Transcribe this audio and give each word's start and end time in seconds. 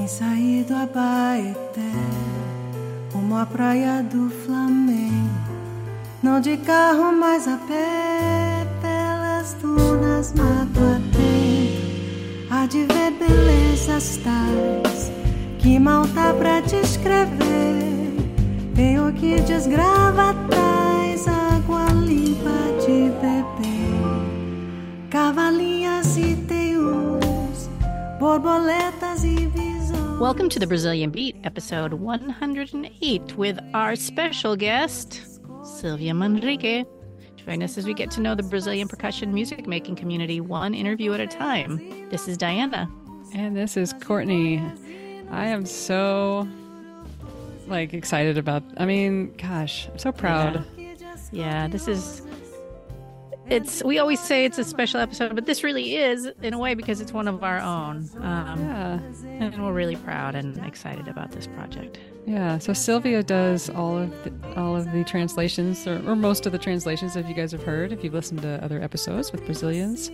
Quem 0.00 0.08
sair 0.08 0.64
do 0.64 0.74
Abaeté, 0.74 1.92
rumo 3.12 3.36
à 3.36 3.44
praia 3.44 4.02
do 4.02 4.30
Flamengo. 4.30 5.28
Não 6.22 6.40
de 6.40 6.56
carro, 6.56 7.12
mas 7.12 7.46
a 7.46 7.58
pé, 7.68 8.66
pelas 8.80 9.52
dunas, 9.60 10.32
mato 10.32 10.80
atento. 10.80 12.48
Há 12.50 12.64
de 12.64 12.86
ver 12.86 13.10
belezas 13.10 14.18
tais 14.24 15.12
que 15.58 15.78
mal 15.78 16.06
tá 16.14 16.32
pra 16.32 16.60
descrever. 16.62 18.16
Tem 18.74 18.98
orquídeas 18.98 19.66
gravatais, 19.66 21.28
água 21.28 21.84
limpa 21.92 22.58
de 22.86 23.10
beber, 23.20 25.10
cavalinhas 25.10 26.16
e 26.16 26.36
teius, 26.36 27.68
borboletas 28.18 29.24
e. 29.24 29.49
Welcome 30.20 30.50
to 30.50 30.58
the 30.58 30.66
Brazilian 30.66 31.08
Beat, 31.08 31.34
episode 31.44 31.94
108, 31.94 33.38
with 33.38 33.58
our 33.72 33.96
special 33.96 34.54
guest, 34.54 35.22
Silvia 35.64 36.12
Manrique. 36.12 36.84
Join 37.36 37.62
us 37.62 37.78
as 37.78 37.86
we 37.86 37.94
get 37.94 38.10
to 38.10 38.20
know 38.20 38.34
the 38.34 38.42
Brazilian 38.42 38.86
percussion 38.86 39.32
music 39.32 39.66
making 39.66 39.96
community 39.96 40.38
one 40.42 40.74
interview 40.74 41.14
at 41.14 41.20
a 41.20 41.26
time. 41.26 42.10
This 42.10 42.28
is 42.28 42.36
Diana. 42.36 42.86
And 43.34 43.56
this 43.56 43.78
is 43.78 43.94
Courtney. 43.94 44.62
I 45.30 45.46
am 45.46 45.64
so 45.64 46.46
like 47.66 47.94
excited 47.94 48.36
about 48.36 48.62
I 48.76 48.84
mean, 48.84 49.32
gosh, 49.38 49.88
I'm 49.88 49.98
so 49.98 50.12
proud. 50.12 50.66
Yeah, 50.76 51.16
yeah 51.32 51.66
this 51.66 51.88
is 51.88 52.20
it's 53.50 53.82
we 53.84 53.98
always 53.98 54.20
say 54.20 54.44
it's 54.44 54.58
a 54.58 54.64
special 54.64 55.00
episode, 55.00 55.34
but 55.34 55.44
this 55.46 55.62
really 55.64 55.96
is 55.96 56.28
in 56.42 56.54
a 56.54 56.58
way 56.58 56.74
because 56.74 57.00
it's 57.00 57.12
one 57.12 57.26
of 57.28 57.42
our 57.42 57.58
own. 57.58 58.08
Um, 58.18 58.60
Yeah. 58.60 58.98
and 59.24 59.62
we're 59.62 59.72
really 59.72 59.96
proud 59.96 60.34
and 60.34 60.56
excited 60.64 61.08
about 61.08 61.32
this 61.32 61.46
project. 61.48 61.98
Yeah. 62.26 62.58
So 62.58 62.72
Silvia 62.72 63.22
does 63.22 63.68
all 63.70 63.98
of 63.98 64.10
the, 64.24 64.32
all 64.56 64.76
of 64.76 64.90
the 64.92 65.02
translations 65.04 65.86
or, 65.86 65.96
or 66.08 66.14
most 66.14 66.46
of 66.46 66.52
the 66.52 66.58
translations 66.58 67.16
if 67.16 67.28
you 67.28 67.34
guys 67.34 67.50
have 67.52 67.62
heard, 67.62 67.92
if 67.92 68.04
you've 68.04 68.14
listened 68.14 68.42
to 68.42 68.62
other 68.64 68.80
episodes 68.82 69.32
with 69.32 69.44
Brazilians. 69.44 70.10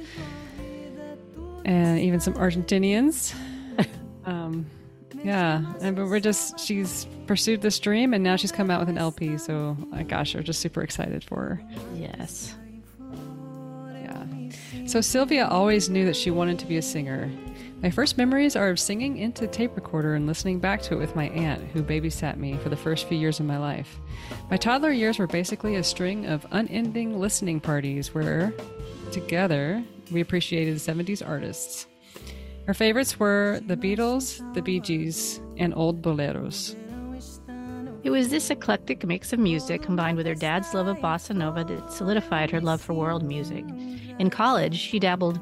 And 1.65 1.99
even 1.99 2.21
some 2.21 2.35
Argentinians. 2.35 3.35
um 4.25 4.67
yeah, 5.25 5.63
and 5.81 5.97
but 5.97 6.07
we're 6.07 6.21
just 6.21 6.61
she's 6.61 7.07
pursued 7.27 7.61
this 7.61 7.79
dream 7.81 8.15
and 8.15 8.23
now 8.23 8.37
she's 8.37 8.53
come 8.53 8.71
out 8.71 8.79
with 8.81 8.89
an 8.89 8.99
LP, 8.99 9.37
so 9.39 9.77
uh, 9.93 10.03
gosh, 10.05 10.35
we're 10.35 10.43
just 10.43 10.61
super 10.61 10.83
excited 10.83 11.25
for 11.25 11.37
her. 11.37 11.63
Yes. 11.97 12.55
So 14.87 15.01
Silvia 15.01 15.49
always 15.49 15.91
knew 15.91 16.05
that 16.07 16.15
she 16.15 16.31
wanted 16.31 16.61
to 16.61 16.67
be 16.67 16.77
a 16.77 16.83
singer. 16.83 17.29
My 17.83 17.91
first 17.91 18.17
memories 18.17 18.55
are 18.55 18.71
of 18.71 18.79
singing 18.79 19.19
into 19.19 19.49
tape 19.49 19.75
recorder 19.75 20.15
and 20.15 20.29
listening 20.29 20.61
back 20.61 20.81
to 20.83 20.95
it 20.95 20.99
with 20.99 21.17
my 21.17 21.29
aunt, 21.31 21.61
who 21.73 21.83
babysat 21.83 22.37
me 22.37 22.57
for 22.59 22.69
the 22.69 22.77
first 22.77 23.07
few 23.07 23.19
years 23.19 23.41
of 23.41 23.47
my 23.47 23.59
life. 23.59 23.99
My 24.49 24.57
toddler 24.57 24.93
years 24.93 25.19
were 25.19 25.27
basically 25.27 25.75
a 25.75 25.83
string 25.83 26.27
of 26.27 26.47
unending 26.53 27.19
listening 27.19 27.59
parties 27.59 28.15
where, 28.15 28.55
together, 29.11 29.85
we 30.13 30.21
appreciated 30.21 30.77
70s 30.77 31.27
artists. 31.27 31.89
Our 32.69 32.75
favorites 32.75 33.19
were 33.19 33.61
the 33.67 33.77
Beatles, 33.77 34.41
the 34.55 34.63
Bee 34.63 34.81
Gees, 34.81 35.41
and 35.57 35.75
old 35.75 36.01
boleros. 36.01 36.77
It 38.07 38.11
was 38.11 38.29
this 38.29 38.51
eclectic 38.51 39.05
mix 39.05 39.33
of 39.33 39.41
music 39.41 39.83
combined 39.83 40.17
with 40.17 40.27
her 40.27 40.35
dad's 40.37 40.73
love 40.73 40.87
of 40.87 40.99
bossa 40.99 41.35
nova 41.35 41.65
that 41.65 41.93
solidified 41.93 42.53
her 42.53 42.61
love 42.61 42.81
for 42.81 42.95
world 42.95 43.25
music. 43.25 43.65
In 44.21 44.31
college, 44.31 44.79
she 44.79 45.01
dabbled 45.01 45.41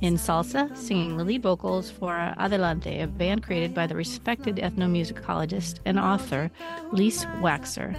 in 0.00 0.14
salsa, 0.14 0.74
singing 0.74 1.18
the 1.18 1.24
lead 1.24 1.42
vocals 1.42 1.90
for 1.90 2.14
Adelante, 2.38 3.02
a 3.02 3.06
band 3.06 3.42
created 3.42 3.74
by 3.74 3.86
the 3.86 3.94
respected 3.94 4.56
ethnomusicologist 4.56 5.80
and 5.84 5.98
author 5.98 6.50
Lise 6.92 7.26
Waxer. 7.42 7.94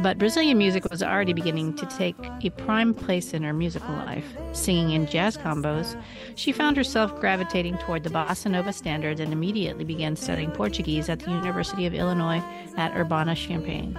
But 0.00 0.16
Brazilian 0.16 0.58
music 0.58 0.88
was 0.90 1.02
already 1.02 1.32
beginning 1.32 1.74
to 1.74 1.86
take 1.86 2.16
a 2.44 2.50
prime 2.50 2.94
place 2.94 3.34
in 3.34 3.42
her 3.42 3.52
musical 3.52 3.94
life. 3.94 4.24
Singing 4.52 4.90
in 4.90 5.06
jazz 5.06 5.36
combos, 5.36 6.00
she 6.36 6.52
found 6.52 6.76
herself 6.76 7.18
gravitating 7.18 7.78
toward 7.78 8.04
the 8.04 8.10
bossa 8.10 8.48
nova 8.48 8.72
standards 8.72 9.18
and 9.18 9.32
immediately 9.32 9.84
began 9.84 10.14
studying 10.14 10.52
Portuguese 10.52 11.08
at 11.08 11.18
the 11.18 11.32
University 11.32 11.84
of 11.84 11.94
Illinois 11.94 12.42
at 12.76 12.96
Urbana-Champaign. 12.96 13.98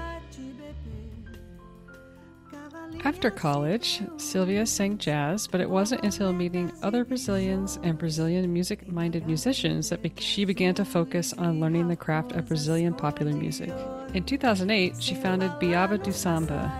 After 3.05 3.31
college, 3.31 4.01
Silvia 4.17 4.65
sang 4.65 4.97
jazz, 4.97 5.47
but 5.47 5.61
it 5.61 5.69
wasn't 5.69 6.03
until 6.03 6.33
meeting 6.33 6.71
other 6.83 7.05
Brazilians 7.05 7.79
and 7.81 7.97
Brazilian 7.97 8.51
music 8.51 8.91
minded 8.91 9.25
musicians 9.25 9.89
that 9.89 10.01
she 10.21 10.43
began 10.43 10.75
to 10.75 10.83
focus 10.83 11.31
on 11.33 11.61
learning 11.61 11.87
the 11.87 11.95
craft 11.95 12.33
of 12.33 12.47
Brazilian 12.47 12.93
popular 12.93 13.31
music. 13.31 13.73
In 14.13 14.25
2008, 14.25 15.01
she 15.01 15.15
founded 15.15 15.51
Biaba 15.61 16.01
do 16.03 16.11
Samba, 16.11 16.71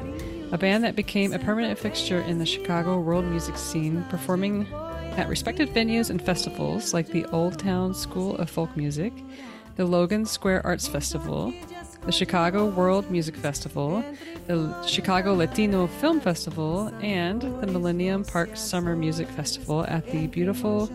a 0.52 0.58
band 0.58 0.84
that 0.84 0.98
became 0.98 1.32
a 1.32 1.40
permanent 1.40 1.80
fixture 1.80 2.22
in 2.22 2.38
the 2.38 2.46
Chicago 2.46 3.00
world 3.00 3.26
music 3.26 3.58
scene, 3.58 4.04
performing 4.10 4.68
at 5.16 5.30
respected 5.30 5.70
venues 5.70 6.10
and 6.10 6.22
festivals 6.22 6.94
like 6.94 7.08
the 7.08 7.26
Old 7.28 7.58
Town 7.58 7.94
School 7.94 8.36
of 8.38 8.50
Folk 8.50 8.76
Music, 8.76 9.14
the 9.78 9.86
Logan 9.86 10.26
Square 10.26 10.66
Arts 10.66 10.88
Festival, 10.88 11.54
the 12.06 12.12
Chicago 12.12 12.66
World 12.66 13.10
Music 13.12 13.36
Festival, 13.36 14.04
the 14.48 14.84
Chicago 14.86 15.34
Latino 15.34 15.88
Film 15.88 16.20
Festival, 16.20 16.92
and 17.02 17.42
the 17.42 17.68
Millennium 17.68 18.24
Park 18.24 18.56
Summer 18.56 18.96
Music 18.96 19.28
Festival 19.30 19.86
at 19.88 20.10
the 20.12 20.28
beautiful 20.28 20.88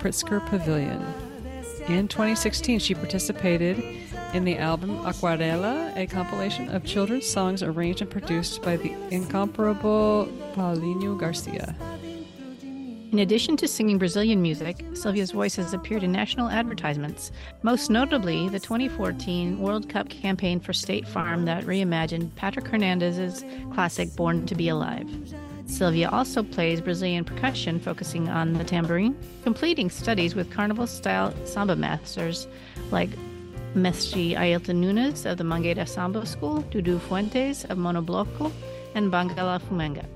Pritzker 0.00 0.44
Pavilion. 0.46 1.04
In 1.88 2.06
2016, 2.08 2.78
she 2.78 2.94
participated 2.94 3.82
in 4.32 4.44
the 4.44 4.56
album 4.56 4.96
Aquarela, 5.04 5.94
a 5.96 6.06
compilation 6.06 6.68
of 6.70 6.84
children's 6.84 7.26
songs 7.26 7.62
arranged 7.62 8.00
and 8.00 8.10
produced 8.10 8.62
by 8.62 8.76
the 8.76 8.94
incomparable 9.10 10.28
Paulinho 10.54 11.18
Garcia. 11.18 11.74
In 13.12 13.18
addition 13.18 13.58
to 13.58 13.68
singing 13.68 13.98
Brazilian 13.98 14.40
music, 14.40 14.82
Silvia's 14.94 15.32
voice 15.32 15.54
has 15.56 15.74
appeared 15.74 16.02
in 16.02 16.10
national 16.10 16.48
advertisements, 16.48 17.30
most 17.60 17.90
notably 17.90 18.48
the 18.48 18.58
2014 18.58 19.58
World 19.58 19.86
Cup 19.86 20.08
campaign 20.08 20.58
for 20.58 20.72
State 20.72 21.06
Farm 21.06 21.44
that 21.44 21.64
reimagined 21.64 22.34
Patrick 22.36 22.66
Hernandez's 22.66 23.44
classic 23.74 24.16
Born 24.16 24.46
to 24.46 24.54
Be 24.54 24.70
Alive. 24.70 25.06
Silvia 25.66 26.08
also 26.08 26.42
plays 26.42 26.80
Brazilian 26.80 27.22
percussion, 27.22 27.78
focusing 27.78 28.30
on 28.30 28.54
the 28.54 28.64
tamborim, 28.64 29.14
completing 29.42 29.90
studies 29.90 30.34
with 30.34 30.50
carnival 30.50 30.86
style 30.86 31.34
samba 31.44 31.76
masters 31.76 32.48
like 32.90 33.10
Mestre 33.74 34.38
Ailton 34.38 34.76
Nunes 34.76 35.26
of 35.26 35.36
the 35.36 35.44
Mangueira 35.44 35.86
Samba 35.86 36.24
School, 36.24 36.62
Dudu 36.70 36.98
Fuentes 36.98 37.64
of 37.66 37.76
Monobloco, 37.76 38.50
and 38.94 39.12
Bangalafumenga. 39.12 40.06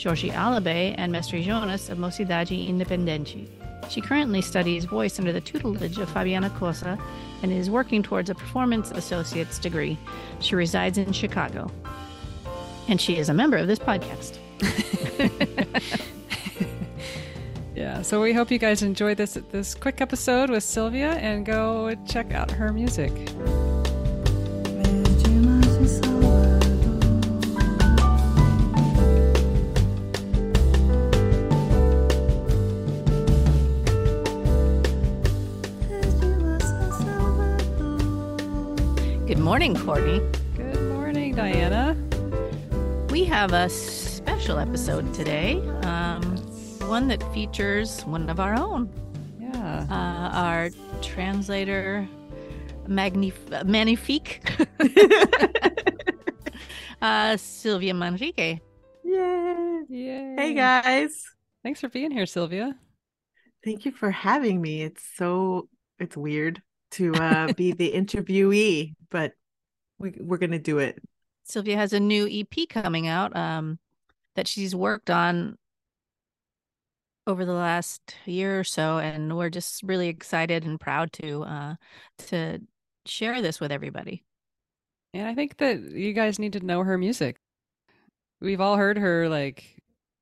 Jorge 0.00 0.30
Alabe 0.30 0.94
and 0.96 1.12
Mestre 1.12 1.42
Jonas 1.42 1.88
of 1.88 1.98
Mocidade 1.98 2.68
Independente. 2.68 3.48
She 3.88 4.00
currently 4.00 4.40
studies 4.40 4.84
voice 4.84 5.18
under 5.18 5.32
the 5.32 5.40
tutelage 5.40 5.98
of 5.98 6.10
Fabiana 6.10 6.50
Cozza 6.58 7.00
and 7.42 7.52
is 7.52 7.70
working 7.70 8.02
towards 8.02 8.30
a 8.30 8.34
performance 8.34 8.90
associate's 8.90 9.58
degree. 9.58 9.98
She 10.40 10.54
resides 10.54 10.98
in 10.98 11.12
Chicago. 11.12 11.70
And 12.88 13.00
she 13.00 13.16
is 13.16 13.28
a 13.28 13.34
member 13.34 13.56
of 13.56 13.66
this 13.66 13.78
podcast. 13.78 14.38
Yeah, 17.74 18.02
so 18.02 18.22
we 18.22 18.32
hope 18.32 18.52
you 18.52 18.58
guys 18.58 18.82
enjoyed 18.82 19.16
this 19.16 19.34
this 19.50 19.74
quick 19.74 20.00
episode 20.00 20.48
with 20.48 20.62
Silvia 20.62 21.14
and 21.14 21.44
go 21.44 21.92
check 22.06 22.32
out 22.32 22.50
her 22.52 22.72
music. 22.72 23.12
Morning, 39.54 39.76
Courtney. 39.76 40.18
Good 40.56 40.88
morning, 40.88 41.36
Diana. 41.36 41.94
We 43.10 43.22
have 43.26 43.52
a 43.52 43.68
special 43.68 44.58
episode 44.58 45.14
today, 45.14 45.60
um, 45.84 46.22
one 46.88 47.06
that 47.06 47.22
features 47.32 48.04
one 48.04 48.28
of 48.28 48.40
our 48.40 48.58
own, 48.58 48.92
Yeah. 49.38 49.86
uh, 49.88 50.36
our 50.36 50.70
translator, 51.02 52.08
magnif- 52.88 53.64
magnifique, 53.64 54.42
uh, 57.00 57.36
Silvia 57.36 57.94
Manrique. 57.94 58.58
Yay! 59.04 59.82
Yay. 59.88 60.34
Hey 60.36 60.54
guys. 60.54 61.22
Thanks 61.62 61.80
for 61.80 61.88
being 61.88 62.10
here, 62.10 62.26
Silvia. 62.26 62.74
Thank 63.64 63.84
you 63.84 63.92
for 63.92 64.10
having 64.10 64.60
me. 64.60 64.82
It's 64.82 65.04
so 65.14 65.68
it's 66.00 66.16
weird 66.16 66.60
to 66.98 67.14
uh 67.14 67.52
be 67.52 67.70
the 67.70 67.92
interviewee, 67.94 68.94
but 69.12 69.30
We 69.98 70.14
we're 70.20 70.38
gonna 70.38 70.58
do 70.58 70.78
it. 70.78 71.02
Silvia 71.44 71.76
has 71.76 71.92
a 71.92 72.00
new 72.00 72.26
EP 72.30 72.68
coming 72.68 73.06
out 73.06 73.36
um, 73.36 73.78
that 74.34 74.48
she's 74.48 74.74
worked 74.74 75.10
on 75.10 75.58
over 77.26 77.44
the 77.44 77.52
last 77.52 78.16
year 78.26 78.60
or 78.60 78.64
so, 78.64 78.98
and 78.98 79.36
we're 79.36 79.50
just 79.50 79.82
really 79.82 80.08
excited 80.08 80.64
and 80.64 80.80
proud 80.80 81.12
to 81.14 81.42
uh, 81.44 81.74
to 82.26 82.60
share 83.06 83.40
this 83.42 83.60
with 83.60 83.72
everybody. 83.72 84.24
And 85.12 85.28
I 85.28 85.34
think 85.34 85.58
that 85.58 85.80
you 85.80 86.12
guys 86.12 86.38
need 86.38 86.54
to 86.54 86.60
know 86.60 86.82
her 86.82 86.98
music. 86.98 87.36
We've 88.40 88.60
all 88.60 88.76
heard 88.76 88.98
her 88.98 89.28
like 89.28 89.76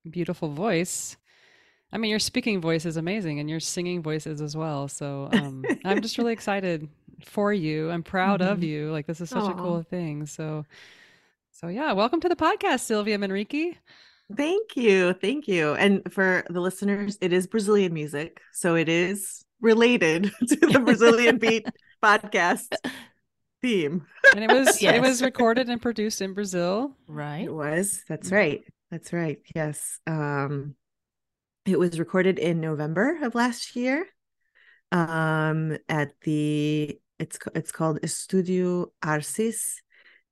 beautiful 0.08 0.50
voice. 0.50 1.16
I 1.92 1.98
mean, 1.98 2.10
your 2.10 2.18
speaking 2.18 2.60
voice 2.60 2.86
is 2.86 2.96
amazing 2.96 3.40
and 3.40 3.48
your 3.48 3.60
singing 3.60 4.02
voice 4.02 4.26
is 4.26 4.40
as 4.40 4.56
well. 4.56 4.88
So 4.88 5.28
um, 5.32 5.64
I'm 5.84 6.00
just 6.00 6.18
really 6.18 6.32
excited 6.32 6.88
for 7.24 7.52
you. 7.52 7.90
I'm 7.90 8.02
proud 8.02 8.42
of 8.42 8.58
Mhm. 8.58 8.62
you. 8.66 8.90
Like 8.92 9.06
this 9.06 9.20
is 9.20 9.30
such 9.30 9.48
a 9.50 9.54
cool 9.54 9.82
thing. 9.82 10.26
So 10.26 10.64
so 11.52 11.68
yeah, 11.68 11.92
welcome 11.92 12.20
to 12.20 12.28
the 12.28 12.36
podcast, 12.36 12.80
Silvia 12.80 13.18
Manrique. 13.18 13.76
Thank 14.34 14.76
you, 14.76 15.12
thank 15.12 15.46
you. 15.48 15.74
And 15.74 16.10
for 16.12 16.44
the 16.48 16.60
listeners, 16.60 17.18
it 17.20 17.32
is 17.32 17.46
Brazilian 17.46 17.92
music, 17.92 18.40
so 18.52 18.74
it 18.76 18.88
is 18.88 19.44
related 19.60 20.24
to 20.48 20.56
the 20.56 20.80
Brazilian 20.80 21.38
Beat 21.38 21.66
podcast 22.02 22.72
theme. 23.60 24.06
And 24.34 24.44
it 24.44 24.50
was 24.52 24.82
it 24.82 25.00
was 25.00 25.22
recorded 25.30 25.68
and 25.68 25.80
produced 25.82 26.20
in 26.22 26.34
Brazil. 26.34 26.96
Right? 27.06 27.44
It 27.44 27.52
was. 27.54 28.02
That's 28.08 28.32
right. 28.32 28.62
That's 28.90 29.12
right. 29.12 29.38
Yes. 29.54 30.00
Um, 30.06 30.74
it 31.66 31.78
was 31.78 31.98
recorded 31.98 32.38
in 32.38 32.60
November 32.60 33.18
of 33.22 33.34
last 33.34 33.76
year. 33.76 34.06
Um, 34.90 35.78
at 35.88 36.12
the 36.22 37.00
it's 37.18 37.38
it's 37.54 37.72
called 37.72 37.98
Studio 38.08 38.92
Arcis, 39.02 39.76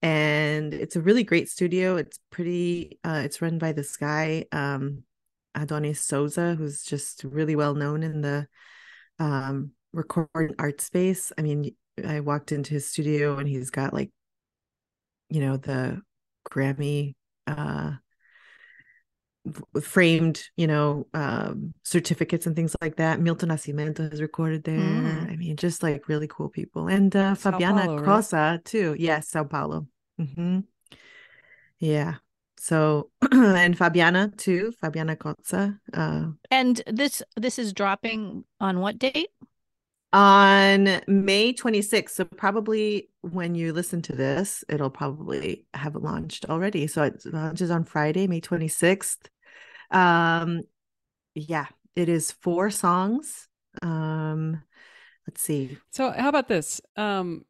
and 0.03 0.73
it's 0.75 0.97
a 0.97 1.01
really 1.01 1.25
great 1.25 1.49
studio. 1.49 1.97
It's 1.97 2.19
pretty. 2.31 2.99
Uh, 3.05 3.23
it's 3.25 3.43
run 3.43 3.59
by 3.59 3.73
this 3.73 3.97
guy, 3.97 4.47
um, 4.53 5.05
Adonis 5.55 6.01
Souza, 6.01 6.55
who's 6.55 6.83
just 6.83 7.25
really 7.25 7.57
well 7.57 7.75
known 7.75 8.03
in 8.03 8.21
the 8.21 8.47
um 9.19 9.73
recording 9.93 10.55
art 10.59 10.81
space. 10.81 11.33
I 11.37 11.43
mean, 11.43 11.75
I 12.05 12.21
walked 12.21 12.53
into 12.53 12.75
his 12.75 12.87
studio 12.87 13.39
and 13.39 13.49
he's 13.49 13.71
got 13.71 13.93
like, 13.93 14.11
you 15.29 15.41
know, 15.41 15.57
the 15.57 16.01
Grammy 16.49 17.15
uh 17.47 17.93
framed, 19.81 20.43
you 20.57 20.67
know, 20.67 21.07
um 21.15 21.73
certificates 21.83 22.47
and 22.47 22.55
things 22.55 22.77
like 22.81 22.97
that. 22.97 23.21
Milton 23.21 23.49
Nascimento 23.49 24.11
has 24.11 24.21
recorded 24.21 24.65
there. 24.65 24.77
Mm. 24.77 25.33
I 25.33 25.37
mean, 25.37 25.57
just 25.57 25.83
like 25.83 26.09
really 26.09 26.29
cool 26.29 26.49
people. 26.49 26.89
And 26.89 27.15
uh 27.15 27.35
Sao 27.35 27.53
Fabiana 27.53 27.87
Paulo, 27.87 27.97
right? 27.99 28.65
Too. 28.65 28.97
Yes, 28.99 29.29
Sao 29.29 29.45
Paulo. 29.45 29.87
hmm 30.19 30.61
Yeah. 31.79 32.17
So 32.59 33.11
and 33.33 33.77
Fabiana 33.77 34.37
too, 34.37 34.73
Fabiana 34.83 35.17
Cozza. 35.17 35.79
Uh 35.93 36.33
And 36.51 36.83
this 36.87 37.23
this 37.37 37.59
is 37.59 37.73
dropping 37.73 38.45
on 38.61 38.81
what 38.81 38.99
date? 38.99 39.31
On 40.13 41.01
May 41.07 41.53
26th. 41.53 42.11
So 42.11 42.25
probably 42.25 43.11
when 43.23 43.55
you 43.55 43.73
listen 43.73 44.03
to 44.03 44.17
this, 44.17 44.65
it'll 44.69 44.91
probably 44.91 45.67
have 45.75 45.95
launched 45.95 46.47
already. 46.49 46.87
So 46.87 47.05
it 47.05 47.23
launches 47.27 47.71
on 47.71 47.85
Friday, 47.85 48.27
May 48.27 48.41
26th. 48.41 49.29
Um 49.91 50.63
yeah, 51.35 51.67
it 51.97 52.09
is 52.09 52.33
four 52.33 52.71
songs. 52.71 53.49
Um 53.83 54.63
let's 55.27 55.43
see. 55.43 55.79
So 55.91 56.11
how 56.11 56.29
about 56.29 56.49
this? 56.49 56.81
Um 56.97 57.45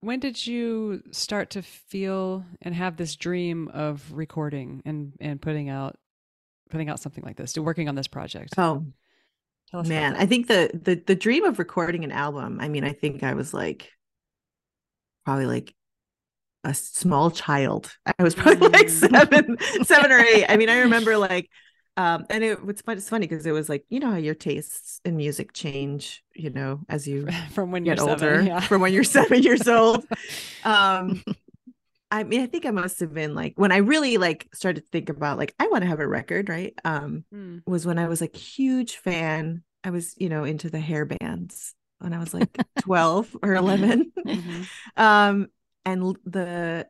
when 0.00 0.18
did 0.18 0.46
you 0.46 1.02
start 1.12 1.50
to 1.50 1.62
feel 1.62 2.44
and 2.60 2.74
have 2.74 2.96
this 2.96 3.14
dream 3.14 3.68
of 3.72 4.12
recording 4.12 4.82
and 4.84 5.12
and 5.20 5.40
putting 5.40 5.68
out 5.68 5.96
putting 6.70 6.88
out 6.88 6.98
something 6.98 7.22
like 7.22 7.36
this, 7.36 7.52
to 7.52 7.62
working 7.62 7.88
on 7.88 7.94
this 7.94 8.08
project? 8.08 8.54
Oh 8.56 8.62
Tell 8.66 8.74
us 8.74 8.82
about 8.82 9.01
man. 9.72 10.16
I 10.16 10.26
think 10.26 10.48
the 10.48 10.70
the 10.74 10.96
the 10.96 11.14
dream 11.14 11.44
of 11.44 11.58
recording 11.58 12.04
an 12.04 12.12
album, 12.12 12.58
I 12.60 12.68
mean, 12.68 12.84
I 12.84 12.92
think 12.92 13.22
I 13.22 13.34
was 13.34 13.54
like 13.54 13.90
probably 15.24 15.46
like 15.46 15.74
a 16.64 16.74
small 16.74 17.30
child. 17.30 17.92
I 18.18 18.22
was 18.22 18.34
probably 18.34 18.68
like 18.68 18.88
Mm. 18.88 18.90
seven, 18.90 19.58
seven 19.84 20.12
or 20.12 20.18
eight. 20.20 20.46
I 20.48 20.56
mean, 20.56 20.68
I 20.68 20.80
remember 20.80 21.16
like, 21.18 21.50
um, 21.96 22.26
and 22.30 22.44
it 22.44 22.64
was 22.64 22.80
fun. 22.82 22.96
It's 22.98 23.08
funny 23.08 23.26
because 23.26 23.46
it 23.46 23.52
was 23.52 23.68
like 23.68 23.84
you 23.90 24.00
know 24.00 24.10
how 24.10 24.16
your 24.16 24.34
tastes 24.34 25.00
in 25.04 25.16
music 25.16 25.52
change, 25.52 26.24
you 26.34 26.50
know, 26.50 26.80
as 26.88 27.06
you 27.08 27.28
from 27.52 27.70
when 27.72 27.84
you're 27.86 27.96
get 27.96 28.00
older 28.00 28.42
seven, 28.42 28.46
yeah. 28.46 28.60
from 28.60 28.80
when 28.82 28.92
you're 28.92 29.04
seven 29.04 29.42
years 29.42 29.68
old. 29.68 30.04
Um, 30.64 31.24
I 32.12 32.24
mean, 32.24 32.42
I 32.42 32.46
think 32.46 32.66
I 32.66 32.70
must 32.70 33.00
have 33.00 33.14
been 33.14 33.34
like 33.34 33.54
when 33.56 33.72
I 33.72 33.78
really 33.78 34.18
like 34.18 34.48
started 34.52 34.82
to 34.82 34.88
think 34.90 35.08
about 35.08 35.38
like 35.38 35.54
I 35.58 35.66
want 35.68 35.82
to 35.82 35.88
have 35.88 36.00
a 36.00 36.06
record, 36.06 36.48
right? 36.48 36.74
Um, 36.84 37.24
Mm. 37.34 37.62
was 37.66 37.86
when 37.86 37.98
I 37.98 38.06
was 38.06 38.20
like 38.20 38.36
huge 38.36 38.96
fan. 38.96 39.64
I 39.82 39.90
was, 39.90 40.14
you 40.18 40.28
know, 40.28 40.44
into 40.44 40.70
the 40.70 40.78
hair 40.78 41.04
bands 41.06 41.74
when 41.98 42.12
I 42.12 42.18
was 42.18 42.34
like 42.34 42.60
12 42.78 43.36
or 43.42 43.54
11. 43.54 44.12
Mhm. 44.26 44.68
um 44.96 45.46
and 45.84 46.16
the 46.24 46.86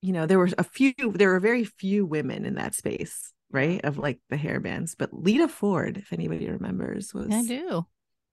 you 0.00 0.12
know 0.12 0.26
there 0.26 0.38
were 0.38 0.48
a 0.58 0.64
few 0.64 0.94
there 1.14 1.30
were 1.30 1.40
very 1.40 1.64
few 1.64 2.06
women 2.06 2.44
in 2.44 2.54
that 2.54 2.74
space 2.74 3.32
right 3.50 3.84
of 3.84 3.98
like 3.98 4.20
the 4.30 4.36
hair 4.36 4.60
bands 4.60 4.94
but 4.94 5.12
lita 5.12 5.48
ford 5.48 5.96
if 5.98 6.12
anybody 6.12 6.48
remembers 6.48 7.12
was 7.12 7.32
I 7.34 7.42
do. 7.42 7.86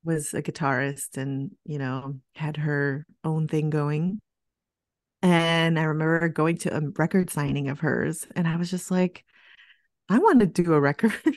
was 0.04 0.34
a 0.34 0.42
guitarist 0.42 1.18
and 1.18 1.52
you 1.66 1.80
know 1.80 2.20
had 2.36 2.58
her 2.58 3.06
own 3.24 3.48
thing 3.48 3.70
going 3.70 4.22
and 5.24 5.80
i 5.80 5.84
remember 5.84 6.28
going 6.30 6.58
to 6.58 6.76
a 6.76 6.82
record 6.98 7.32
signing 7.32 7.70
of 7.70 7.80
hers 7.80 8.28
and 8.36 8.48
i 8.48 8.56
was 8.58 8.70
just 8.70 8.92
like 8.92 9.26
i 10.10 10.20
want 10.20 10.40
to 10.40 10.46
do 10.46 10.74
a 10.74 10.80
record. 10.80 11.14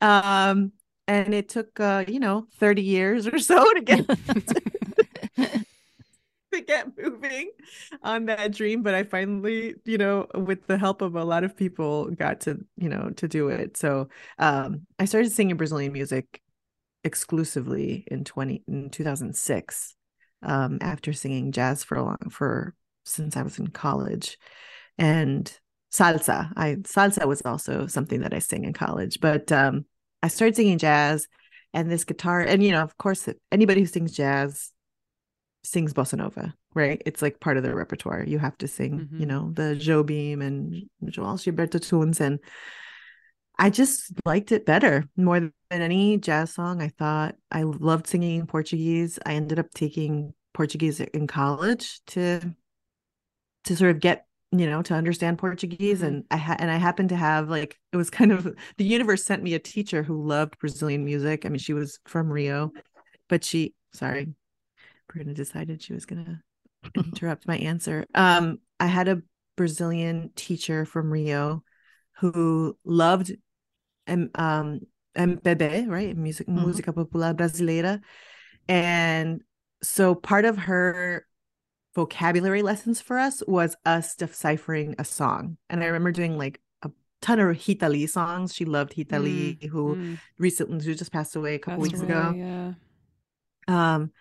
Um 0.00 0.70
and 1.08 1.34
it 1.34 1.48
took 1.48 1.80
uh 1.80 2.04
you 2.06 2.20
know 2.20 2.46
30 2.58 2.82
years 2.82 3.26
or 3.26 3.40
so 3.40 3.74
to 3.74 3.80
get 3.80 4.06
to 6.52 6.60
get 6.64 6.96
moving 6.96 7.50
on 8.02 8.26
that 8.26 8.52
dream 8.52 8.82
but 8.82 8.94
i 8.94 9.02
finally 9.02 9.74
you 9.84 9.98
know 9.98 10.26
with 10.34 10.66
the 10.68 10.78
help 10.78 11.02
of 11.02 11.16
a 11.16 11.24
lot 11.24 11.42
of 11.42 11.56
people 11.56 12.06
got 12.12 12.40
to 12.42 12.64
you 12.76 12.88
know 12.88 13.10
to 13.16 13.26
do 13.26 13.48
it. 13.48 13.76
So 13.76 14.08
um 14.38 14.86
i 15.00 15.04
started 15.04 15.32
singing 15.32 15.56
brazilian 15.56 15.92
music 15.92 16.40
exclusively 17.04 18.04
in 18.06 18.24
20 18.24 18.62
in 18.68 18.90
2006 18.90 19.96
um 20.42 20.78
after 20.80 21.12
singing 21.12 21.52
jazz 21.52 21.84
for 21.84 21.96
a 21.96 22.02
long 22.04 22.18
for 22.30 22.74
since 23.04 23.36
i 23.36 23.42
was 23.42 23.58
in 23.58 23.66
college 23.68 24.38
and 24.98 25.58
salsa 25.92 26.52
i 26.56 26.74
salsa 26.76 27.26
was 27.26 27.42
also 27.42 27.86
something 27.86 28.20
that 28.20 28.34
i 28.34 28.38
sang 28.38 28.64
in 28.64 28.72
college 28.72 29.20
but 29.20 29.50
um 29.52 29.84
i 30.22 30.28
started 30.28 30.54
singing 30.54 30.78
jazz 30.78 31.26
and 31.74 31.90
this 31.90 32.04
guitar 32.04 32.40
and 32.40 32.62
you 32.62 32.72
know 32.72 32.82
of 32.82 32.96
course 32.98 33.28
anybody 33.50 33.80
who 33.80 33.86
sings 33.86 34.12
jazz 34.12 34.72
sings 35.64 35.92
bossa 35.92 36.16
nova, 36.16 36.54
right? 36.74 37.02
It's 37.04 37.20
like 37.20 37.40
part 37.40 37.56
of 37.56 37.62
their 37.62 37.74
repertoire. 37.74 38.22
You 38.24 38.38
have 38.38 38.56
to 38.58 38.68
sing, 38.68 39.08
you 39.18 39.26
Mhm. 39.26 39.28
know, 39.28 39.50
the 39.52 39.76
Jobim 39.76 40.40
and 40.40 40.88
João 41.04 41.34
Gilberto 41.36 41.80
tunes. 41.80 42.20
And 42.20 42.38
I 43.58 43.70
just 43.70 44.12
liked 44.24 44.52
it 44.52 44.66
better 44.66 45.08
more 45.16 45.40
than 45.40 45.52
any 45.70 46.18
jazz 46.18 46.54
song. 46.54 46.80
I 46.82 46.88
thought 46.88 47.36
I 47.50 47.62
loved 47.62 48.06
singing 48.06 48.46
Portuguese. 48.46 49.18
I 49.26 49.34
ended 49.34 49.58
up 49.58 49.70
taking 49.74 50.34
Portuguese 50.54 51.00
in 51.00 51.26
college 51.26 52.00
to 52.08 52.54
to 53.64 53.76
sort 53.76 53.90
of 53.90 54.00
get 54.00 54.26
you 54.50 54.66
know 54.66 54.82
to 54.82 54.94
understand 54.94 55.38
Portuguese 55.38 56.00
Mhm. 56.00 56.06
and 56.06 56.24
I 56.30 56.36
had 56.36 56.60
and 56.60 56.70
I 56.70 56.76
happened 56.76 57.10
to 57.10 57.16
have 57.16 57.48
like 57.48 57.78
it 57.92 57.96
was 57.96 58.10
kind 58.10 58.32
of 58.32 58.44
the 58.78 58.84
universe 58.84 59.24
sent 59.24 59.42
me 59.42 59.54
a 59.54 59.58
teacher 59.58 60.02
who 60.02 60.22
loved 60.24 60.58
Brazilian 60.58 61.04
music. 61.04 61.44
I 61.44 61.48
mean 61.48 61.58
she 61.58 61.74
was 61.74 61.98
from 62.06 62.30
Rio, 62.30 62.72
but 63.28 63.44
she 63.44 63.74
sorry 63.92 64.34
Bruna 65.08 65.34
decided 65.34 65.82
she 65.82 65.94
was 65.94 66.06
gonna 66.06 66.42
interrupt 66.96 67.48
my 67.48 67.58
answer. 67.58 68.06
Um, 68.14 68.60
I 68.80 68.86
had 68.86 69.08
a 69.08 69.22
Brazilian 69.56 70.30
teacher 70.36 70.84
from 70.86 71.10
Rio 71.12 71.64
who 72.18 72.78
loved 72.84 73.32
um 74.34 74.80
MPB, 75.16 75.86
right? 75.88 76.16
Music 76.16 76.46
Mhm. 76.46 76.64
música 76.64 76.94
popular 76.94 77.34
brasileira. 77.34 78.00
And 78.68 79.42
so 79.82 80.14
part 80.14 80.44
of 80.44 80.58
her 80.58 81.26
vocabulary 81.94 82.62
lessons 82.62 83.00
for 83.00 83.18
us 83.18 83.42
was 83.46 83.76
us 83.84 84.14
deciphering 84.14 84.94
a 84.98 85.04
song. 85.04 85.56
And 85.68 85.82
I 85.82 85.86
remember 85.86 86.12
doing 86.12 86.38
like 86.38 86.60
a 86.82 86.90
ton 87.20 87.40
of 87.40 87.48
Rita 87.68 87.88
Lee 87.88 88.06
songs. 88.06 88.54
She 88.54 88.64
loved 88.64 88.96
Rita 88.96 89.18
Lee, 89.18 89.58
who 89.70 89.96
Mm. 89.96 90.18
recently 90.38 90.84
who 90.84 90.94
just 90.94 91.12
passed 91.12 91.34
away 91.36 91.54
a 91.54 91.58
couple 91.58 91.82
Passed 91.82 91.92
weeks 91.92 92.02
ago. 92.02 92.34
Yeah. 92.36 92.72
Um, 93.66 94.12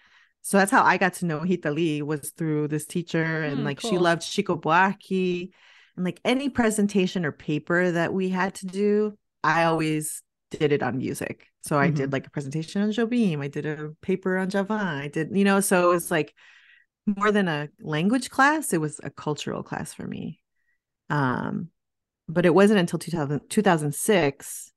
so 0.42 0.58
that's 0.58 0.72
how 0.72 0.84
I 0.84 0.98
got 0.98 1.14
to 1.16 1.26
know 1.26 1.40
Rita 1.40 1.72
Lee 1.72 2.02
was 2.02 2.32
through 2.32 2.70
this 2.70 2.86
teacher, 2.86 3.44
and 3.44 3.58
Hmm, 3.60 3.66
like 3.66 3.80
she 3.80 3.98
loved 3.98 4.22
Chico 4.24 4.56
Buarque, 4.56 5.52
and 5.96 6.06
like 6.06 6.20
any 6.24 6.50
presentation 6.50 7.26
or 7.26 7.32
paper 7.32 7.92
that 7.92 8.14
we 8.14 8.30
had 8.30 8.56
to 8.56 8.66
do, 8.66 9.18
I 9.48 9.64
always 9.64 10.22
did 10.52 10.74
it 10.74 10.84
on 10.84 10.98
music. 10.98 11.48
So 11.62 11.80
I 11.80 11.90
did 11.90 12.12
like 12.12 12.28
a 12.28 12.30
presentation 12.30 12.82
on 12.82 12.92
Jobim, 12.92 13.42
I 13.42 13.48
did 13.48 13.66
a 13.66 13.92
paper 14.02 14.38
on 14.38 14.50
Djavan, 14.50 15.02
I 15.02 15.08
did, 15.08 15.36
you 15.36 15.44
know, 15.44 15.60
so 15.60 15.90
it 15.90 15.94
was 15.94 16.12
like 16.12 16.34
more 17.06 17.32
than 17.32 17.48
a 17.48 17.70
language 17.82 18.30
class, 18.30 18.74
it 18.74 18.82
was 18.82 19.00
a 19.04 19.10
cultural 19.10 19.64
class 19.64 19.94
for 19.94 20.06
me. 20.06 20.42
Um, 21.10 21.70
but 22.28 22.46
it 22.46 22.54
wasn't 22.54 22.80
until 22.80 23.00
2000, 23.00 23.50
2006 23.50 24.72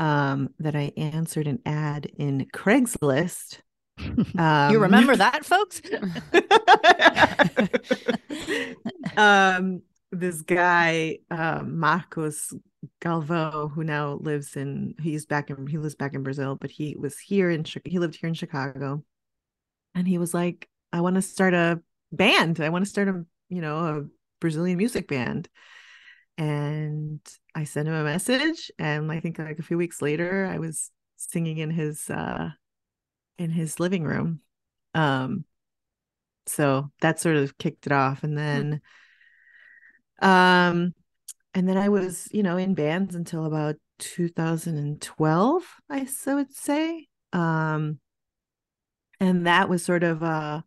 um, 0.00 0.50
that 0.58 0.76
I 0.76 0.92
answered 0.96 1.46
an 1.46 1.60
ad 1.64 2.06
in 2.18 2.46
Craigslist. 2.54 3.60
Um, 4.36 4.72
you 4.72 4.80
remember 4.80 5.14
that, 5.14 5.44
folks? 5.44 5.80
um, 9.16 9.82
this 10.14 10.42
guy, 10.42 11.18
um, 11.30 11.78
Marcos 11.78 12.52
Galvo, 13.00 13.70
who 13.72 13.84
now 13.84 14.18
lives 14.20 14.56
in, 14.56 14.94
he's 15.00 15.26
back 15.26 15.50
in, 15.50 15.66
he 15.66 15.78
lives 15.78 15.94
back 15.94 16.14
in 16.14 16.22
Brazil, 16.22 16.56
but 16.60 16.70
he 16.70 16.96
was 16.98 17.18
here 17.18 17.50
in, 17.50 17.64
he 17.84 17.98
lived 17.98 18.16
here 18.16 18.28
in 18.28 18.34
Chicago. 18.34 19.04
And 19.94 20.08
he 20.08 20.18
was 20.18 20.34
like, 20.34 20.68
I 20.92 21.00
want 21.00 21.16
to 21.16 21.22
start 21.22 21.54
a 21.54 21.80
band. 22.12 22.60
I 22.60 22.68
want 22.70 22.84
to 22.84 22.90
start 22.90 23.08
a, 23.08 23.24
you 23.48 23.60
know, 23.60 23.78
a 23.78 24.04
Brazilian 24.40 24.78
music 24.78 25.08
band. 25.08 25.48
And 26.36 27.20
I 27.54 27.64
sent 27.64 27.88
him 27.88 27.94
a 27.94 28.04
message. 28.04 28.70
And 28.78 29.10
I 29.10 29.20
think 29.20 29.38
like 29.38 29.58
a 29.58 29.62
few 29.62 29.78
weeks 29.78 30.02
later, 30.02 30.48
I 30.50 30.58
was 30.58 30.90
singing 31.16 31.58
in 31.58 31.70
his, 31.70 32.10
uh, 32.10 32.50
in 33.38 33.50
his 33.50 33.78
living 33.78 34.04
room. 34.04 34.40
Um, 34.94 35.44
so 36.46 36.90
that 37.00 37.20
sort 37.20 37.36
of 37.36 37.56
kicked 37.56 37.86
it 37.86 37.92
off. 37.92 38.24
And 38.24 38.36
then, 38.36 38.80
um, 40.24 40.94
and 41.54 41.68
then 41.68 41.76
I 41.76 41.88
was, 41.90 42.28
you 42.32 42.42
know, 42.42 42.56
in 42.56 42.74
bands 42.74 43.14
until 43.14 43.44
about 43.46 43.76
2012, 44.00 45.64
I 45.90 46.06
so 46.06 46.36
would 46.36 46.54
say. 46.54 47.08
Um, 47.32 48.00
and 49.20 49.46
that 49.46 49.68
was 49.68 49.84
sort 49.84 50.02
of 50.04 50.22
uh, 50.22 50.62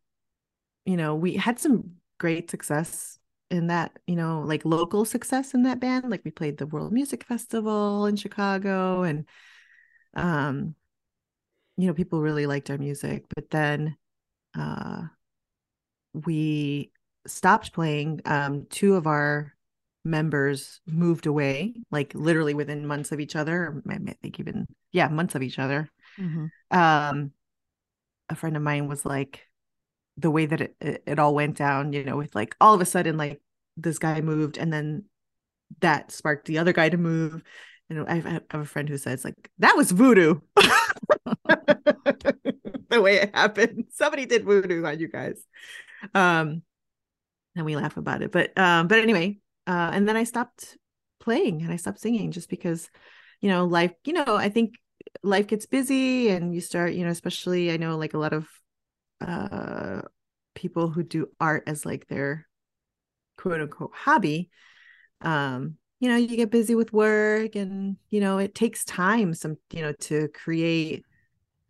you 0.85 0.97
know, 0.97 1.15
we 1.15 1.35
had 1.35 1.59
some 1.59 1.95
great 2.19 2.49
success 2.51 3.19
in 3.51 3.67
that, 3.67 3.97
you 4.07 4.15
know, 4.15 4.41
like 4.41 4.65
local 4.65 5.05
success 5.05 5.53
in 5.53 5.63
that 5.63 5.79
band. 5.79 6.09
Like 6.09 6.21
we 6.25 6.31
played 6.31 6.57
the 6.57 6.67
World 6.67 6.93
Music 6.93 7.23
Festival 7.25 8.05
in 8.05 8.15
Chicago 8.15 9.03
and 9.03 9.25
um, 10.15 10.75
you 11.77 11.87
know, 11.87 11.93
people 11.93 12.21
really 12.21 12.47
liked 12.47 12.69
our 12.69 12.77
music. 12.77 13.25
But 13.35 13.49
then 13.49 13.97
uh 14.57 15.03
we 16.13 16.91
stopped 17.27 17.73
playing. 17.73 18.21
Um, 18.25 18.65
two 18.69 18.95
of 18.95 19.07
our 19.07 19.53
members 20.03 20.79
moved 20.87 21.25
away, 21.25 21.75
like 21.91 22.13
literally 22.15 22.53
within 22.53 22.87
months 22.87 23.11
of 23.11 23.19
each 23.19 23.35
other. 23.35 23.81
I 23.89 23.97
think 24.21 24.39
even 24.39 24.67
yeah, 24.91 25.07
months 25.09 25.35
of 25.35 25.43
each 25.43 25.59
other. 25.59 25.89
Mhm. 26.19 26.49
Um, 26.71 27.31
a 28.29 28.35
friend 28.35 28.55
of 28.55 28.63
mine 28.63 28.87
was 28.87 29.05
like, 29.05 29.47
the 30.17 30.31
way 30.31 30.45
that 30.47 30.61
it, 30.61 30.75
it, 30.81 31.03
it 31.05 31.19
all 31.19 31.35
went 31.35 31.57
down, 31.57 31.93
you 31.93 32.03
know, 32.03 32.17
with 32.17 32.33
like 32.33 32.55
all 32.59 32.73
of 32.73 32.81
a 32.81 32.85
sudden, 32.85 33.17
like 33.17 33.39
this 33.77 33.99
guy 33.99 34.19
moved, 34.21 34.57
and 34.57 34.73
then 34.73 35.05
that 35.81 36.11
sparked 36.11 36.47
the 36.47 36.57
other 36.57 36.73
guy 36.73 36.89
to 36.89 36.97
move. 36.97 37.43
You 37.89 37.97
know, 37.97 38.05
I 38.07 38.15
have, 38.15 38.25
I 38.25 38.41
have 38.51 38.61
a 38.61 38.65
friend 38.65 38.89
who 38.89 38.97
says 38.97 39.23
like 39.23 39.35
that 39.59 39.77
was 39.77 39.91
voodoo. 39.91 40.39
the 42.89 43.01
way 43.01 43.17
it 43.17 43.35
happened, 43.35 43.85
somebody 43.91 44.25
did 44.25 44.43
voodoo 44.43 44.83
on 44.85 44.99
you 44.99 45.07
guys. 45.07 45.39
Um, 46.13 46.63
and 47.57 47.65
we 47.65 47.75
laugh 47.75 47.97
about 47.97 48.21
it, 48.21 48.31
but 48.31 48.57
um, 48.57 48.87
but 48.87 48.99
anyway, 48.99 49.39
uh, 49.65 49.91
and 49.93 50.07
then 50.07 50.15
I 50.15 50.23
stopped 50.23 50.77
playing 51.19 51.61
and 51.61 51.71
I 51.71 51.75
stopped 51.75 51.99
singing 51.99 52.31
just 52.31 52.49
because, 52.49 52.89
you 53.41 53.49
know, 53.49 53.65
life. 53.65 53.93
You 54.05 54.13
know, 54.13 54.35
I 54.37 54.49
think 54.49 54.75
life 55.23 55.47
gets 55.47 55.65
busy 55.65 56.29
and 56.29 56.53
you 56.53 56.61
start, 56.61 56.93
you 56.93 57.03
know, 57.03 57.11
especially 57.11 57.71
I 57.71 57.77
know 57.77 57.97
like 57.97 58.13
a 58.13 58.19
lot 58.19 58.33
of 58.33 58.47
uh 59.19 60.01
people 60.55 60.89
who 60.89 61.03
do 61.03 61.27
art 61.39 61.63
as 61.67 61.85
like 61.85 62.07
their 62.07 62.47
quote 63.37 63.61
unquote 63.61 63.91
hobby 63.93 64.49
um 65.21 65.75
you 65.99 66.09
know 66.09 66.15
you 66.15 66.35
get 66.35 66.51
busy 66.51 66.75
with 66.75 66.93
work 66.93 67.55
and 67.55 67.97
you 68.09 68.19
know 68.19 68.37
it 68.37 68.53
takes 68.53 68.83
time 68.83 69.33
some 69.33 69.57
you 69.71 69.81
know 69.81 69.91
to 69.93 70.27
create 70.29 71.03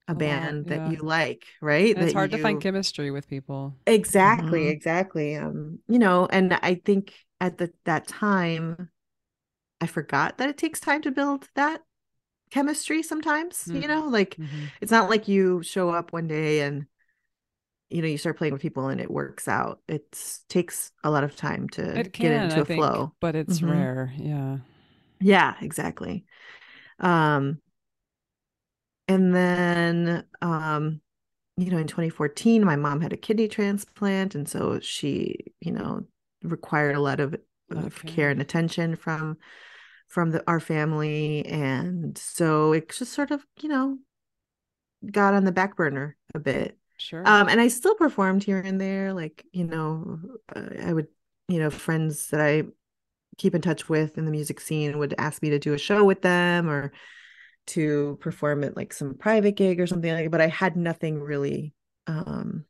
a, 0.08 0.16
A 0.16 0.20
lot, 0.20 0.56
band 0.56 0.68
that 0.68 0.86
yeah. 0.86 0.88
you 0.88 0.98
like 1.00 1.46
right 1.62 1.96
And 1.96 2.04
it's 2.04 2.14
That 2.14 2.14
hard 2.14 2.32
to 2.32 2.38
find 2.38 2.60
chemistry 2.60 3.12
with 3.12 3.28
people. 3.30 3.76
exactly 3.86 4.68
Mhm. 4.68 4.68
exactly 4.68 5.36
um 5.36 5.80
you 5.88 5.98
know 6.00 6.28
and 6.32 6.54
i 6.62 6.76
think 6.76 7.14
at 7.40 7.58
the 7.58 7.72
that 7.86 8.06
time 8.08 8.90
i 9.82 9.88
forgot 9.88 10.38
that 10.38 10.50
it 10.50 10.58
takes 10.58 10.80
time 10.80 11.02
to 11.02 11.12
build 11.12 11.50
that 11.56 11.84
chemistry 12.52 13.04
sometimes 13.04 13.70
you 13.74 13.88
Mhm. 13.88 13.88
know 13.88 14.08
like 14.08 14.40
Mhm. 14.40 14.72
it's 14.82 14.92
not 14.92 15.10
like 15.10 15.28
you 15.28 15.64
show 15.64 15.90
up 15.92 16.14
one 16.14 16.28
day 16.28 16.62
and 16.62 16.88
you 17.90 18.02
know 18.02 18.08
you 18.08 18.18
start 18.18 18.38
playing 18.38 18.54
with 18.54 18.62
people 18.62 18.88
and 18.90 19.00
it 19.00 19.10
works 19.10 19.48
out 19.48 19.82
it 19.88 20.06
takes 20.50 20.92
a 21.04 21.10
lot 21.10 21.24
of 21.24 21.36
time 21.36 21.70
to 21.70 22.02
It 22.02 22.14
get 22.20 22.32
can, 22.32 22.34
into 22.34 22.60
I 22.60 22.62
a 22.62 22.66
think, 22.66 22.66
flow 22.66 23.14
but 23.20 23.36
it's 23.36 23.62
Mhm. 23.62 23.64
rare. 23.64 24.14
Yeah. 24.18 24.60
yeah 25.20 25.56
exactly 25.62 26.26
um 27.00 27.60
and 29.08 29.34
then 29.36 30.26
um 30.42 31.02
you 31.58 31.72
know 31.72 31.78
in 31.78 31.88
2014 31.88 32.64
my 32.64 32.76
mom 32.76 33.02
had 33.02 33.14
a 33.14 33.18
kidney 33.18 33.48
transplant 33.48 34.36
and 34.36 34.48
so 34.48 34.80
she 34.80 35.38
you 35.62 35.72
know 35.72 36.06
required 36.44 36.96
a 36.96 37.00
lot 37.02 37.20
of, 37.20 37.36
of 37.72 37.86
Okay. 37.86 38.08
care 38.08 38.30
and 38.30 38.42
attention 38.42 38.96
from 38.96 39.38
from 40.08 40.32
the 40.32 40.44
our 40.48 40.60
family 40.60 41.46
and 41.46 42.18
so 42.18 42.74
it 42.74 42.90
just 42.90 43.14
sort 43.14 43.32
of 43.32 43.46
you 43.62 43.70
know 43.70 43.98
got 45.12 45.34
on 45.34 45.44
the 45.44 45.52
back 45.52 45.76
burner 45.76 46.16
a 46.34 46.40
bit 46.40 46.78
Sure. 46.98 47.22
um 47.24 47.48
and 47.48 47.62
i 47.62 47.68
still 47.68 47.96
performed 47.96 48.44
here 48.44 48.60
and 48.60 48.82
there 48.82 49.14
like 49.14 49.46
you 49.54 49.64
know 49.64 50.20
uh, 50.56 50.70
i 50.84 50.92
would 50.94 51.08
you 51.48 51.60
know 51.60 51.70
friends 51.70 52.28
that 52.28 52.42
i 52.42 52.64
keep 53.38 53.56
in 53.56 53.62
touch 53.62 53.90
with 53.90 54.18
in 54.18 54.26
the 54.26 54.32
music 54.32 54.60
scene 54.62 54.98
would 55.00 55.16
ask 55.18 55.42
me 55.42 55.52
to 55.52 55.60
do 55.60 55.74
a 55.74 55.78
show 55.80 56.04
with 56.06 56.22
them 56.24 56.70
or 56.70 56.92
to 57.68 58.18
perform 58.22 58.64
at 58.64 58.76
like 58.78 58.94
some 58.94 59.14
private 59.16 59.56
gig 59.56 59.80
or 59.80 59.88
something 59.88 60.12
like 60.12 60.26
that, 60.26 60.32
but 60.32 60.42
i 60.42 60.48
had 60.48 60.76
nothing 60.76 61.20
really 61.20 61.74
um 62.08 62.66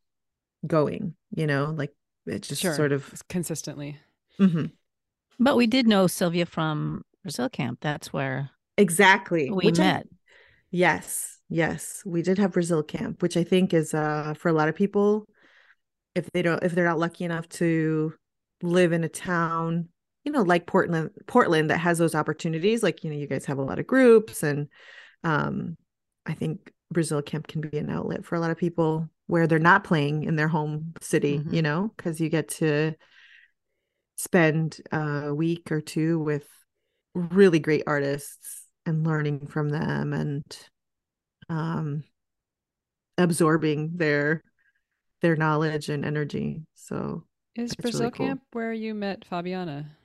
going 0.65 1.13
you 1.35 1.45
know 1.47 1.73
like 1.77 1.93
it 2.25 2.41
just 2.43 2.61
sure. 2.61 2.73
sort 2.75 2.91
of 2.91 3.23
consistently. 3.29 3.97
Mhm. 4.39 4.71
But 5.39 5.55
we 5.55 5.65
did 5.67 5.87
know 5.87 6.07
Silvia 6.07 6.45
from 6.45 7.03
Brazil 7.23 7.47
camp. 7.47 7.79
That's 7.81 8.11
where 8.11 8.49
exactly 8.77 9.49
we 9.49 9.65
which 9.67 9.79
I- 9.79 9.83
met. 9.83 10.07
Yes, 10.71 11.39
yes, 11.47 12.01
we 12.05 12.21
did 12.21 12.37
have 12.37 12.51
Brazil 12.51 12.83
camp, 12.83 13.21
which 13.21 13.37
I 13.37 13.43
think 13.45 13.73
is 13.73 13.93
uh 13.93 14.33
for 14.37 14.49
a 14.49 14.53
lot 14.53 14.67
of 14.67 14.75
people, 14.75 15.25
if 16.15 16.29
they 16.33 16.41
don't, 16.41 16.61
if 16.63 16.73
they're 16.73 16.85
not 16.85 16.99
lucky 16.99 17.23
enough 17.23 17.47
to 17.49 18.13
live 18.61 18.91
in 18.91 19.03
a 19.05 19.09
town, 19.09 19.87
you 20.27 20.33
know, 20.33 20.41
like 20.41 20.65
Portland, 20.65 21.11
Portland 21.25 21.69
that 21.69 21.77
has 21.77 21.97
those 21.97 22.13
opportunities. 22.13 22.83
Like, 22.83 23.01
you 23.01 23.09
know, 23.09 23.15
you 23.15 23.27
guys 23.27 23.45
have 23.45 23.59
a 23.59 23.63
lot 23.63 23.79
of 23.79 23.87
groups, 23.87 24.43
and 24.43 24.67
um, 25.23 25.77
I 26.25 26.33
think 26.33 26.73
Brazil 26.91 27.21
camp 27.21 27.47
can 27.47 27.61
be 27.61 27.77
an 27.77 27.89
outlet 27.89 28.25
for 28.25 28.35
a 28.35 28.41
lot 28.41 28.51
of 28.51 28.57
people 28.57 29.09
where 29.27 29.47
they're 29.47 29.57
not 29.57 29.85
playing 29.85 30.23
in 30.25 30.35
their 30.35 30.49
home 30.49 30.93
city, 30.99 31.41
you 31.49 31.61
Mhm. 31.61 31.63
know, 31.63 31.93
because 31.95 32.19
you 32.19 32.27
get 32.27 32.49
to 32.59 32.93
spend 34.17 34.81
a 34.91 35.33
week 35.33 35.71
or 35.71 35.79
two 35.79 36.19
with 36.19 36.45
really 37.13 37.59
great 37.59 37.83
artists 37.87 38.65
and 38.85 39.07
learning 39.07 39.47
from 39.47 39.69
them 39.69 40.11
and 40.11 40.43
um 41.49 42.03
absorbing 43.17 43.91
their 43.95 44.43
their 45.21 45.35
knowledge 45.35 45.89
and 45.89 46.03
energy 46.03 46.61
so 46.75 47.23
Is 47.55 47.71
It's 47.71 47.93
really 47.93 48.07
Brazil 48.07 48.11
cool. 48.11 48.27
camp 48.27 48.41
where 48.51 48.73
you 48.73 48.93
met 48.93 49.25
Fabiana? 49.25 49.96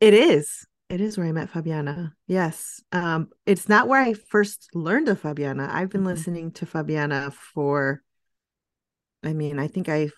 It 0.00 0.14
is 0.14 0.66
it 0.88 1.00
is 1.00 1.16
where 1.16 1.26
i 1.26 1.32
met 1.32 1.50
fabiana 1.52 2.12
yes 2.26 2.82
um 2.92 3.28
it's 3.46 3.68
not 3.68 3.86
where 3.88 4.00
i 4.00 4.12
first 4.12 4.68
learned 4.74 5.08
of 5.08 5.20
fabiana 5.22 5.68
i've 5.70 5.90
been 5.90 6.02
Mhm. 6.02 6.06
listening 6.06 6.50
to 6.52 6.66
fabiana 6.66 7.32
for 7.32 8.02
i 9.22 9.32
mean 9.32 9.58
i 9.58 9.66
think 9.68 9.88
i 9.88 10.08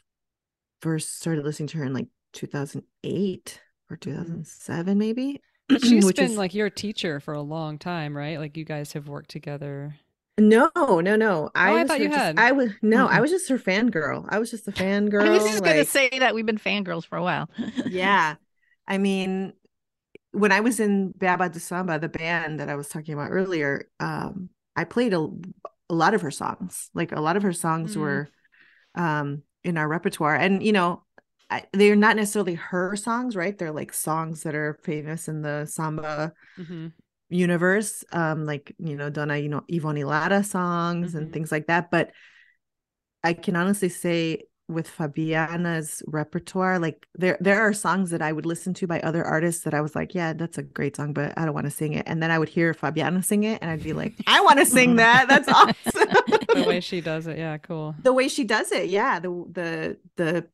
first 0.80 1.16
started 1.18 1.44
listening 1.44 1.68
to 1.68 1.78
her 1.78 1.84
in 1.84 1.92
like 1.92 2.08
2008 2.32 3.60
or 3.90 3.96
2007 3.96 4.98
maybe 4.98 5.40
she's 5.82 6.12
been 6.14 6.24
is- 6.32 6.36
like 6.36 6.54
your 6.54 6.70
teacher 6.70 7.20
for 7.20 7.34
a 7.34 7.40
long 7.40 7.78
time, 7.78 8.16
right? 8.16 8.38
Like 8.38 8.56
you 8.56 8.64
guys 8.64 8.92
have 8.94 9.06
worked 9.08 9.30
together. 9.30 9.94
No, 10.38 10.70
no, 10.74 11.14
no. 11.14 11.50
I, 11.54 11.72
Oh, 11.72 11.76
I 11.76 11.84
thought 11.84 12.00
you 12.00 12.08
just- 12.08 12.18
had. 12.18 12.38
I 12.38 12.50
was 12.52 12.72
no, 12.82 13.06
I 13.06 13.18
Mm-mm. 13.18 13.20
was 13.20 13.30
just 13.30 13.48
her 13.48 13.58
fangirl. 13.58 14.26
I 14.28 14.38
was 14.40 14.50
just 14.50 14.66
a 14.66 14.72
fangirl. 14.72 15.22
I 15.26 15.30
was 15.30 15.44
just 15.44 15.62
gonna 15.62 15.84
say 15.84 16.10
that 16.18 16.34
we've 16.34 16.44
been 16.44 16.58
fangirls 16.58 17.06
for 17.06 17.16
a 17.16 17.22
while. 17.22 17.48
yeah. 17.86 18.34
I 18.88 18.98
mean, 18.98 19.52
when 20.32 20.52
I 20.52 20.60
was 20.60 20.80
in 20.80 21.12
Baba 21.12 21.48
de 21.48 21.60
Samba, 21.60 21.98
the 21.98 22.08
band 22.08 22.60
that 22.60 22.68
I 22.68 22.74
was 22.76 22.88
talking 22.88 23.14
about 23.14 23.30
earlier, 23.30 23.88
um, 24.00 24.50
I 24.76 24.84
played 24.84 25.14
a, 25.14 25.28
a 25.90 25.94
lot 25.94 26.14
of 26.14 26.22
her 26.22 26.30
songs. 26.30 26.90
Like 26.94 27.12
a 27.12 27.20
lot 27.20 27.36
of 27.36 27.42
her 27.42 27.52
songs 27.52 27.96
Mm. 27.96 28.00
were 28.00 28.30
um 28.94 29.42
in 29.64 29.78
our 29.78 29.88
repertoire. 29.88 30.36
And 30.36 30.62
you 30.62 30.72
know, 30.72 31.04
I, 31.50 31.64
they're 31.72 31.96
not 31.96 32.16
necessarily 32.16 32.54
her 32.54 32.96
songs, 32.96 33.36
right? 33.36 33.56
They're 33.56 33.72
like 33.72 33.92
songs 33.92 34.42
that 34.44 34.54
are 34.54 34.78
famous 34.84 35.28
in 35.28 35.42
the 35.42 35.66
samba 35.66 36.32
hmm 36.56 36.92
universe 37.30 38.04
um 38.12 38.44
like 38.44 38.74
you 38.78 38.94
know 38.96 39.08
Dona 39.08 39.38
you 39.38 39.48
know 39.48 39.62
Ivone 39.72 40.04
Lara 40.04 40.44
songs 40.44 41.14
Mhm. 41.14 41.18
and 41.18 41.32
things 41.32 41.50
like 41.50 41.66
that 41.68 41.90
but 41.90 42.12
i 43.22 43.32
can 43.32 43.56
honestly 43.56 43.88
say 43.88 44.42
with 44.68 44.88
Fabiana's 44.88 46.02
repertoire. 46.06 46.78
Like 46.78 47.06
there 47.14 47.36
there 47.40 47.60
are 47.60 47.72
songs 47.72 48.10
that 48.10 48.22
I 48.22 48.32
would 48.32 48.46
listen 48.46 48.74
to 48.74 48.86
by 48.86 49.00
other 49.00 49.24
artists 49.24 49.64
that 49.64 49.74
I 49.74 49.80
was 49.80 49.94
like, 49.94 50.14
yeah, 50.14 50.32
that's 50.32 50.58
a 50.58 50.62
great 50.62 50.96
song, 50.96 51.12
but 51.12 51.34
I 51.36 51.44
don't 51.44 51.54
want 51.54 51.66
to 51.66 51.70
sing 51.70 51.92
it. 51.94 52.04
And 52.06 52.22
then 52.22 52.30
I 52.30 52.38
would 52.38 52.48
hear 52.48 52.72
Fabiana 52.74 53.24
sing 53.24 53.44
it 53.44 53.58
and 53.62 53.70
I'd 53.70 53.82
be 53.82 53.92
like, 53.92 54.14
I 54.26 54.40
want 54.40 54.58
to 54.60 54.66
sing 54.66 54.96
that. 54.96 55.28
That's 55.28 55.48
awesome. 55.48 55.76
the 56.54 56.64
way 56.66 56.80
she 56.80 57.00
does 57.00 57.26
it, 57.26 57.38
yeah, 57.38 57.58
cool. 57.58 57.94
the 58.02 58.12
way 58.12 58.28
she 58.28 58.44
does 58.44 58.72
it, 58.72 58.88
yeah. 58.88 59.18
The 59.20 59.28
the 59.28 59.98
the 60.16 60.48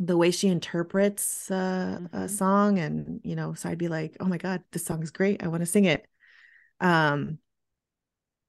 the 0.00 0.16
way 0.16 0.30
she 0.30 0.48
interprets 0.48 1.50
uh, 1.50 2.00
a 2.12 2.18
Mhm. 2.20 2.30
song 2.30 2.78
and 2.78 3.20
you 3.24 3.36
know, 3.36 3.54
so 3.54 3.68
I'd 3.68 3.78
be 3.78 3.88
like, 3.88 4.16
oh 4.20 4.26
my 4.26 4.38
God, 4.38 4.62
this 4.72 4.84
song 4.84 5.02
is 5.02 5.10
great. 5.10 5.42
I 5.42 5.48
want 5.48 5.62
to 5.62 5.66
sing 5.66 5.84
it. 5.84 6.06
Um 6.80 7.38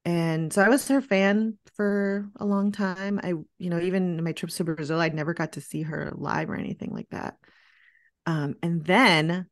and 0.05 0.53
so 0.53 0.61
I 0.61 0.69
was 0.69 0.87
her 0.87 1.01
fan 1.01 1.57
for 1.75 2.29
a 2.37 2.45
long 2.45 2.71
time. 2.71 3.19
I, 3.23 3.29
you 3.57 3.69
know, 3.69 3.79
even 3.79 4.23
my 4.23 4.31
trips 4.31 4.57
to 4.57 4.63
Brazil, 4.63 5.01
I'd 5.01 5.15
never 5.15 5.33
got 5.33 5.53
to 5.53 5.61
see 5.61 5.81
her 5.81 6.13
live 6.15 6.49
or 6.49 6.55
anything 6.55 6.93
like 6.93 7.09
that. 7.09 7.37
Um, 8.25 8.55
and 8.63 8.83
then 8.85 9.47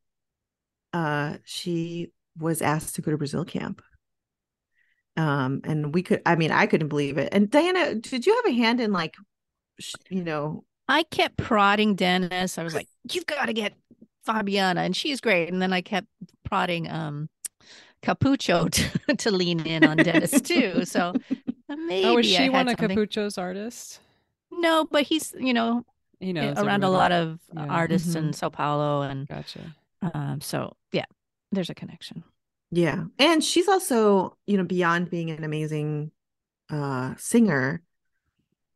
uh 0.93 1.37
she 1.43 2.11
was 2.37 2.61
asked 2.61 2.95
to 2.95 3.01
go 3.01 3.11
to 3.11 3.17
Brazil 3.17 3.45
camp. 3.45 3.81
Um, 5.15 5.61
and 5.63 5.93
we 5.93 6.01
could, 6.01 6.21
I 6.25 6.35
mean, 6.35 6.51
I 6.51 6.65
couldn't 6.65 6.87
believe 6.87 7.17
it. 7.19 7.29
And 7.31 7.49
Diana, 7.49 7.95
did 7.95 8.25
you 8.25 8.35
have 8.35 8.51
a 8.51 8.55
hand 8.55 8.81
in 8.81 8.91
like, 8.91 9.13
you 10.09 10.23
know, 10.23 10.63
I 10.87 11.03
kept 11.03 11.37
prodding 11.37 11.95
Dennis. 11.95 12.57
I 12.57 12.63
was 12.63 12.75
like, 12.75 12.87
"You've 13.11 13.25
got 13.25 13.45
to 13.45 13.53
get 13.53 13.73
Fabiana," 14.27 14.77
and 14.77 14.95
she's 14.95 15.21
great. 15.21 15.51
And 15.51 15.61
then 15.61 15.73
I 15.73 15.81
kept 15.81 16.07
prodding 16.43 16.89
um 16.89 17.29
Capucho 18.03 18.69
to, 19.07 19.15
to 19.15 19.31
lean 19.31 19.65
in 19.65 19.83
on 19.85 19.97
Dennis 19.97 20.41
too. 20.41 20.85
So 20.85 21.13
maybe 21.69 22.05
oh, 22.07 22.17
is 22.17 22.25
she 22.25 22.33
had 22.43 22.51
one 22.51 22.67
of 22.67 22.77
something. 22.79 22.97
Capucho's 22.97 23.37
artists? 23.37 23.99
No, 24.51 24.85
but 24.89 25.03
he's 25.03 25.33
you 25.39 25.53
know 25.53 25.83
He 26.19 26.33
knows 26.33 26.57
around 26.57 26.83
a 26.83 26.89
lot 26.89 27.11
of 27.11 27.39
Yeah. 27.55 27.65
artists 27.69 28.15
in 28.15 28.33
Sao 28.33 28.49
Paulo, 28.49 29.01
and 29.01 29.27
Gotcha. 29.27 29.73
um, 30.13 30.41
so 30.41 30.75
yeah, 30.91 31.05
there's 31.51 31.69
a 31.69 31.75
connection. 31.75 32.23
Yeah. 32.71 33.05
And 33.19 33.43
she's 33.43 33.67
also, 33.67 34.37
you 34.47 34.57
know, 34.57 34.63
beyond 34.63 35.09
being 35.09 35.29
an 35.31 35.43
amazing 35.43 36.11
uh 36.69 37.13
singer, 37.17 37.83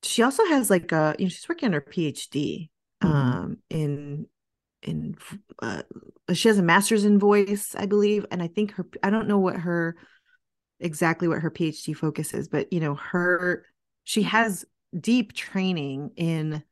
she 0.03 0.21
also 0.23 0.45
has 0.45 0.69
like 0.69 0.91
a, 0.91 1.15
you 1.17 1.25
know, 1.25 1.29
she's 1.29 1.47
working 1.49 1.67
on 1.67 1.73
her 1.73 1.81
PhD 1.81 2.69
Mhm. 3.03 3.09
um 3.09 3.57
in 3.69 4.27
in 4.87 5.15
uh 5.61 5.83
she 6.33 6.47
has 6.47 6.57
a 6.57 6.63
master's 6.63 7.05
in 7.05 7.19
voice, 7.19 7.75
I 7.77 7.85
believe, 7.85 8.25
and 8.31 8.41
I 8.41 8.47
think 8.47 8.71
her 8.73 8.85
I 9.03 9.09
don't 9.09 9.27
know 9.27 9.39
what 9.39 9.57
her 9.57 9.95
exactly 10.79 11.27
what 11.27 11.41
her 11.41 11.51
PhD 11.51 11.95
focus 11.95 12.33
is, 12.33 12.47
but 12.47 12.71
you 12.71 12.79
know, 12.79 12.95
her 12.95 13.65
she 14.03 14.23
has 14.23 14.65
deep 14.97 15.33
training 15.33 16.11
in 16.15 16.63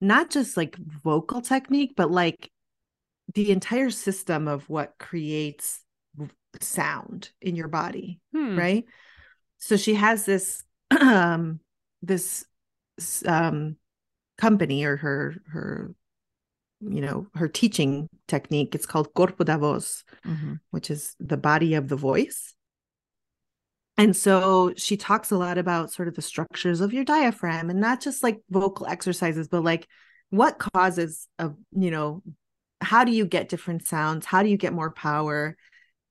not 0.00 0.30
just 0.30 0.56
like 0.56 0.76
vocal 0.76 1.40
technique, 1.40 1.94
but 1.96 2.10
like 2.10 2.50
the 3.34 3.50
entire 3.50 3.90
system 3.90 4.48
of 4.48 4.68
what 4.68 4.94
creates 4.98 5.82
sound 6.60 7.30
in 7.40 7.54
your 7.56 7.68
body 7.68 8.20
Hmm. 8.32 8.56
right 8.58 8.84
so 9.58 9.76
she 9.76 9.94
has 9.94 10.24
this 10.24 10.64
um 11.00 11.60
this 12.02 12.44
um 13.26 13.76
company 14.38 14.84
or 14.84 14.96
her 14.96 15.34
her 15.48 15.94
you 16.80 17.00
know 17.00 17.26
her 17.34 17.48
teaching 17.48 18.08
technique 18.28 18.74
it's 18.74 18.86
called 18.86 19.12
corpo 19.14 19.44
da 19.44 19.56
voz 19.58 20.04
Mhm. 20.24 20.60
which 20.70 20.90
is 20.90 21.16
the 21.18 21.36
body 21.36 21.74
of 21.74 21.88
the 21.88 21.96
voice. 21.96 22.54
And 23.96 24.16
so 24.16 24.72
she 24.76 24.96
talks 24.96 25.32
a 25.32 25.36
lot 25.36 25.58
about 25.58 25.92
sort 25.92 26.06
of 26.06 26.14
the 26.14 26.22
structures 26.22 26.80
of 26.80 26.92
your 26.92 27.02
diaphragm 27.04 27.68
and 27.68 27.80
not 27.80 28.00
just 28.00 28.22
like 28.22 28.38
vocal 28.48 28.86
exercises 28.86 29.48
but 29.48 29.64
like 29.64 29.88
what 30.30 30.58
causes 30.58 31.26
a 31.40 31.50
you 31.72 31.90
know 31.90 32.22
how 32.80 33.02
do 33.04 33.10
you 33.10 33.26
get 33.26 33.48
different 33.48 33.86
sounds? 33.88 34.24
How 34.24 34.44
do 34.44 34.48
you 34.48 34.56
get 34.56 34.72
more 34.72 34.92
power? 34.92 35.56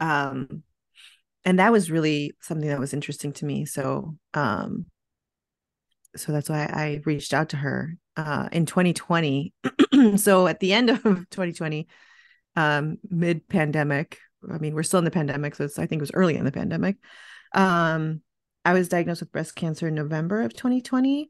Um 0.01 0.63
and 1.45 1.59
that 1.59 1.71
was 1.71 1.89
really 1.89 2.35
something 2.41 2.67
that 2.67 2.79
was 2.79 2.93
interesting 2.93 3.31
to 3.33 3.45
me. 3.45 3.63
So 3.65 4.17
um 4.33 4.87
so 6.15 6.31
that's 6.31 6.49
why 6.49 6.63
i 6.63 7.01
reached 7.05 7.33
out 7.33 7.49
to 7.49 7.57
her 7.57 7.97
uh 8.15 8.49
in 8.51 8.65
2020 8.65 9.53
so 10.15 10.47
at 10.47 10.59
the 10.59 10.73
end 10.73 10.89
of 10.89 11.03
2020 11.03 11.87
um 12.55 12.97
mid 13.09 13.47
pandemic 13.47 14.19
i 14.51 14.57
mean 14.57 14.73
we're 14.73 14.83
still 14.83 14.99
in 14.99 15.05
the 15.05 15.11
pandemic 15.11 15.55
so 15.55 15.65
i 15.65 15.85
think 15.85 15.99
it 15.99 16.01
was 16.01 16.11
early 16.13 16.35
in 16.35 16.45
the 16.45 16.51
pandemic 16.51 16.97
um 17.53 18.21
i 18.65 18.73
was 18.73 18.89
diagnosed 18.89 19.21
with 19.21 19.31
breast 19.31 19.55
cancer 19.55 19.87
in 19.87 19.95
november 19.95 20.41
of 20.41 20.53
2020 20.53 21.29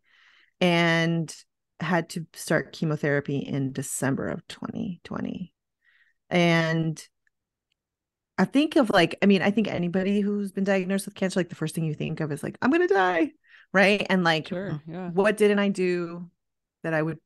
and 0.61 1.35
had 1.79 2.09
to 2.09 2.25
start 2.33 2.73
chemotherapy 2.73 3.37
in 3.37 3.71
december 3.71 4.27
of 4.27 4.47
2020 4.47 5.53
and 6.29 7.07
I 8.37 8.45
think 8.45 8.75
of 8.75 8.89
like, 8.91 9.17
I 9.21 9.25
mean, 9.25 9.41
I 9.41 9.49
think 9.49 9.67
anybody 9.67 10.21
who's 10.21 10.51
been 10.51 10.63
diagnosed 10.63 11.05
with 11.05 11.15
cancer, 11.15 11.39
like 11.39 11.49
the 11.49 11.55
first 11.55 11.73
thing 11.73 11.85
you 11.85 11.95
think 11.95 12.19
of 12.19 12.31
is 12.31 12.43
like, 12.43 12.57
I'm 12.61 12.69
gonna 12.69 12.87
die, 12.87 13.31
right? 13.73 14.05
And 14.09 14.23
like, 14.23 14.47
Sure. 14.47 14.81
Yeah. 14.87 15.09
what 15.09 15.37
didn't 15.37 15.59
I 15.59 15.69
do 15.69 16.29
that 16.83 16.93
I 16.93 17.01
would 17.01 17.19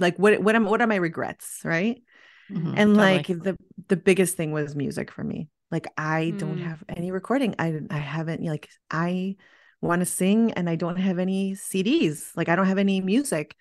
like? 0.00 0.18
What 0.18 0.40
what 0.40 0.54
am 0.54 0.64
what 0.64 0.80
are 0.80 0.86
my 0.86 0.96
regrets, 0.96 1.60
right? 1.64 2.02
Mhm. 2.50 2.74
And 2.76 2.94
Totally. 2.94 2.96
like 2.96 3.26
the 3.26 3.56
the 3.88 3.96
biggest 3.96 4.36
thing 4.36 4.52
was 4.52 4.76
music 4.76 5.10
for 5.10 5.24
me. 5.24 5.48
Like 5.70 5.86
I 5.96 6.30
don't 6.36 6.58
Mm. 6.58 6.64
have 6.64 6.84
any 6.88 7.10
recording. 7.10 7.54
I 7.58 7.80
I 7.90 7.98
haven't 7.98 8.42
like 8.44 8.68
I 8.90 9.36
want 9.80 10.00
to 10.00 10.06
sing 10.06 10.52
and 10.52 10.68
I 10.70 10.76
don't 10.76 10.96
have 10.96 11.18
any 11.18 11.54
CDs. 11.54 12.32
Like 12.36 12.48
I 12.48 12.56
don't 12.56 12.66
have 12.66 12.78
any 12.78 13.00
music. 13.00 13.56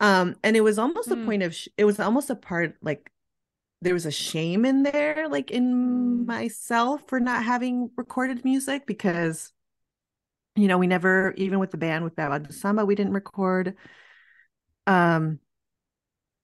Um, 0.00 0.36
and 0.44 0.56
it 0.56 0.60
was 0.60 0.78
almost 0.78 1.10
a 1.10 1.16
Hmm. 1.16 1.24
point 1.24 1.42
of 1.42 1.54
sh- 1.54 1.68
it 1.76 1.84
was 1.84 1.98
almost 2.00 2.30
a 2.30 2.36
part 2.36 2.76
like 2.82 3.10
there 3.82 3.94
was 3.94 4.06
a 4.06 4.10
shame 4.12 4.64
in 4.64 4.82
there, 4.82 5.28
like 5.28 5.50
in 5.50 5.74
Mm. 5.74 6.26
myself 6.26 7.02
for 7.08 7.20
not 7.20 7.44
having 7.44 7.90
recorded 7.96 8.44
music 8.44 8.86
because, 8.86 9.52
you 10.56 10.68
know, 10.68 10.78
we 10.78 10.86
never, 10.86 11.32
even 11.36 11.58
with 11.58 11.70
the 11.70 11.76
band 11.76 12.04
with 12.04 12.16
Babado 12.16 12.52
Samba, 12.52 12.84
we 12.84 12.94
didn't 12.94 13.12
record. 13.12 13.76
Um, 14.86 15.40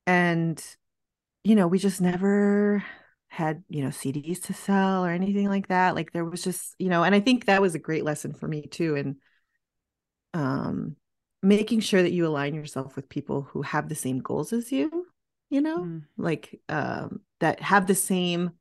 and, 0.07 0.63
you 1.45 1.55
know, 1.57 1.67
we 1.67 1.79
just 1.79 2.01
never 2.01 2.85
had, 3.29 3.65
you 3.69 3.83
know, 3.83 3.91
CDs 3.91 4.41
to 4.43 4.55
sell 4.55 5.05
or 5.05 5.11
anything 5.11 5.49
like 5.49 5.69
that. 5.69 5.95
Like 5.95 6.13
there 6.13 6.25
was 6.25 6.43
just, 6.45 6.75
you 6.79 6.89
know, 6.89 7.05
and 7.05 7.15
I 7.15 7.21
think 7.21 7.47
that 7.47 7.63
was 7.63 7.75
a 7.75 7.79
great 7.81 8.05
lesson 8.05 8.35
for 8.35 8.49
me 8.49 8.63
too. 8.63 8.97
And, 8.97 9.17
um, 10.35 10.97
making 11.43 11.81
sure 11.81 12.03
that 12.03 12.13
you 12.13 12.27
align 12.27 12.55
yourself 12.55 12.97
with 12.97 13.09
people 13.09 13.43
who 13.43 13.63
have 13.63 13.89
the 13.89 13.95
same 13.95 14.21
goals 14.21 14.53
as 14.53 14.71
you, 14.71 15.07
you 15.51 15.61
know, 15.61 15.81
Mm. 15.85 16.03
like 16.17 16.61
um 16.69 17.21
that 17.41 17.61
have 17.61 17.87
the 17.87 17.95
same 17.95 18.53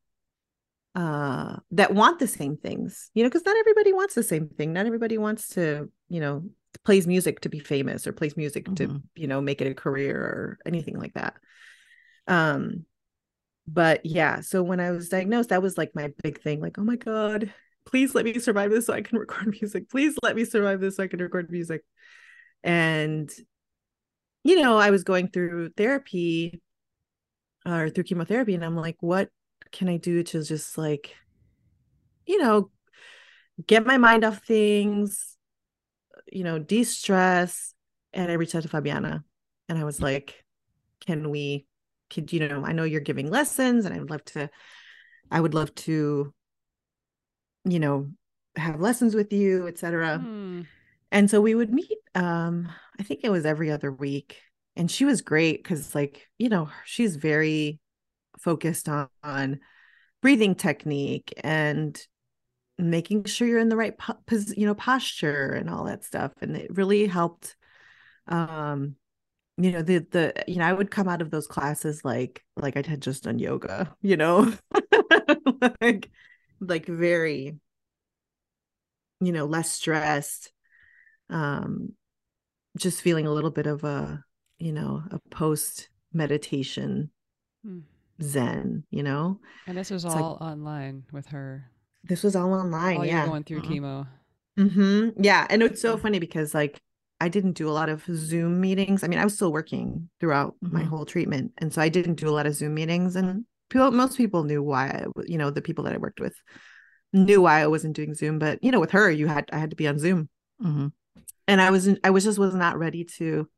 uh 0.94 1.56
that 1.70 1.94
want 1.94 2.18
the 2.18 2.26
same 2.26 2.56
things 2.58 3.10
you 3.14 3.22
know 3.22 3.28
because 3.30 3.46
not 3.46 3.56
everybody 3.56 3.92
wants 3.92 4.14
the 4.14 4.22
same 4.22 4.48
thing. 4.48 4.72
Not 4.72 4.86
everybody 4.86 5.16
wants 5.18 5.48
to 5.50 5.90
you 6.08 6.20
know 6.20 6.44
plays 6.84 7.06
music 7.06 7.40
to 7.40 7.48
be 7.48 7.58
famous 7.58 8.06
or 8.06 8.12
plays 8.12 8.36
music 8.36 8.64
to 8.76 8.88
Mhm. 8.88 9.02
you 9.14 9.26
know 9.26 9.40
make 9.40 9.60
it 9.60 9.70
a 9.70 9.74
career 9.74 10.16
or 10.16 10.58
anything 10.66 10.98
like 10.98 11.14
that. 11.14 11.34
Um 12.26 12.84
but 13.68 14.04
yeah 14.04 14.40
so 14.40 14.60
when 14.60 14.80
i 14.80 14.90
was 14.90 15.08
diagnosed 15.08 15.50
that 15.50 15.62
was 15.62 15.78
like 15.78 15.94
my 15.94 16.12
big 16.20 16.40
thing 16.42 16.60
like 16.60 16.78
oh 16.78 16.82
my 16.82 16.96
god 16.96 17.52
please 17.86 18.12
let 18.12 18.24
me 18.24 18.36
survive 18.40 18.72
this 18.72 18.86
so 18.86 18.92
i 18.92 19.00
can 19.00 19.18
record 19.24 19.54
music. 19.60 19.88
Please 19.88 20.16
let 20.20 20.34
me 20.34 20.44
survive 20.44 20.80
this 20.80 20.96
so 20.96 21.04
i 21.04 21.06
can 21.06 21.20
record 21.22 21.48
music. 21.50 21.82
And 22.64 23.30
you 24.44 24.60
know 24.60 24.76
i 24.76 24.90
was 24.90 25.04
going 25.04 25.28
through 25.28 25.70
therapy 25.76 26.60
or 27.64 27.88
through 27.88 28.04
chemotherapy 28.04 28.54
and 28.56 28.64
i'm 28.64 28.76
like 28.76 28.96
what 28.98 29.28
can 29.72 29.88
i 29.88 29.96
do 29.96 30.22
to 30.22 30.42
just 30.42 30.76
like 30.78 31.14
you 32.26 32.38
know 32.38 32.70
get 33.66 33.86
my 33.86 33.96
mind 33.98 34.24
off 34.24 34.44
things 34.44 35.36
you 36.30 36.44
know 36.44 36.58
de-stress 36.58 37.74
and 38.12 38.30
i 38.30 38.34
reached 38.34 38.54
out 38.54 38.62
to 38.62 38.68
fabiana 38.68 39.22
and 39.68 39.78
i 39.78 39.84
was 39.84 40.00
like 40.00 40.44
can 41.06 41.30
we 41.30 41.66
could 42.10 42.32
you 42.32 42.46
know 42.46 42.64
i 42.64 42.72
know 42.72 42.84
you're 42.84 43.00
giving 43.00 43.30
lessons 43.30 43.84
and 43.84 43.94
i 43.94 43.98
would 43.98 44.10
love 44.10 44.24
to 44.24 44.48
i 45.30 45.40
would 45.40 45.54
love 45.54 45.74
to 45.74 46.32
you 47.64 47.78
know 47.78 48.10
have 48.56 48.80
lessons 48.80 49.14
with 49.14 49.32
you 49.32 49.66
etc 49.66 50.18
Hmm. 50.18 50.62
and 51.10 51.30
so 51.30 51.40
we 51.40 51.54
would 51.54 51.72
meet 51.72 51.98
um 52.14 52.68
i 52.98 53.02
think 53.02 53.20
it 53.22 53.30
was 53.30 53.46
every 53.46 53.70
other 53.70 53.90
week 53.90 54.40
and 54.76 54.90
she 54.90 55.04
was 55.04 55.22
great 55.22 55.62
because 55.62 55.94
like 55.94 56.28
you 56.38 56.48
know 56.48 56.68
she's 56.84 57.16
very 57.16 57.80
focused 58.42 58.88
on, 58.88 59.08
on 59.22 59.60
breathing 60.20 60.54
technique 60.54 61.32
and 61.42 62.00
making 62.78 63.24
sure 63.24 63.46
you're 63.46 63.58
in 63.58 63.68
the 63.68 63.76
right 63.76 63.96
po- 63.96 64.18
pos- 64.26 64.56
you 64.56 64.66
know 64.66 64.74
posture 64.74 65.52
and 65.52 65.70
all 65.70 65.84
that 65.84 66.04
stuff 66.04 66.32
and 66.40 66.56
it 66.56 66.74
really 66.76 67.06
helped 67.06 67.56
um 68.28 68.96
you 69.58 69.70
know 69.70 69.82
the 69.82 69.98
the 70.10 70.32
you 70.48 70.56
know 70.56 70.64
i 70.64 70.72
would 70.72 70.90
come 70.90 71.08
out 71.08 71.22
of 71.22 71.30
those 71.30 71.46
classes 71.46 72.04
like 72.04 72.42
like 72.56 72.76
i 72.76 72.82
had 72.88 73.02
just 73.02 73.24
done 73.24 73.38
yoga 73.38 73.94
you 74.02 74.16
know 74.16 74.52
like 75.80 76.10
like 76.60 76.86
very 76.86 77.56
you 79.20 79.32
know 79.32 79.44
less 79.44 79.70
stressed 79.70 80.50
um 81.30 81.92
just 82.76 83.02
feeling 83.02 83.26
a 83.26 83.32
little 83.32 83.50
bit 83.50 83.66
of 83.66 83.84
a 83.84 84.24
you 84.62 84.72
know, 84.72 85.02
a 85.10 85.18
post 85.30 85.88
meditation 86.12 87.10
Hmm. 87.64 87.80
Zen, 88.20 88.84
you 88.90 89.02
know. 89.02 89.40
And 89.66 89.76
this 89.78 89.90
was 89.90 90.04
It's 90.04 90.14
like- 90.14 90.22
all 90.22 90.38
online 90.40 91.04
with 91.12 91.26
her. 91.28 91.70
This 92.04 92.22
was 92.22 92.34
all 92.34 92.52
online, 92.52 93.00
you 93.00 93.06
yeah. 93.06 93.26
going 93.26 93.44
through 93.44 93.62
Mhm. 93.62 93.68
chemo. 93.70 94.06
hmm 94.56 95.08
Yeah. 95.22 95.46
And 95.48 95.62
it's 95.62 95.80
so 95.80 95.96
funny 95.96 96.18
because 96.18 96.52
like 96.54 96.80
I 97.20 97.28
didn't 97.28 97.52
do 97.52 97.68
a 97.68 97.70
lot 97.70 97.88
of 97.88 98.04
Zoom 98.12 98.60
meetings. 98.60 99.04
I 99.04 99.06
mean, 99.06 99.20
I 99.20 99.24
was 99.24 99.34
still 99.34 99.52
working 99.52 100.10
throughout 100.18 100.56
my 100.60 100.82
Mhm. 100.82 100.86
whole 100.88 101.06
treatment. 101.06 101.52
And 101.58 101.72
so 101.72 101.80
I 101.80 101.88
didn't 101.88 102.16
do 102.16 102.28
a 102.28 102.34
lot 102.34 102.46
of 102.46 102.54
Zoom 102.54 102.74
meetings. 102.74 103.14
And 103.14 103.44
people, 103.70 103.92
most 103.92 104.16
people 104.16 104.42
knew 104.42 104.60
why, 104.62 104.88
I, 104.88 105.06
you 105.26 105.38
know, 105.38 105.50
the 105.50 105.62
people 105.62 105.84
that 105.84 105.92
I 105.94 105.98
worked 105.98 106.18
with 106.18 106.34
knew 107.12 107.40
why 107.42 107.60
I 107.60 107.68
wasn't 107.68 107.94
doing 107.94 108.14
Zoom. 108.14 108.40
But, 108.40 108.62
you 108.64 108.72
know, 108.72 108.80
with 108.80 108.90
her, 108.90 109.08
you 109.08 109.28
had, 109.28 109.48
I 109.52 109.58
had 109.58 109.70
to 109.70 109.76
be 109.76 109.86
on 109.86 110.00
Zoom. 110.00 110.28
hmm 110.60 110.88
And 111.46 111.60
I 111.60 111.70
wasn't, 111.70 112.00
I 112.02 112.10
was 112.10 112.24
just 112.24 112.38
was 112.40 112.54
not 112.56 112.76
ready 112.78 113.04
to, 113.18 113.48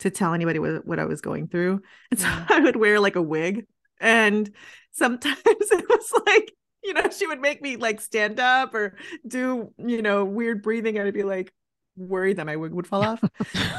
to 0.00 0.10
tell 0.10 0.34
anybody 0.34 0.58
what, 0.58 0.86
what 0.86 0.98
I 0.98 1.06
was 1.06 1.22
going 1.22 1.48
through. 1.48 1.80
And 2.10 2.20
so 2.20 2.26
I 2.50 2.60
would 2.60 2.76
wear 2.76 3.00
like 3.00 3.16
a 3.16 3.22
wig. 3.22 3.66
And 4.00 4.50
sometimes 4.92 5.38
it 5.46 5.88
was 5.88 6.12
like, 6.26 6.52
you 6.84 6.94
know, 6.94 7.10
she 7.10 7.26
would 7.26 7.40
make 7.40 7.62
me 7.62 7.76
like 7.76 8.00
stand 8.00 8.40
up 8.40 8.74
or 8.74 8.96
do, 9.26 9.72
you 9.78 10.02
know, 10.02 10.24
weird 10.24 10.62
breathing. 10.62 10.98
And 10.98 11.06
I'd 11.08 11.14
be 11.14 11.22
like 11.24 11.52
worried 11.96 12.36
that 12.38 12.46
my 12.46 12.56
wig 12.56 12.72
would 12.72 12.86
fall 12.86 13.02
off 13.02 13.24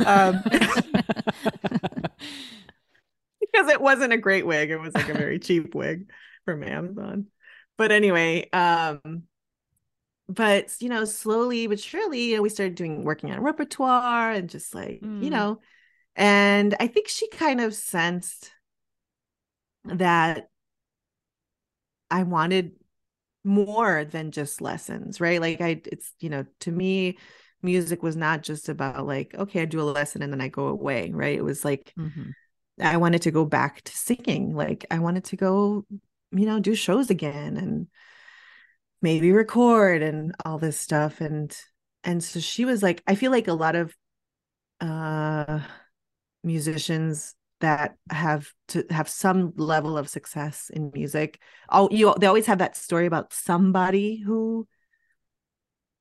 Um, 0.04 0.46
because 3.42 3.70
it 3.70 3.82
wasn't 3.82 4.14
a 4.14 4.18
great 4.18 4.46
wig. 4.46 4.70
It 4.70 4.78
was 4.80 4.96
like 4.96 5.10
a 5.10 5.16
very 5.16 5.40
cheap 5.40 5.76
wig 5.76 6.12
from 6.46 6.64
Amazon. 6.64 7.28
But 7.78 7.92
anyway, 7.92 8.50
um, 8.52 9.24
but 10.30 10.76
you 10.80 10.90
know, 10.90 11.06
slowly 11.06 11.68
but 11.68 11.80
surely, 11.80 12.32
you 12.32 12.36
know, 12.38 12.42
we 12.42 12.50
started 12.50 12.76
doing 12.76 13.04
working 13.04 13.32
on 13.32 13.42
repertoire 13.42 14.32
and 14.32 14.50
just 14.50 14.76
like, 14.76 15.04
you 15.20 15.30
Mm. 15.30 15.30
know, 15.30 15.62
and 16.16 16.76
I 16.80 16.88
think 16.88 17.10
she 17.10 17.30
kind 17.30 17.62
of 17.62 17.76
sensed 17.76 18.52
that 19.88 20.50
I 22.10 22.24
wanted 22.24 22.74
more 23.44 24.06
than 24.06 24.32
just 24.32 24.62
lessons, 24.62 25.22
right? 25.22 25.42
Like 25.42 25.62
I 25.62 25.82
it's, 25.86 26.14
you 26.22 26.30
know, 26.30 26.46
to 26.62 26.72
me, 26.72 27.20
music 27.64 28.04
was 28.04 28.16
not 28.18 28.44
just 28.44 28.70
about 28.70 29.08
like, 29.08 29.36
okay, 29.36 29.64
I 29.64 29.66
do 29.66 29.82
a 29.82 29.84
lesson 29.84 30.22
and 30.24 30.34
then 30.34 30.42
I 30.42 30.50
go 30.50 30.68
away, 30.68 31.12
right? 31.14 31.38
It 31.38 31.44
was 31.44 31.66
like 31.66 31.96
hmm 31.98 32.36
I 32.82 32.98
wanted 32.98 33.24
to 33.24 33.32
go 33.32 33.46
back 33.46 33.84
to 33.84 33.98
singing. 33.98 34.56
Like 34.56 34.86
I 34.92 35.00
wanted 35.00 35.26
to 35.26 35.38
go, 35.38 35.86
you 36.32 36.46
know, 36.48 36.60
do 36.60 36.76
shows 36.76 37.10
again 37.12 37.58
and 37.58 37.88
maybe 39.02 39.32
record 39.32 40.02
and 40.02 40.34
all 40.46 40.58
this 40.58 40.80
stuff. 40.80 41.22
And 41.22 41.56
and 42.04 42.24
so 42.24 42.40
she 42.40 42.66
was 42.66 42.82
like, 42.84 43.04
I 43.08 43.16
feel 43.16 43.32
like 43.32 43.48
a 43.48 43.54
lot 43.54 43.76
of 43.76 43.96
uh 44.82 45.62
musicians 46.44 47.36
that 47.60 47.96
have 48.10 48.52
to 48.70 48.86
have 48.90 49.10
some 49.10 49.54
level 49.56 49.98
of 49.98 50.10
success 50.10 50.70
in 50.74 50.92
music. 50.94 51.40
Oh, 51.70 51.90
you 51.92 52.14
they 52.20 52.28
always 52.28 52.46
have 52.46 52.60
that 52.60 52.78
story 52.78 53.06
about 53.06 53.34
somebody 53.34 54.18
who, 54.18 54.68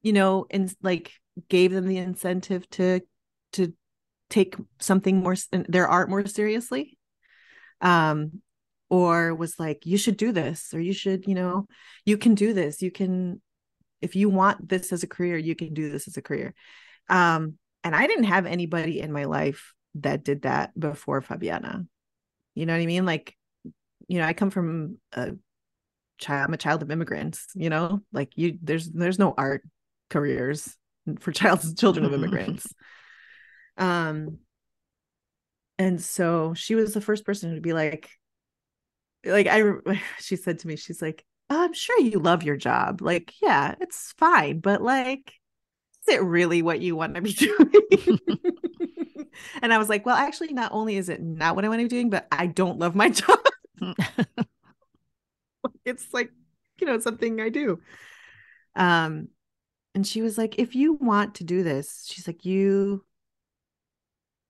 you 0.03 0.13
know, 0.13 0.47
and 0.51 0.75
like 0.83 1.13
gave 1.49 1.73
them 1.73 1.87
the 1.87 1.99
incentive 1.99 2.69
to 2.71 3.01
to 3.53 3.73
take 4.29 4.57
something 4.81 5.23
more 5.23 5.37
their 5.69 5.87
art 5.87 6.11
more 6.11 6.27
seriously 6.27 6.99
um 7.81 8.43
or 8.89 9.35
was 9.35 9.59
like 9.59 9.85
you 9.85 9.97
should 9.99 10.17
do 10.17 10.33
this 10.33 10.73
or 10.75 10.81
you 10.81 10.93
should 10.93 11.27
you 11.27 11.35
know 11.35 11.67
you 12.05 12.17
can 12.17 12.35
do 12.35 12.53
this 12.53 12.83
you 12.83 12.91
can 12.91 13.41
if 14.01 14.17
you 14.17 14.29
want 14.29 14.69
this 14.69 14.93
as 14.93 15.03
a 15.03 15.07
career 15.07 15.37
you 15.37 15.55
can 15.55 15.75
do 15.75 15.91
this 15.91 16.09
as 16.09 16.17
a 16.17 16.23
career 16.23 16.55
um 17.09 17.55
and 17.85 17.95
i 17.95 18.07
didn't 18.07 18.25
have 18.25 18.47
anybody 18.47 19.01
in 19.01 19.13
my 19.13 19.25
life 19.25 19.75
that 20.03 20.25
did 20.25 20.43
that 20.43 20.79
before 20.79 21.21
fabiana. 21.21 21.87
You 22.55 22.67
know 22.67 22.73
what 22.73 22.83
i 22.83 22.87
mean? 22.87 23.07
Like 23.07 23.37
you 24.09 24.19
know 24.19 24.27
i 24.27 24.33
come 24.33 24.51
from 24.51 24.99
a 25.13 25.33
child 26.19 26.49
i'm 26.49 26.55
a 26.55 26.59
child 26.59 26.83
of 26.83 26.91
immigrants 26.91 27.47
you 27.55 27.71
know? 27.71 28.01
Like 28.13 28.33
you 28.37 28.59
there's 28.63 28.89
there's 28.91 29.19
no 29.19 29.35
art 29.37 29.63
careers 30.11 30.77
for 31.21 31.33
child 31.41 31.77
children 31.79 32.05
of 32.05 32.13
immigrants. 32.13 32.67
Um 33.79 34.39
and 35.79 36.01
so 36.01 36.55
she 36.55 36.75
was 36.75 36.95
the 36.95 37.03
first 37.03 37.27
person 37.27 37.55
to 37.55 37.61
be 37.61 37.75
like 37.75 38.09
like 39.25 39.47
i 39.47 39.63
she 40.19 40.37
said 40.37 40.61
to 40.61 40.67
me 40.69 40.77
she's 40.77 41.03
like 41.03 41.27
i'm 41.51 41.73
sure 41.75 42.01
you 42.01 42.19
love 42.19 42.43
your 42.43 42.57
job. 42.57 43.03
Like 43.03 43.35
yeah 43.43 43.75
it's 43.81 44.15
fine 44.17 44.61
but 44.61 44.81
like 44.83 45.33
is 46.09 46.15
it 46.15 46.23
really 46.23 46.63
what 46.63 46.81
you 46.81 46.97
want 46.97 47.15
to 47.17 47.21
be 47.21 47.33
doing 47.33 48.19
and 49.63 49.73
i 49.73 49.79
was 49.79 49.89
like 49.89 50.05
well 50.07 50.17
actually 50.17 50.53
not 50.53 50.73
only 50.73 50.97
is 50.97 51.09
it 51.09 51.23
not 51.23 51.55
what 51.57 51.65
i 51.65 51.69
want 51.69 51.81
to 51.81 51.85
be 51.85 51.89
doing 51.89 52.11
but 52.11 52.27
i 52.33 52.47
don't 52.47 52.79
love 52.79 52.95
my 52.95 53.09
job 53.21 53.39
it's 55.85 56.13
like 56.13 56.31
you 56.81 56.87
know 56.87 56.99
something 56.99 57.41
i 57.41 57.49
do 57.49 57.81
um 58.77 59.29
and 59.95 60.07
she 60.07 60.23
was 60.23 60.37
like 60.39 60.59
if 60.59 60.75
you 60.75 60.95
want 60.95 61.35
to 61.37 61.45
do 61.45 61.63
this 61.63 62.05
she's 62.11 62.27
like 62.27 62.45
you 62.45 63.05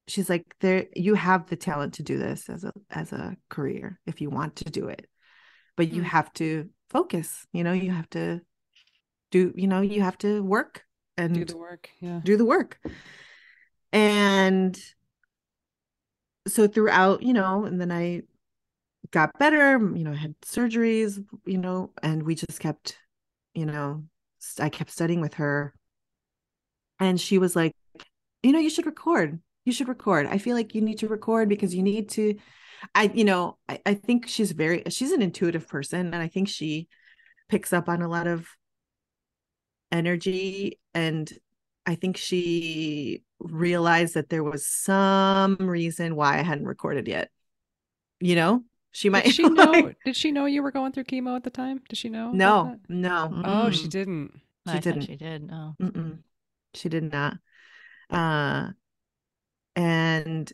she's 0.09 0.29
like 0.31 0.45
there 0.61 0.87
you 0.95 1.15
have 1.15 1.47
the 1.49 1.57
talent 1.57 1.95
to 1.95 2.03
do 2.03 2.19
this 2.19 2.49
as 2.49 2.65
a 2.65 2.73
as 2.91 3.13
a 3.13 3.37
career 3.49 3.99
if 4.07 4.21
you 4.21 4.31
want 4.31 4.57
to 4.57 4.65
do 4.65 4.89
it 4.89 5.07
but 5.77 5.93
you 5.93 6.03
Mm. 6.03 6.07
have 6.07 6.33
to 6.35 6.69
focus 6.91 7.47
you 7.53 7.65
know 7.65 7.73
you 7.73 7.91
have 7.91 8.09
to 8.11 8.41
do 9.31 9.53
you 9.57 9.67
know 9.67 9.81
you 9.81 10.03
have 10.03 10.19
to 10.19 10.43
work 10.43 10.85
and 11.19 11.35
Do 11.35 11.45
the 11.45 11.57
work. 11.57 11.89
Yeah. 12.01 12.21
do 12.25 12.37
the 12.37 12.45
work. 12.45 12.79
And 13.97 14.79
so 16.47 16.69
throughout, 16.69 17.23
you 17.23 17.33
know, 17.33 17.65
and 17.65 17.81
then 17.81 17.91
I 17.91 18.25
got 19.11 19.39
better, 19.39 19.79
you 19.79 20.05
know, 20.05 20.13
I 20.13 20.17
had 20.17 20.35
surgeries, 20.43 21.25
you 21.47 21.57
know, 21.57 21.93
and 22.03 22.23
we 22.23 22.35
just 22.35 22.61
kept, 22.61 22.99
you 23.55 23.65
know, 23.65 24.05
I 24.61 24.69
kept 24.69 24.91
studying 24.91 25.23
with 25.23 25.35
her. 25.35 25.75
And 27.01 27.19
she 27.19 27.39
was 27.39 27.57
like, 27.57 27.73
you 28.43 28.53
know, 28.53 28.59
you 28.59 28.69
should 28.69 28.85
record. 28.85 29.41
You 29.65 29.73
should 29.73 29.89
record. 29.89 30.27
I 30.27 30.37
feel 30.37 30.57
like 30.57 30.75
you 30.75 30.83
need 30.83 30.99
to 30.99 31.09
record 31.09 31.49
because 31.49 31.75
you 31.75 31.83
need 31.83 32.11
to. 32.11 32.37
I, 32.95 33.11
you 33.15 33.25
know, 33.25 33.57
I, 33.67 33.81
I 33.87 33.95
think 33.95 34.29
she's 34.29 34.53
very, 34.53 34.83
she's 34.91 35.13
an 35.13 35.23
intuitive 35.23 35.69
person. 35.69 36.13
And 36.13 36.17
I 36.17 36.29
think 36.29 36.49
she 36.49 36.89
picks 37.49 37.73
up 37.73 37.89
on 37.89 38.03
a 38.03 38.09
lot 38.09 38.27
of 38.27 38.47
energy 39.93 40.81
and 40.95 41.33
i 41.87 41.95
think 41.95 42.17
she 42.17 43.23
realized 43.39 44.15
that 44.15 44.29
there 44.29 44.43
was 44.45 44.67
some 44.67 45.57
reason 45.61 46.17
why 46.17 46.39
i 46.39 46.43
hadn't 46.43 46.67
recorded 46.67 47.07
yet 47.09 47.31
you 48.21 48.35
know 48.35 48.63
she 48.93 49.11
might 49.11 49.25
Did 49.25 49.35
she 49.35 49.43
know? 49.49 49.65
like- 49.73 49.97
Did 50.07 50.17
she 50.17 50.33
know 50.33 50.47
you 50.47 50.63
were 50.63 50.71
going 50.73 50.93
through 50.93 51.05
chemo 51.05 51.37
at 51.37 51.45
the 51.45 51.51
time? 51.51 51.83
Did 51.87 51.99
she 51.99 52.09
know? 52.09 52.29
about 52.31 52.35
no 52.35 52.79
that? 52.89 52.91
no 52.91 53.43
Oh, 53.45 53.71
she 53.71 53.89
didn't. 53.89 54.33
She 54.67 54.73
I 54.73 54.79
didn't. 54.79 55.03
she 55.03 55.17
did. 55.17 55.51
Oh. 55.53 55.75
Mm-mm. 55.83 56.19
she 56.73 56.89
did 56.89 57.13
not 57.13 57.37
uh 58.09 58.71
and 59.75 60.51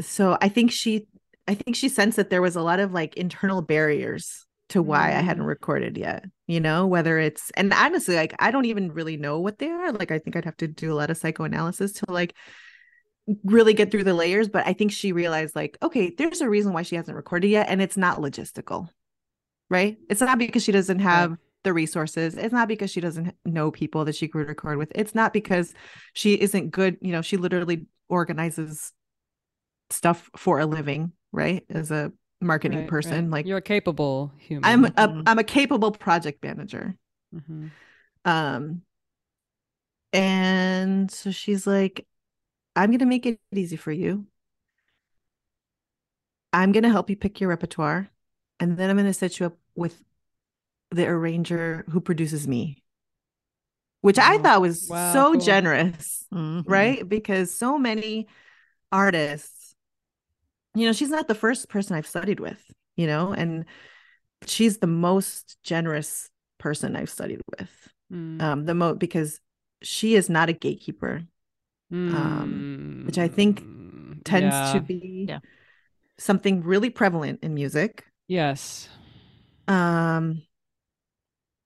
so 0.00 0.36
i 0.40 0.48
think 0.48 0.72
she 0.72 1.06
i 1.46 1.54
think 1.54 1.76
she 1.76 1.88
sensed 1.88 2.16
that 2.16 2.30
there 2.30 2.42
was 2.42 2.56
a 2.56 2.62
lot 2.62 2.80
of 2.80 2.92
like 2.92 3.14
internal 3.16 3.62
barriers 3.62 4.44
to 4.68 4.82
why 4.82 5.08
i 5.08 5.20
hadn't 5.20 5.44
Mm. 5.44 5.46
recorded 5.46 5.96
yet 5.96 6.24
you 6.46 6.60
know 6.60 6.86
whether 6.86 7.18
it's 7.18 7.50
and 7.52 7.72
honestly 7.72 8.16
like 8.16 8.34
i 8.38 8.50
don't 8.50 8.66
even 8.66 8.92
really 8.92 9.16
know 9.16 9.40
what 9.40 9.58
they 9.58 9.68
are. 9.70 9.92
Like 9.92 10.10
i 10.10 10.18
think 10.18 10.36
i'd 10.36 10.44
have 10.44 10.56
to 10.58 10.68
do 10.68 10.92
a 10.92 10.96
lot 10.96 11.10
of 11.10 11.16
psychoanalysis 11.16 11.92
to 11.92 12.06
like 12.10 12.34
really 13.44 13.74
get 13.74 13.90
through 13.90 14.04
the 14.04 14.14
layers 14.14 14.48
but 14.48 14.66
i 14.66 14.72
think 14.72 14.90
she 14.90 15.12
realized 15.12 15.54
like 15.54 15.76
okay 15.82 16.14
there's 16.16 16.40
a 16.40 16.48
reason 16.48 16.72
why 16.72 16.82
she 16.82 16.96
hasn't 16.96 17.16
recorded 17.16 17.48
yet 17.48 17.68
and 17.68 17.82
it's 17.82 17.96
not 17.96 18.18
logistical 18.18 18.88
right? 19.70 19.98
It's 20.08 20.22
not 20.22 20.38
because 20.38 20.62
she 20.62 20.72
doesn't 20.72 21.00
have 21.00 21.36
the 21.62 21.74
resources. 21.74 22.38
It's 22.38 22.54
not 22.54 22.68
because 22.68 22.90
she 22.90 23.02
doesn't 23.02 23.34
know 23.44 23.70
people 23.70 24.06
that 24.06 24.14
she 24.16 24.26
could 24.26 24.48
record 24.48 24.78
with. 24.78 24.90
It's 24.94 25.14
not 25.14 25.34
because 25.34 25.74
she 26.14 26.32
isn't 26.40 26.70
good 26.70 26.96
you 27.02 27.12
know 27.12 27.20
she 27.20 27.36
literally 27.36 27.84
organizes 28.08 28.92
stuff 29.90 30.30
for 30.36 30.58
a 30.60 30.64
living 30.66 31.12
right 31.32 31.64
as 31.68 31.90
a 31.90 32.12
marketing 32.40 32.78
Right, 32.78 32.90
right. 33.04 33.24
person 33.24 33.30
like 33.30 33.46
you're 33.46 33.58
a 33.58 33.62
capable 33.62 34.32
human. 34.38 34.64
i'm 34.64 34.84
a, 34.84 34.92
Mhm. 34.96 35.22
i'm 35.26 35.38
a 35.38 35.44
capable 35.44 35.90
project 35.92 36.42
manager 36.42 36.96
Mhm. 37.32 37.72
um 38.24 38.82
and 40.12 41.10
so 41.10 41.30
she's 41.30 41.66
like 41.66 42.06
i'm 42.76 42.90
going 42.90 42.98
to 43.00 43.06
make 43.06 43.26
it 43.26 43.40
easy 43.54 43.76
for 43.76 43.92
you 43.92 44.26
i'm 46.52 46.72
going 46.72 46.82
to 46.82 46.90
help 46.90 47.10
you 47.10 47.16
pick 47.16 47.40
your 47.40 47.50
repertoire 47.50 48.08
and 48.60 48.76
then 48.76 48.90
i'm 48.90 48.96
going 48.96 49.06
to 49.06 49.14
set 49.14 49.38
you 49.40 49.46
up 49.46 49.56
with 49.74 50.02
the 50.90 51.06
arranger 51.06 51.84
who 51.90 52.00
produces 52.00 52.48
me 52.48 52.82
which 54.00 54.18
i 54.18 54.38
thought 54.38 54.60
was 54.60 54.82
Wow, 54.86 55.12
so 55.12 55.34
cool. 55.34 55.40
generous 55.44 56.26
Mhm. 56.32 56.64
right 56.64 57.08
because 57.08 57.54
so 57.54 57.78
many 57.78 58.26
artists 58.92 59.57
you 60.78 60.86
know 60.86 60.92
she's 60.92 61.10
not 61.10 61.28
the 61.28 61.34
first 61.34 61.68
person 61.68 61.96
i've 61.96 62.06
studied 62.06 62.40
with 62.40 62.62
you 62.96 63.06
know 63.06 63.32
and 63.32 63.64
she's 64.46 64.78
the 64.78 64.86
most 64.86 65.58
generous 65.62 66.30
person 66.58 66.96
i've 66.96 67.10
studied 67.10 67.40
with 67.58 67.70
Mm. 68.12 68.40
um 68.40 68.64
the 68.64 68.74
mo 68.74 68.94
because 68.94 69.40
she 69.82 70.14
is 70.14 70.30
not 70.30 70.48
a 70.48 70.52
gatekeeper 70.54 71.22
um, 71.90 73.04
which 73.06 73.18
I 73.18 73.28
think 73.28 73.60
Mm. 73.60 74.24
tends 74.24 74.56
Yeah. 74.56 74.72
to 74.72 74.80
be 74.80 75.26
Yeah. 75.28 75.40
something 76.18 76.62
really 76.62 76.90
prevalent 76.90 77.40
in 77.42 77.54
music. 77.54 78.04
Yes. 78.28 78.88
Um, 79.66 80.42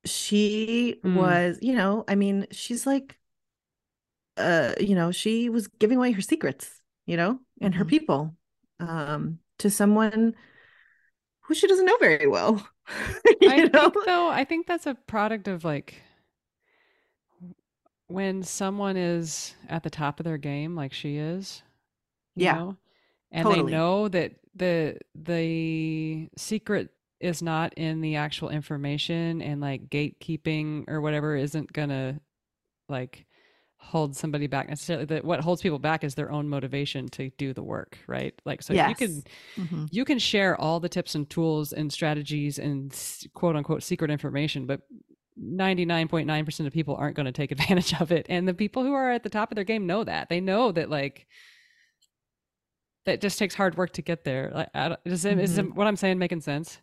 she 0.05 1.01
Mm. 1.05 1.15
was, 1.17 1.59
you 1.63 1.75
know, 1.75 2.05
I 2.09 2.15
mean, 2.15 2.47
she's 2.51 2.87
like, 2.87 3.19
uh, 4.37 4.75
you 4.81 4.95
know, 4.95 5.13
she 5.13 5.49
was 5.49 5.69
giving 5.69 5.99
away 5.99 6.13
her 6.13 6.23
secrets, 6.23 6.81
you 7.07 7.17
know, 7.17 7.41
and 7.61 7.75
her 7.75 7.85
Mhm. 7.85 7.89
people, 7.89 8.37
um, 8.83 9.41
to 9.59 9.71
someone 9.71 10.35
who 11.43 11.55
she 11.55 11.67
doesn't 11.67 11.87
know 11.87 11.97
very 11.99 12.27
well. 12.27 12.67
I 13.45 13.61
know? 13.61 13.93
think 13.93 14.05
though, 14.05 14.29
I 14.29 14.45
think 14.45 14.67
that's 14.67 14.87
a 14.87 14.95
product 14.95 15.47
of 15.49 15.65
like 15.65 16.03
when 18.09 18.43
someone 18.43 18.97
is 18.97 19.55
at 19.69 19.83
the 19.83 19.91
top 19.91 20.21
of 20.21 20.25
their 20.25 20.39
game, 20.39 20.75
like 20.75 20.93
she 20.93 21.17
is. 21.17 21.63
you 22.37 22.47
Yeah, 22.47 22.53
know, 22.53 22.77
and 23.33 23.51
totally. 23.51 23.51
they 23.51 23.63
know 23.63 24.09
that 24.09 24.35
the 24.57 24.99
the 25.15 26.29
secret 26.39 26.91
is 27.21 27.43
not 27.43 27.75
in 27.77 28.01
the 28.03 28.17
actual 28.17 28.51
information 28.51 29.43
and 29.43 29.61
like 29.61 29.91
gatekeeping 29.91 30.85
or 30.89 31.01
whatever 31.03 31.37
isn't 31.37 31.73
gonna 31.73 32.21
like 32.89 33.27
hold 33.83 34.17
somebody 34.17 34.47
back 34.47 34.69
necessarily 34.69 35.05
that 35.05 35.25
what 35.25 35.41
holds 35.41 35.61
people 35.61 35.79
back 35.79 36.05
is 36.05 36.15
their 36.15 36.31
own 36.31 36.49
motivation 36.49 37.09
to 37.09 37.29
do 37.37 37.53
the 37.53 37.63
work 37.63 37.99
right 38.07 38.33
like 38.47 38.63
so 38.63 38.73
you 38.73 38.79
Yes. 38.79 38.97
can 38.97 39.23
Mhm. 39.59 39.89
you 39.91 40.05
can 40.05 40.19
share 40.19 40.59
all 40.59 40.81
the 40.81 40.89
tips 40.89 41.15
and 41.15 41.29
tools 41.29 41.73
and 41.73 41.93
strategies 41.93 42.59
and 42.59 42.97
quote 43.35 43.57
unquote 43.57 43.83
secret 43.83 44.11
information, 44.11 44.67
but 44.67 44.81
99.9% 45.39 46.67
of 46.67 46.73
people 46.73 46.95
aren't 46.95 47.17
going 47.17 47.27
to 47.27 47.33
take 47.33 47.51
advantage 47.57 47.99
of 48.01 48.13
it. 48.13 48.27
And 48.29 48.47
the 48.47 48.55
people 48.55 48.83
who 48.83 48.93
are 48.93 49.11
at 49.11 49.23
the 49.23 49.31
top 49.31 49.51
of 49.51 49.57
their 49.57 49.65
game 49.65 49.87
know 49.87 50.05
that. 50.05 50.29
They 50.29 50.41
know 50.41 50.73
that, 50.73 50.91
like, 50.91 51.27
that 53.07 53.21
just 53.21 53.39
takes 53.39 53.55
hard 53.55 53.77
work 53.77 53.93
to 53.95 54.03
get 54.03 54.25
there. 54.25 54.53
Like, 54.55 54.69
I 54.75 54.89
don't, 54.91 55.01
is, 55.05 55.25
it- 55.25 55.39
is 55.39 55.59
what 55.75 55.87
I'm 55.87 55.97
saying 55.97 56.19
making 56.19 56.41
sense? 56.43 56.81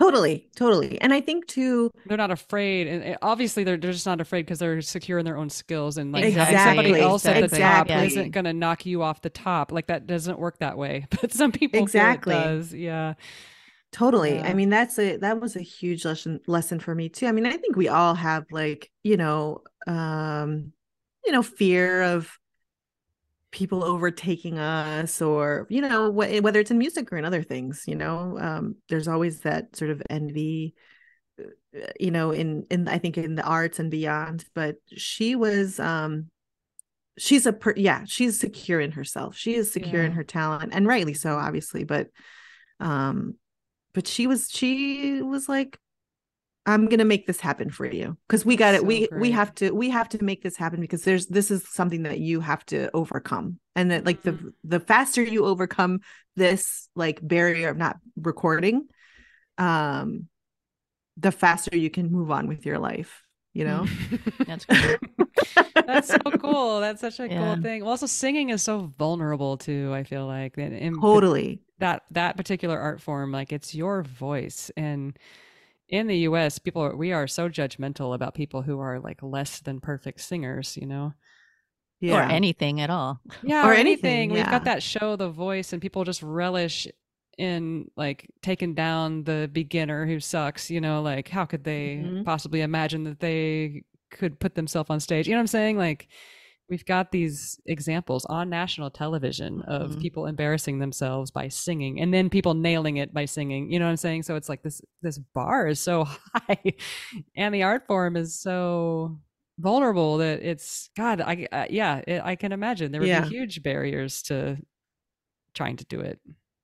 Totally, 0.00 0.48
totally. 0.54 1.00
And 1.00 1.12
I 1.12 1.20
think 1.20 1.46
too, 1.46 1.90
They're 2.06 2.16
not 2.16 2.30
afraid, 2.30 2.86
and 2.86 3.02
and 3.02 3.18
obviously 3.20 3.64
they're 3.64 3.76
they're 3.76 3.92
just 3.92 4.06
not 4.06 4.20
afraid 4.20 4.42
because 4.42 4.60
they're 4.60 4.80
secure 4.80 5.18
in 5.18 5.24
their 5.24 5.36
own 5.36 5.50
skills, 5.50 5.98
and 5.98 6.12
like 6.12 6.28
having 6.30 6.58
somebody 6.58 6.90
Exactly, 6.90 7.00
else 7.00 7.26
at 7.26 7.40
the 7.40 7.48
top 7.48 7.90
exactly. 7.90 8.06
isn't 8.06 8.30
going 8.30 8.44
to 8.44 8.52
knock 8.52 8.86
you 8.86 9.02
off 9.02 9.22
the 9.22 9.30
top. 9.30 9.72
Like 9.72 9.88
that 9.88 10.06
doesn't 10.06 10.38
work 10.38 10.58
that 10.60 10.78
way, 10.78 11.06
but 11.20 11.32
some 11.32 11.50
people 11.52 11.82
Exactly. 11.82 12.34
does. 12.34 12.72
Yeah, 12.72 13.14
Totally. 13.92 14.40
Yeah. 14.40 14.46
I 14.46 14.52
mean, 14.54 14.68
that's 14.68 14.98
a 14.98 15.16
that 15.18 15.40
was 15.40 15.56
a 15.56 15.62
huge 15.62 16.04
lesson 16.04 16.40
lesson 16.46 16.78
for 16.78 16.94
me 16.94 17.08
too. 17.08 17.26
I 17.26 17.32
mean, 17.32 17.46
I 17.46 17.56
think 17.56 17.74
we 17.76 17.88
all 17.88 18.14
have 18.14 18.44
like, 18.50 18.90
you 19.02 19.16
know, 19.16 19.62
um, 19.86 20.72
you 21.24 21.32
know, 21.32 21.42
fear 21.42 22.02
of 22.02 22.38
people 23.50 23.82
overtaking 23.84 24.58
us 24.58 25.22
or, 25.22 25.66
you 25.70 25.80
know, 25.80 26.10
wh- 26.12 26.42
whether 26.42 26.60
it's 26.60 26.70
in 26.70 26.78
music 26.78 27.12
or 27.12 27.16
in 27.16 27.24
other 27.24 27.42
things, 27.42 27.84
you 27.86 27.94
know. 27.96 28.38
Um, 28.38 28.76
there's 28.88 29.08
always 29.08 29.40
that 29.40 29.74
sort 29.76 29.90
of 29.90 30.02
envy 30.10 30.74
uh, 31.40 31.86
you 32.00 32.10
know, 32.10 32.30
in 32.32 32.66
in 32.70 32.88
I 32.88 32.98
think 32.98 33.18
in 33.18 33.34
the 33.34 33.42
arts 33.42 33.78
and 33.78 33.90
beyond, 33.90 34.44
but 34.54 34.76
she 34.88 35.34
was 35.36 35.78
um 35.78 36.30
she's 37.18 37.46
a 37.46 37.52
per- 37.52 37.74
yeah, 37.76 38.04
she's 38.06 38.38
secure 38.38 38.80
in 38.80 38.92
herself. 38.92 39.36
She 39.36 39.54
is 39.54 39.72
secure 39.72 40.02
in 40.04 40.12
her 40.12 40.24
talent 40.24 40.72
and 40.74 40.86
rightly 40.86 41.14
so 41.14 41.36
obviously, 41.36 41.84
but 41.84 42.08
um 42.80 43.34
but 43.92 44.06
she 44.06 44.26
was 44.26 44.48
she 44.50 45.22
was 45.22 45.48
like 45.48 45.78
i'm 46.68 46.86
gonna 46.86 47.04
make 47.04 47.26
this 47.26 47.40
happen 47.40 47.70
for 47.70 47.86
you 47.86 48.16
because 48.28 48.44
we 48.44 48.56
got 48.56 48.72
That's 48.72 48.82
it 48.82 48.82
so 48.82 48.86
we 48.86 49.08
we 49.16 49.30
have 49.32 49.54
to 49.56 49.70
we 49.72 49.90
have 49.90 50.08
to 50.10 50.22
make 50.24 50.42
this 50.42 50.56
happen 50.56 50.80
because 50.80 51.02
there's 51.02 51.26
this 51.26 51.50
is 51.50 51.66
something 51.68 52.04
that 52.04 52.20
you 52.20 52.40
have 52.40 52.64
to 52.66 52.90
overcome 52.94 53.58
and 53.74 53.90
that 53.90 54.06
like 54.06 54.22
the 54.22 54.32
Mhm. 54.32 54.52
the 54.64 54.80
faster 54.80 55.22
you 55.22 55.44
overcome 55.46 56.00
this 56.36 56.88
like 56.94 57.18
barrier 57.26 57.70
of 57.70 57.76
not 57.76 57.96
recording 58.16 58.86
um 59.58 60.28
the 61.16 61.32
faster 61.32 61.76
you 61.76 61.90
can 61.90 62.12
move 62.12 62.30
on 62.30 62.46
with 62.48 62.64
your 62.66 62.78
life 62.78 63.24
you 63.52 63.64
know 63.64 63.86
That's 64.46 64.64
great. 64.64 64.98
That's 65.86 66.08
so 66.08 66.18
cool. 66.38 66.80
That's 66.80 67.00
such 67.00 67.20
a 67.20 67.28
Yeah. 67.28 67.38
cool 67.38 67.56
thing. 67.56 67.82
Well, 67.82 67.90
also 67.90 68.06
singing 68.06 68.50
is 68.50 68.62
so 68.62 68.92
vulnerable 68.98 69.56
too. 69.56 69.92
I 69.94 70.04
feel 70.04 70.26
like 70.26 70.56
and, 70.58 70.74
and 70.74 71.00
totally 71.00 71.60
that 71.78 72.02
that 72.10 72.36
particular 72.36 72.78
art 72.78 73.00
form, 73.00 73.32
like 73.32 73.52
it's 73.52 73.74
your 73.74 74.02
voice. 74.02 74.70
And 74.76 75.18
in 75.88 76.06
the 76.06 76.18
U.S., 76.18 76.58
people 76.58 76.82
are, 76.82 76.94
we 76.96 77.12
are 77.12 77.26
so 77.26 77.48
judgmental 77.48 78.14
about 78.14 78.34
people 78.34 78.62
who 78.62 78.78
are 78.80 79.00
like 79.00 79.22
less 79.22 79.60
than 79.60 79.80
perfect 79.80 80.20
singers. 80.20 80.76
You 80.76 80.86
know, 80.86 81.14
Or 82.02 82.20
anything 82.22 82.80
at 82.80 82.90
all. 82.90 83.20
yeah, 83.42 83.64
Or 83.66 83.70
or, 83.70 83.74
anything, 83.74 84.10
anything. 84.10 84.30
We've 84.30 84.38
yeah. 84.40 84.50
got 84.50 84.64
that 84.64 84.82
show, 84.82 85.16
The 85.16 85.30
Voice, 85.30 85.72
and 85.72 85.80
people 85.82 86.04
just 86.04 86.22
relish 86.22 86.86
in 87.38 87.90
like 87.96 88.28
taking 88.42 88.74
down 88.74 89.24
the 89.24 89.48
beginner 89.52 90.04
who 90.06 90.20
sucks. 90.20 90.70
You 90.70 90.80
know, 90.80 91.02
like 91.02 91.28
how 91.28 91.44
could 91.44 91.64
they 91.64 92.02
Mhm. 92.04 92.24
possibly 92.24 92.60
imagine 92.62 93.04
that 93.04 93.20
they 93.20 93.84
could 94.10 94.38
put 94.40 94.54
themselves 94.54 94.90
on 94.90 95.00
stage? 95.00 95.26
You 95.26 95.32
know 95.34 95.38
what 95.38 95.42
I'm 95.42 95.46
saying? 95.58 95.78
Like 95.78 96.08
we've 96.68 96.84
got 96.84 97.10
these 97.12 97.60
examples 97.66 98.24
on 98.26 98.48
national 98.50 98.90
television 98.90 99.62
of 99.62 99.92
Mhm. 99.92 100.00
people 100.00 100.26
embarrassing 100.26 100.78
themselves 100.78 101.30
by 101.30 101.48
singing 101.48 102.00
and 102.00 102.12
then 102.12 102.28
people 102.30 102.54
nailing 102.54 102.98
it 102.98 103.12
by 103.14 103.24
singing 103.24 103.70
you 103.70 103.78
know 103.78 103.86
what 103.86 103.90
i'm 103.90 103.96
saying 103.96 104.22
so 104.22 104.36
it's 104.36 104.48
like 104.48 104.62
this 104.62 104.80
this 105.02 105.18
bar 105.18 105.66
is 105.66 105.80
so 105.80 106.04
high 106.34 106.74
and 107.36 107.54
the 107.54 107.62
art 107.62 107.86
form 107.86 108.16
is 108.16 108.38
so 108.38 109.18
vulnerable 109.58 110.18
that 110.18 110.42
it's 110.42 110.90
god 110.96 111.20
i 111.20 111.46
uh, 111.52 111.66
yeah 111.70 112.02
it, 112.06 112.22
i 112.24 112.36
can 112.36 112.52
imagine 112.52 112.92
there 112.92 113.00
would 113.00 113.08
Yeah. 113.08 113.22
be 113.22 113.28
huge 113.28 113.62
barriers 113.62 114.22
to 114.22 114.56
trying 115.54 115.76
to 115.76 115.84
do 115.86 116.00
it 116.00 116.20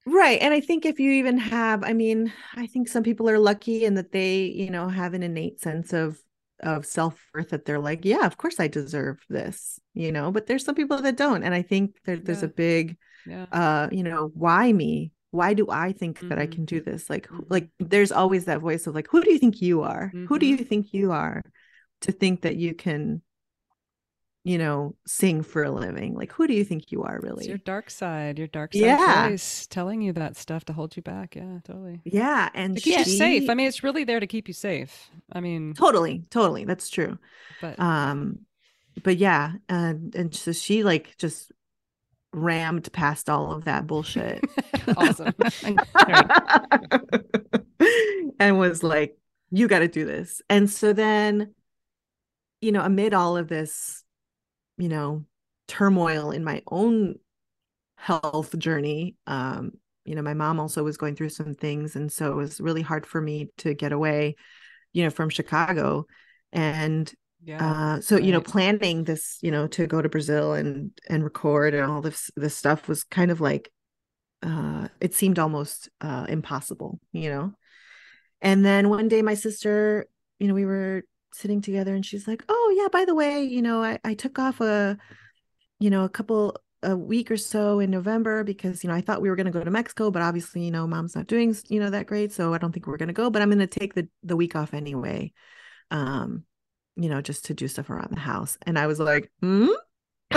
Right. 0.07 0.39
And 0.43 0.53
I 0.53 0.61
think 0.61 0.85
if 0.85 1.01
you 1.01 1.13
even 1.13 1.39
have, 1.39 1.83
I 1.83 1.95
mean, 1.95 2.31
I 2.55 2.67
think 2.67 2.89
some 2.89 3.03
people 3.03 3.29
are 3.31 3.39
lucky 3.39 3.87
in 3.87 3.95
that 3.95 4.13
they, 4.13 4.43
you 4.45 4.69
know, 4.71 4.87
have 4.89 5.15
an 5.15 5.23
innate 5.23 5.63
sense 5.63 5.95
of 5.95 6.19
of 6.65 6.87
self-worth 6.87 7.51
that 7.51 7.65
they're 7.65 7.79
like, 7.81 8.05
yeah, 8.05 8.27
of 8.27 8.37
course 8.37 8.59
I 8.61 8.69
deserve 8.69 9.25
this, 9.29 9.79
you 9.95 10.13
know, 10.13 10.33
but 10.33 10.47
there's 10.47 10.65
some 10.65 10.75
people 10.75 11.01
that 11.03 11.17
don't. 11.17 11.43
And 11.45 11.55
I 11.55 11.63
think 11.63 11.97
that 12.07 12.25
there's 12.25 12.43
Yeah. 12.43 12.47
a 12.47 12.49
big 12.49 12.97
yeah 13.27 13.47
uh, 13.53 13.89
you 13.93 14.03
know, 14.03 14.31
why 14.35 14.73
me? 14.73 15.13
Why 15.31 15.55
do 15.55 15.67
I 15.71 15.93
think 15.93 16.21
that 16.29 16.39
I 16.39 16.47
Mhm. 16.47 16.53
can 16.53 16.65
do 16.65 16.81
this? 16.81 17.11
Like 17.11 17.29
Mhm. 17.29 17.47
like 17.51 17.69
there's 17.81 18.13
always 18.13 18.45
that 18.47 18.61
voice 18.61 18.87
of 18.87 18.95
like, 18.95 19.09
who 19.11 19.23
do 19.23 19.33
you 19.33 19.39
think 19.39 19.63
you 19.63 19.83
are? 19.83 20.13
Who 20.27 20.39
do 20.39 20.47
Mhm. 20.47 20.59
you 20.59 20.59
think 20.59 20.93
you 20.95 21.13
are 21.13 21.43
to 22.03 22.13
think 22.13 22.43
that 22.43 22.57
you 22.57 22.75
can 22.75 23.23
you 24.45 24.59
know, 24.59 24.95
sing 25.07 25.43
for 25.43 25.65
a 25.65 25.71
living? 25.71 26.15
Like 26.15 26.33
who 26.33 26.47
do 26.47 26.55
you 26.55 26.65
think 26.65 26.93
you 26.93 27.03
are 27.03 27.17
it's 27.17 27.25
really? 27.25 27.49
your 27.49 27.59
dark 27.59 27.91
side 27.91 28.39
your 28.39 28.49
dark 28.49 28.75
side 28.75 28.81
Yeah. 28.81 29.29
voice 29.31 29.67
telling 29.67 30.03
you 30.03 30.13
that 30.13 30.37
stuff 30.37 30.65
to 30.67 30.73
hold 30.73 30.97
you 30.97 31.03
back. 31.03 31.35
Yeah 31.35 31.59
totally. 31.65 32.01
Yeah, 32.05 32.51
and 32.55 32.77
to 32.77 32.83
keep 32.83 32.99
you 32.99 33.05
safe. 33.05 33.49
i 33.49 33.55
mean 33.55 33.67
it's 33.67 33.83
really 33.83 34.05
there 34.05 34.21
to 34.21 34.27
keep 34.27 34.49
you 34.49 34.55
safe. 34.55 35.11
I 35.33 35.41
mean 35.41 35.75
totally 35.75 36.25
totally 36.31 36.65
that's 36.65 36.91
true. 36.91 37.19
But 37.61 37.79
um 37.81 38.41
but 39.03 39.17
yeah 39.17 39.53
and 39.69 40.15
and 40.15 40.35
so 40.35 40.53
she 40.53 40.85
like 40.85 41.17
just 41.19 41.51
rammed 42.33 42.93
past 42.93 43.31
all 43.31 43.53
of 43.53 43.65
that 43.65 43.87
bullshit. 43.87 44.45
Awesome. 44.97 45.33
And 48.39 48.59
was 48.59 48.83
like 48.83 49.17
you 49.51 49.69
got 49.69 49.79
to 49.81 49.89
do 49.89 50.05
this. 50.05 50.43
And 50.51 50.69
so 50.69 50.93
then 50.93 51.55
you 52.61 52.73
know 52.73 52.83
amid 52.83 53.15
all 53.15 53.37
of 53.37 53.49
this 53.49 54.04
you 54.79 54.89
know 54.89 55.25
turmoil 55.69 56.31
in 56.31 56.45
my 56.45 56.63
own 56.67 57.17
health 57.97 58.59
journey. 58.59 59.17
Um 59.27 59.73
you 60.05 60.15
know 60.15 60.23
my 60.23 60.35
mom 60.35 60.61
also 60.61 60.83
was 60.83 60.97
going 60.99 61.17
through 61.17 61.31
some 61.31 61.55
things 61.55 61.97
and 61.97 62.13
so 62.13 62.31
it 62.31 62.37
was 62.37 62.61
really 62.61 62.83
hard 62.83 63.07
for 63.07 63.21
me 63.21 63.49
to 63.59 63.73
get 63.73 63.93
away 63.93 64.37
you 64.93 65.03
know 65.05 65.11
from 65.11 65.31
chicago. 65.31 66.07
And 66.53 67.13
yeah 67.43 67.95
uh 67.97 68.01
so 68.01 68.17
you 68.17 68.33
know 68.33 68.41
planning 68.41 69.05
this 69.05 69.39
you 69.43 69.51
know 69.51 69.67
to 69.67 69.87
go 69.87 70.01
to 70.01 70.09
brazil 70.09 70.55
and 70.55 70.91
and 71.11 71.23
record 71.23 71.75
and 71.75 71.85
all 71.85 72.01
this 72.01 72.31
this 72.37 72.57
stuff 72.57 72.89
was 72.89 73.05
kind 73.05 73.31
of 73.31 73.41
like 73.41 73.71
uh 74.43 74.89
it 75.01 75.15
seemed 75.15 75.39
almost 75.39 75.91
uh 76.01 76.27
impossible 76.29 77.01
you 77.13 77.29
know? 77.31 77.53
And 78.41 78.65
then 78.65 78.89
one 78.89 79.09
day 79.09 79.23
my 79.23 79.35
sister 79.35 80.07
you 80.39 80.49
know 80.49 80.55
we 80.55 80.65
were 80.65 81.03
sitting 81.35 81.61
together 81.61 81.95
and 81.95 82.07
she's 82.07 82.29
like 82.29 82.45
oh 82.49 82.75
yeah 82.79 82.89
by 82.89 83.05
the 83.05 83.15
way 83.15 83.43
you 83.43 83.61
know 83.61 83.83
i, 83.83 83.99
I 84.05 84.15
took 84.15 84.39
off 84.39 84.61
a 84.61 84.97
you 85.81 85.91
know 85.91 86.05
a 86.05 86.09
couple 86.09 86.57
a 86.83 86.97
week 86.97 87.31
or 87.31 87.37
so 87.37 87.81
in 87.81 87.91
november 87.91 88.45
because 88.45 88.85
you 88.85 88.89
know 88.89 88.95
i 88.95 89.01
thought 89.01 89.23
we 89.23 89.29
were 89.29 89.37
going 89.37 89.47
to 89.47 89.53
go 89.53 89.65
to 89.65 89.71
mexico 89.71 90.11
but 90.11 90.23
obviously 90.23 90.63
you 90.63 90.71
know 90.71 90.87
mom's 90.87 91.17
not 91.17 91.27
doing 91.27 91.57
you 91.69 91.81
know 91.81 91.91
that 91.91 92.07
great 92.07 92.33
so 92.33 92.55
i 92.55 92.59
don't 92.59 92.73
think 92.73 92.87
we're 92.87 92.97
going 92.97 93.09
to 93.09 93.15
go 93.15 93.31
but 93.31 93.43
i'm 93.43 93.49
going 93.49 93.59
to 93.59 93.67
take 93.67 93.95
the 93.95 94.07
the 94.23 94.37
week 94.37 94.55
off 94.55 94.75
anyway 94.75 95.33
um 95.91 96.45
you 96.97 97.09
know 97.09 97.21
just 97.21 97.47
to 97.47 97.55
do 97.55 97.67
stuff 97.69 97.91
around 97.91 98.11
the 98.11 98.21
house. 98.21 98.57
And 98.63 98.79
i 98.79 98.87
was 98.87 99.01
like 99.01 99.31
hmm? 99.41 99.69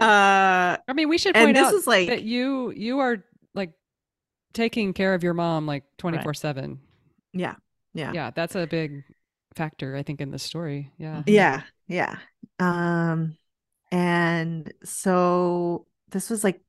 Uh 0.00 0.76
I 0.88 0.92
mean, 0.94 1.08
we 1.08 1.18
should 1.18 1.36
and 1.36 1.46
point 1.46 1.56
this 1.56 1.66
out 1.66 1.74
is 1.74 1.86
like 1.86 2.08
that 2.08 2.22
you 2.22 2.72
you 2.72 2.98
are 2.98 3.22
like 3.54 3.72
taking 4.52 4.92
care 4.92 5.14
of 5.14 5.22
your 5.22 5.34
mom 5.34 5.66
like 5.66 5.84
twenty 5.98 6.18
four 6.18 6.34
seven. 6.34 6.80
yeah 7.32 7.54
yeah 7.94 8.12
Yeah, 8.14 8.30
that's 8.30 8.54
a 8.54 8.66
big 8.66 9.04
factor, 9.54 9.96
I 9.96 10.02
think, 10.02 10.20
in 10.20 10.30
the 10.30 10.38
story. 10.38 10.92
Yeah. 10.98 11.22
yeah 11.26 11.62
yeah 11.88 12.18
um 12.58 13.36
and 13.90 14.72
so 14.84 15.86
this 16.10 16.30
was 16.30 16.44
like 16.44 16.60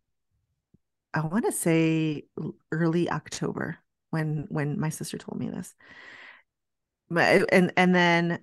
I 1.13 1.21
want 1.21 1.45
to 1.45 1.51
say 1.51 2.23
early 2.71 3.09
October 3.09 3.77
when 4.09 4.47
when 4.49 4.79
my 4.79 4.89
sister 4.89 5.17
told 5.17 5.39
me 5.39 5.49
this. 5.49 5.73
But 7.09 7.45
and 7.53 7.71
and 7.77 7.93
then 7.93 8.39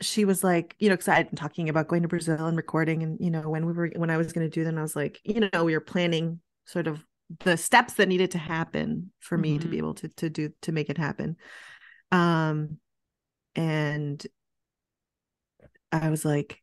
she 0.00 0.24
was 0.24 0.44
like, 0.44 0.76
you 0.78 0.88
know, 0.88 0.94
because 0.94 1.08
I 1.08 1.14
had 1.16 1.28
been 1.30 1.36
talking 1.36 1.68
about 1.68 1.88
going 1.88 2.02
to 2.02 2.08
Brazil 2.08 2.46
and 2.46 2.56
recording, 2.56 3.02
and 3.02 3.18
you 3.20 3.30
know, 3.30 3.48
when 3.48 3.66
we 3.66 3.72
were 3.72 3.90
when 3.96 4.10
I 4.10 4.16
was 4.16 4.32
going 4.32 4.48
to 4.48 4.54
do 4.54 4.64
them, 4.64 4.78
I 4.78 4.82
was 4.82 4.96
like, 4.96 5.20
you 5.24 5.48
know, 5.52 5.64
we 5.64 5.74
were 5.74 5.80
planning 5.80 6.40
sort 6.66 6.86
of 6.86 7.04
the 7.44 7.56
steps 7.56 7.94
that 7.94 8.08
needed 8.08 8.32
to 8.32 8.38
happen 8.38 9.12
for 9.20 9.38
me 9.38 9.58
to 9.58 9.68
Mhm. 9.68 9.70
be 9.70 9.78
able 9.78 9.94
to 9.94 10.08
to 10.08 10.30
do 10.30 10.52
to 10.62 10.72
make 10.72 10.90
it 10.90 10.98
happen. 10.98 11.36
Um, 12.12 12.78
and 13.56 14.24
I 15.92 16.10
was 16.10 16.24
like, 16.24 16.60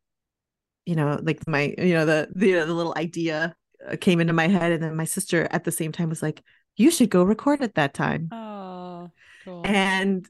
you 0.86 0.96
know, 0.96 1.20
like 1.22 1.48
my, 1.48 1.74
you 1.78 1.94
know, 1.94 2.06
the 2.06 2.28
the, 2.36 2.52
the 2.54 2.74
little 2.74 2.94
idea 2.98 3.56
uh, 3.88 3.96
came 4.00 4.20
into 4.20 4.34
my 4.34 4.48
head, 4.48 4.72
and 4.72 4.84
then 4.84 4.96
my 4.96 5.06
sister 5.06 5.48
at 5.52 5.64
the 5.64 5.72
same 5.72 5.92
time 5.92 6.10
was 6.10 6.22
like, 6.22 6.42
you 6.78 6.92
should 6.92 7.10
go 7.10 7.24
record 7.24 7.62
at 7.62 7.76
that 7.76 7.94
time. 7.94 8.30
Oh, 8.32 9.12
cool. 9.46 9.62
And 9.66 10.28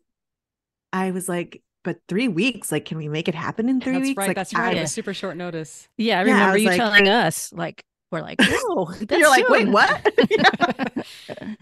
I 0.94 1.12
was 1.12 1.28
like, 1.30 1.62
but 1.84 1.98
three 2.08 2.28
weeks, 2.28 2.72
like, 2.72 2.86
can 2.86 2.98
we 2.98 3.08
make 3.08 3.28
it 3.28 3.36
happen 3.36 3.70
in 3.70 3.80
three 3.82 3.94
that's 3.94 4.04
weeks? 4.04 4.18
right. 4.18 4.28
Like, 4.28 4.36
that's 4.36 4.54
I 4.54 4.60
right. 4.60 4.78
It 4.78 4.82
was 4.82 4.92
super 4.92 5.14
short 5.14 5.38
notice. 5.38 5.88
Yeah, 5.98 6.20
I 6.20 6.26
Yeah, 6.26 6.32
I 6.34 6.38
remember 6.40 6.58
you 6.58 6.68
like- 6.68 6.78
telling 6.78 7.08
us, 7.08 7.52
like, 7.54 7.84
we're 8.12 8.22
like, 8.22 8.40
whoa, 8.42 8.92
that's 9.02 9.20
You're 9.20 9.30
like, 9.30 9.48
wait, 9.50 9.68
what? 9.70 10.14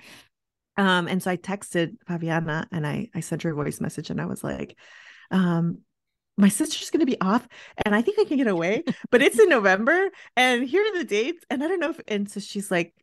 Um, 0.79 1.09
and 1.09 1.21
so 1.21 1.29
I 1.29 1.35
texted 1.35 1.97
Fabiana 2.07 2.65
and 2.71 2.87
I 2.87 3.09
I 3.13 3.19
sent 3.19 3.43
her 3.43 3.51
a 3.51 3.53
voice 3.53 3.81
message 3.81 4.09
and 4.09 4.21
I 4.21 4.25
was 4.25 4.45
like, 4.45 4.77
um, 5.29 5.79
my 6.37 6.47
sister's 6.47 6.89
gonna 6.89 7.05
be 7.05 7.19
off 7.19 7.45
and 7.85 7.93
I 7.93 8.01
think 8.01 8.17
I 8.17 8.23
can 8.23 8.37
get 8.37 8.47
away, 8.47 8.85
but 9.11 9.21
it's 9.21 9.37
in 9.37 9.49
November 9.49 10.09
and 10.37 10.63
here 10.63 10.81
are 10.81 10.97
the 10.97 11.03
dates. 11.03 11.43
And 11.49 11.61
I 11.61 11.67
don't 11.67 11.81
know 11.81 11.89
if 11.89 11.99
and 12.07 12.31
so 12.31 12.39
she's 12.39 12.71
like, 12.71 12.93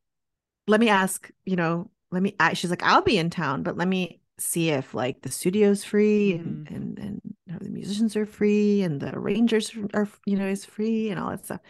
let 0.66 0.80
me 0.80 0.88
ask, 0.88 1.30
you 1.44 1.56
know, 1.56 1.90
let 2.10 2.22
me 2.22 2.34
she's 2.54 2.70
like, 2.70 2.82
I'll 2.82 3.02
be 3.02 3.18
in 3.18 3.28
town, 3.28 3.62
but 3.62 3.76
let 3.76 3.88
me 3.88 4.22
see 4.38 4.70
if 4.70 4.94
like 4.94 5.20
the 5.20 5.30
studio's 5.30 5.84
free 5.84 6.32
and 6.32 6.70
and 6.70 6.98
and 6.98 7.20
you 7.44 7.52
know, 7.52 7.58
the 7.60 7.68
musicians 7.68 8.16
are 8.16 8.24
free 8.24 8.80
and 8.84 9.00
the 9.02 9.14
arrangers 9.14 9.70
are 9.92 10.08
you 10.24 10.38
know 10.38 10.46
is 10.46 10.64
free 10.64 11.10
and 11.10 11.20
all 11.20 11.28
that 11.28 11.44
stuff. 11.44 11.60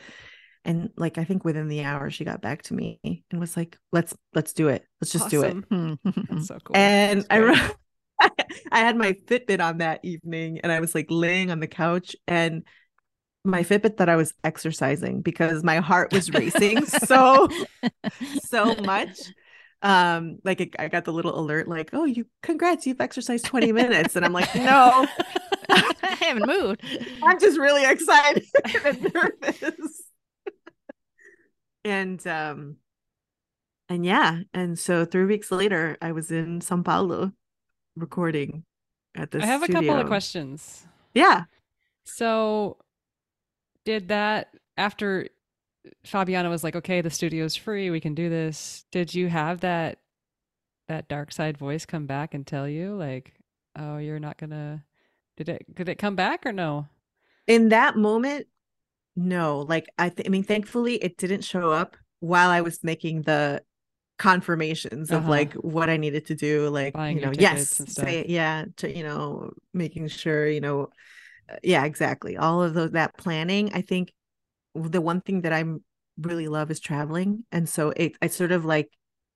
And 0.67 0.91
like 0.97 1.17
I 1.17 1.25
think 1.25 1.45
within 1.45 1.69
the 1.69 1.85
hour 1.85 2.11
she 2.11 2.25
got 2.25 2.43
back 2.43 2.63
to 2.63 2.75
me 2.75 3.25
and 3.31 3.41
was 3.41 3.57
like, 3.57 3.79
let's 3.93 4.15
let's 4.35 4.53
do 4.53 4.67
it. 4.69 4.85
Let's 5.01 5.13
just 5.13 5.31
do 5.31 5.43
it. 5.43 5.55
Hmm. 5.71 5.95
That's 6.05 6.49
so 6.49 6.59
cool. 6.63 6.77
And 6.77 7.25
I 7.31 7.37
remember 7.37 7.75
I 8.21 8.81
had 8.81 8.97
my 8.97 9.13
Fitbit 9.13 9.61
on 9.65 9.79
that 9.79 10.05
evening 10.05 10.59
and 10.61 10.73
I 10.73 10.81
was 10.81 10.93
like 10.93 11.07
laying 11.09 11.53
on 11.53 11.61
the 11.61 11.69
couch 11.69 12.17
and 12.27 12.65
my 13.45 13.63
Fitbit 13.63 13.99
that 13.99 14.09
I 14.09 14.17
was 14.17 14.35
exercising 14.43 15.23
because 15.23 15.63
my 15.63 15.77
heart 15.77 16.13
was 16.13 16.33
racing 16.33 16.85
so 16.87 17.49
so 18.43 18.75
much. 18.75 19.21
Um 19.83 20.39
like 20.43 20.61
it, 20.61 20.75
I 20.81 20.89
got 20.89 21.05
the 21.05 21.13
little 21.13 21.39
alert 21.39 21.69
like, 21.69 21.91
"Oh, 21.93 22.07
you 22.07 22.27
congrats, 22.43 22.89
you've 22.89 23.01
exercised 23.01 23.45
20 23.45 23.71
minutes." 23.71 24.17
And 24.17 24.25
I'm 24.25 24.33
like, 24.33 24.53
"No, 24.57 25.07
I 25.69 26.17
haven't 26.19 26.47
moved. 26.47 26.83
I'm 27.23 27.39
just 27.39 27.57
really 27.57 27.85
excited 27.85 28.47
and 28.85 29.15
nervous." 29.15 30.06
And 31.87 32.27
um 32.27 32.77
and 33.89 34.05
yeah, 34.05 34.41
and 34.53 34.79
so 34.79 35.05
3 35.05 35.25
weeks 35.25 35.51
later 35.51 35.97
I 36.03 36.13
was 36.13 36.31
in 36.31 36.61
São 36.61 36.85
Paulo 36.85 37.33
recording 37.95 38.65
at 39.15 39.31
the 39.31 39.43
I 39.43 39.47
have 39.47 39.63
a 39.63 39.69
couple 39.69 39.97
of 39.97 40.07
questions. 40.07 40.87
Yeah. 41.15 41.45
So, 42.05 42.77
did 43.85 44.09
that 44.09 44.55
after 44.77 45.29
Fabiana 46.05 46.51
was 46.51 46.65
like, 46.65 46.77
"Okay, 46.77 47.01
the 47.01 47.11
studio's 47.11 47.57
free, 47.57 47.91
we 47.91 48.01
can 48.01 48.15
do 48.15 48.29
this." 48.29 48.85
Did 48.93 49.15
you 49.15 49.29
have 49.29 49.61
that 49.61 49.99
that 50.89 51.09
dark 51.09 51.33
side 51.33 51.59
voice 51.59 51.87
come 51.87 52.07
back 52.07 52.35
and 52.35 52.47
tell 52.47 52.69
you 52.69 52.95
like, 52.95 53.35
"Oh, 53.77 53.99
you're 53.99 54.21
not 54.21 54.39
gonna"? 54.39 54.85
Did 55.37 55.49
it? 55.49 55.75
Did 55.75 55.89
it 55.89 55.97
come 55.99 56.17
back 56.17 56.47
or 56.47 56.53
no? 56.53 56.89
In 57.47 57.69
that 57.71 57.97
moment, 57.97 58.47
no. 59.17 59.61
Like 59.61 59.89
I, 59.99 60.11
th- 60.11 60.27
I 60.27 60.31
mean, 60.31 60.45
thankfully, 60.45 60.97
it 60.97 61.17
didn't 61.17 61.43
show 61.43 61.73
up 61.73 61.97
while 62.21 62.51
I 62.51 62.61
was 62.61 62.83
making 62.85 63.23
the 63.23 63.63
confirmations 64.19 65.11
of 65.11 65.23
Uh-huh. 65.23 65.31
like 65.31 65.53
what 65.55 65.91
I 65.91 65.97
needed 65.97 66.27
to 66.27 66.35
do. 66.35 66.69
Like 66.69 66.95
Buying 66.95 67.19
you 67.19 67.27
know, 67.27 67.33
yes, 67.33 67.81
and 67.81 67.91
say 67.91 68.25
yeah, 68.29 68.65
to 68.79 68.95
you 68.95 69.03
know, 69.03 69.51
making 69.75 70.09
sure 70.09 70.47
you 70.49 70.61
know, 70.61 70.89
uh, 71.51 71.57
yeah, 71.63 71.85
exactly. 71.85 72.37
All 72.37 72.63
of 72.63 72.75
those 72.75 72.93
that 72.93 73.17
planning. 73.17 73.71
I 73.75 73.83
think 73.83 74.13
the 74.75 75.01
one 75.01 75.21
thing 75.21 75.43
that 75.43 75.53
I'm 75.53 75.83
really 76.19 76.49
love 76.49 76.71
is 76.71 76.81
traveling, 76.81 77.45
and 77.53 77.69
so 77.69 77.91
it, 77.97 78.17
I 78.23 78.29
sort 78.29 78.53
of 78.53 78.65
like, 78.65 78.91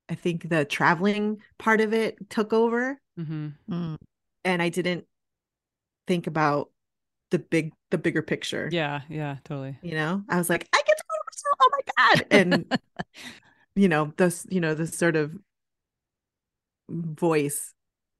I 0.09 0.14
think 0.14 0.49
the 0.49 0.64
traveling 0.64 1.38
part 1.59 1.81
of 1.81 1.93
it 1.93 2.31
took 2.31 2.53
over. 2.53 3.01
Mm-hmm. 3.19 3.49
Hmm. 3.69 3.95
and 4.45 4.62
I 4.62 4.71
didn't 4.71 5.05
think 6.07 6.27
about 6.27 6.71
the 7.31 7.38
big 7.38 7.73
the 7.90 7.99
bigger 7.99 8.23
picture. 8.23 8.69
Yeah, 8.71 9.03
yeah, 9.09 9.37
totally. 9.45 9.79
You 9.83 9.95
know, 9.95 10.23
I 10.29 10.37
was 10.37 10.51
like, 10.51 10.69
I 10.73 10.83
get 10.87 10.97
to 10.97 11.05
go 11.09 11.14
to 11.16 11.25
Brazil. 11.27 11.53
Oh 11.61 11.71
my 11.73 11.81
God. 11.97 12.27
And 12.31 12.79
you 13.77 13.88
know, 13.88 14.12
this, 14.16 14.47
you 14.51 14.61
know, 14.61 14.75
this 14.75 14.97
sort 14.97 15.16
of 15.16 15.33
voice 16.88 17.73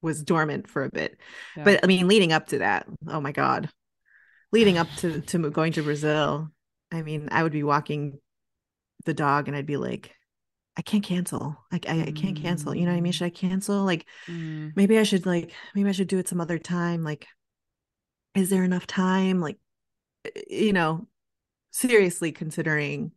was 0.03 0.23
dormant 0.23 0.68
for 0.68 0.85
a 0.85 0.90
bit. 0.90 1.18
Yeah. 1.57 1.64
But 1.64 1.81
I 1.83 1.87
mean, 1.87 2.09
leading 2.09 2.33
up 2.33 2.46
to 2.49 2.59
that, 2.59 2.87
oh 3.09 3.20
my 3.20 3.33
God. 3.33 3.68
Leading 4.53 4.79
up 4.79 4.88
to 4.99 5.20
to 5.27 5.51
going 5.51 5.73
to 5.75 5.83
Brazil, 5.83 6.49
I 6.90 7.03
mean, 7.03 7.29
I 7.31 7.42
would 7.42 7.53
be 7.53 7.62
walking 7.62 8.18
the 9.05 9.14
dog 9.14 9.49
and 9.49 9.57
I'd 9.57 9.66
be 9.66 9.77
like, 9.77 10.14
I 10.77 10.83
can't 10.83 11.05
cancel. 11.05 11.57
Like 11.70 11.88
I, 11.88 12.03
I 12.03 12.12
can't 12.12 12.37
cancel. 12.40 12.75
You 12.75 12.85
know 12.87 12.92
what 12.92 12.99
I 12.99 13.01
mean? 13.01 13.12
Mm. 13.12 13.16
Should 13.16 13.27
I 13.27 13.31
cancel? 13.31 13.85
Like 13.85 14.07
Mm. 14.29 14.73
maybe 14.77 14.99
I 14.99 15.03
should 15.03 15.27
like 15.27 15.53
maybe 15.75 15.88
I 15.88 15.92
should 15.92 16.09
do 16.09 16.18
it 16.18 16.29
some 16.29 16.40
other 16.40 16.59
time. 16.59 17.03
Like, 17.03 17.27
is 18.40 18.50
there 18.50 18.64
enough 18.64 18.87
time? 18.87 19.40
Like, 19.40 19.59
you 20.48 20.72
know, 20.72 21.07
seriously 21.72 22.33
considering 22.33 23.12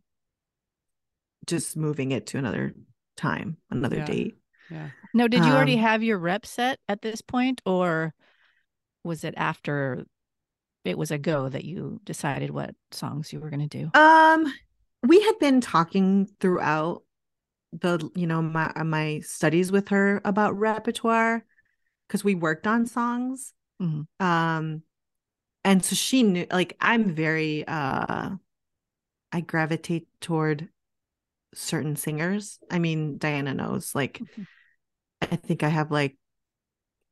just 1.46 1.76
moving 1.76 2.12
it 2.12 2.26
to 2.28 2.38
another 2.38 2.74
time, 3.16 3.56
another 3.70 3.96
Yeah. 3.96 4.06
date. 4.06 4.38
yeah. 4.68 4.90
No, 5.12 5.28
did 5.28 5.44
you 5.44 5.54
already 5.54 5.76
Um, 5.76 5.78
have 5.78 6.02
your 6.02 6.18
rep 6.18 6.46
set 6.46 6.80
at 6.88 7.02
this 7.02 7.20
point, 7.22 7.62
or 7.66 8.14
was 9.04 9.24
it 9.24 9.34
after 9.36 10.06
it 10.84 10.98
was 10.98 11.10
a 11.10 11.18
go 11.18 11.48
that 11.48 11.64
you 11.64 12.00
decided 12.04 12.50
what 12.50 12.74
songs 12.92 13.32
you 13.32 13.40
were 13.40 13.50
going 13.50 13.68
to 13.68 13.78
do? 13.78 13.92
Um, 13.94 14.52
we 15.02 15.20
had 15.22 15.38
been 15.38 15.60
talking 15.60 16.26
throughout 16.40 17.02
the, 17.72 18.10
you 18.14 18.26
know, 18.26 18.42
my 18.42 18.72
my 18.84 19.20
studies 19.20 19.72
with 19.72 19.88
her 19.88 20.20
about 20.24 20.58
repertoire 20.58 21.44
because 22.08 22.24
we 22.24 22.34
worked 22.34 22.66
on 22.66 22.86
songs. 22.86 23.52
Mhm. 23.80 24.06
Um, 24.20 24.82
and 25.64 25.84
so 25.84 25.94
she 25.94 26.22
knew, 26.22 26.46
like, 26.50 26.76
I'm 26.80 27.14
very, 27.14 27.66
uh, 27.66 28.30
I 29.32 29.40
gravitate 29.40 30.08
toward 30.20 30.68
certain 31.54 31.96
singers. 31.96 32.58
I 32.70 32.78
mean, 32.78 33.18
Diana 33.18 33.54
knows, 33.54 33.94
like, 33.94 34.20
Mhm. 34.20 34.46
I 35.22 35.36
think 35.36 35.62
I 35.62 35.68
have 35.68 35.90
like 35.90 36.16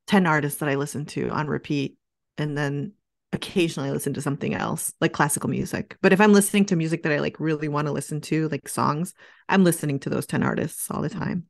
10 0.06 0.26
artists 0.26 0.60
that 0.60 0.68
I 0.68 0.74
listen 0.76 1.06
to 1.06 1.28
on 1.30 1.46
repeat, 1.46 1.96
and 2.38 2.56
then 2.56 2.92
occasionally 3.32 3.88
I 3.88 3.92
listen 3.92 4.14
to 4.14 4.22
something 4.22 4.54
else, 4.54 4.92
like 5.00 5.12
classical 5.12 5.50
music. 5.50 5.96
But 6.02 6.12
if 6.12 6.20
I'm 6.20 6.32
listening 6.34 6.66
to 6.66 6.76
music 6.76 7.02
that 7.02 7.12
I 7.12 7.20
like 7.20 7.40
really 7.40 7.68
want 7.68 7.86
to 7.86 7.92
listen 7.92 8.20
to, 8.22 8.48
like 8.48 8.68
songs, 8.68 9.14
I'm 9.48 9.64
listening 9.64 10.00
to 10.00 10.10
those 10.10 10.26
10 10.26 10.42
artists 10.42 10.90
all 10.90 11.02
the 11.02 11.08
Mhm. 11.12 11.18
time. 11.18 11.46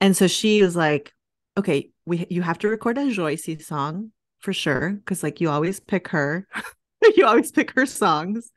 And 0.00 0.16
so 0.16 0.26
she 0.26 0.62
was 0.62 0.76
like, 0.76 1.12
okay, 1.58 1.90
we 2.06 2.26
you 2.30 2.42
have 2.42 2.58
to 2.60 2.68
record 2.68 2.98
a 2.98 3.10
Joyce 3.10 3.48
song 3.66 4.12
for 4.44 4.52
sure, 4.52 4.90
because 4.92 5.22
like 5.22 5.40
you 5.40 5.50
always 5.50 5.80
pick 5.80 6.08
her. 6.08 6.46
you 7.16 7.26
always 7.26 7.50
pick 7.50 7.72
her 7.72 7.86
songs. 7.86 8.50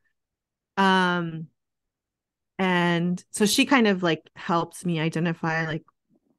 Um 0.77 1.47
and 2.59 3.23
so 3.31 3.45
she 3.45 3.65
kind 3.65 3.87
of 3.87 4.03
like 4.03 4.29
helped 4.35 4.85
me 4.85 4.99
identify 4.99 5.65
like 5.65 5.83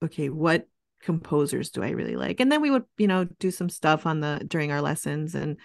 okay 0.02 0.28
what 0.28 0.66
composers 1.02 1.70
do 1.70 1.82
i 1.82 1.90
really 1.90 2.16
like 2.16 2.40
and 2.40 2.50
then 2.50 2.60
we 2.60 2.70
would 2.70 2.84
you 2.96 3.06
know 3.06 3.24
do 3.38 3.50
some 3.50 3.68
stuff 3.68 4.04
on 4.06 4.20
the 4.20 4.42
during 4.48 4.72
our 4.72 4.82
lessons 4.82 5.34
and 5.34 5.58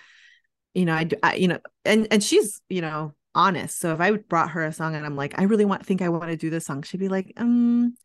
you 0.73 0.85
know 0.85 0.93
i, 0.93 1.07
I- 1.23 1.35
you 1.35 1.47
know 1.47 1.59
and 1.85 2.07
and 2.11 2.23
she's 2.23 2.61
you 2.69 2.81
know 2.81 3.13
honest 3.35 3.79
so 3.79 3.93
if 3.93 3.99
i 3.99 4.11
brought 4.11 4.51
her 4.51 4.63
a 4.63 4.73
song 4.73 4.95
and 4.95 5.05
i'm 5.05 5.15
like 5.15 5.39
i 5.39 5.43
really 5.43 5.65
want 5.65 5.85
think 5.85 6.01
i 6.03 6.09
want 6.09 6.29
to 6.29 6.37
do 6.37 6.51
this 6.51 6.65
song 6.65 6.83
she'd 6.83 6.99
be 6.99 7.09
like 7.09 7.33
um 7.37 7.95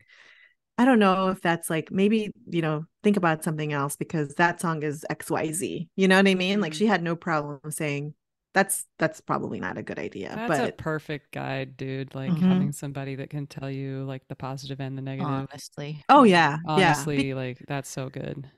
i 0.78 0.84
don't 0.84 0.98
know 0.98 1.28
if 1.28 1.40
that's 1.40 1.68
like 1.68 1.90
maybe 1.90 2.30
you 2.46 2.62
know 2.62 2.84
think 3.02 3.16
about 3.16 3.44
something 3.44 3.72
else 3.72 3.96
because 3.96 4.34
that 4.36 4.60
song 4.60 4.82
is 4.82 5.04
xyz 5.10 5.88
you 5.96 6.08
know 6.08 6.16
what 6.16 6.26
i 6.28 6.34
mean 6.34 6.60
like 6.60 6.72
Mhm. 6.72 6.76
she 6.76 6.86
had 6.86 7.02
no 7.02 7.16
problem 7.16 7.60
saying 7.70 8.14
that's 8.54 8.86
that's 8.98 9.20
probably 9.20 9.60
not 9.60 9.76
a 9.78 9.82
good 9.82 9.98
idea 9.98 10.30
That's 10.34 10.58
a 10.58 10.72
perfect 10.72 11.32
guide, 11.32 11.76
dude. 11.76 12.14
Like 12.14 12.30
Mhm. 12.30 12.48
having 12.48 12.72
somebody 12.72 13.14
that 13.16 13.30
can 13.30 13.46
tell 13.46 13.70
you 13.70 14.04
like 14.04 14.26
the 14.28 14.34
positive 14.34 14.80
and 14.80 14.96
the 14.96 15.02
negative. 15.02 15.28
Honestly. 15.28 16.02
oh 16.08 16.24
yeah 16.24 16.56
yeah 16.64 16.64
Honestly, 16.66 17.34
like 17.34 17.58
that's 17.68 17.90
so 17.90 18.08
good. 18.08 18.50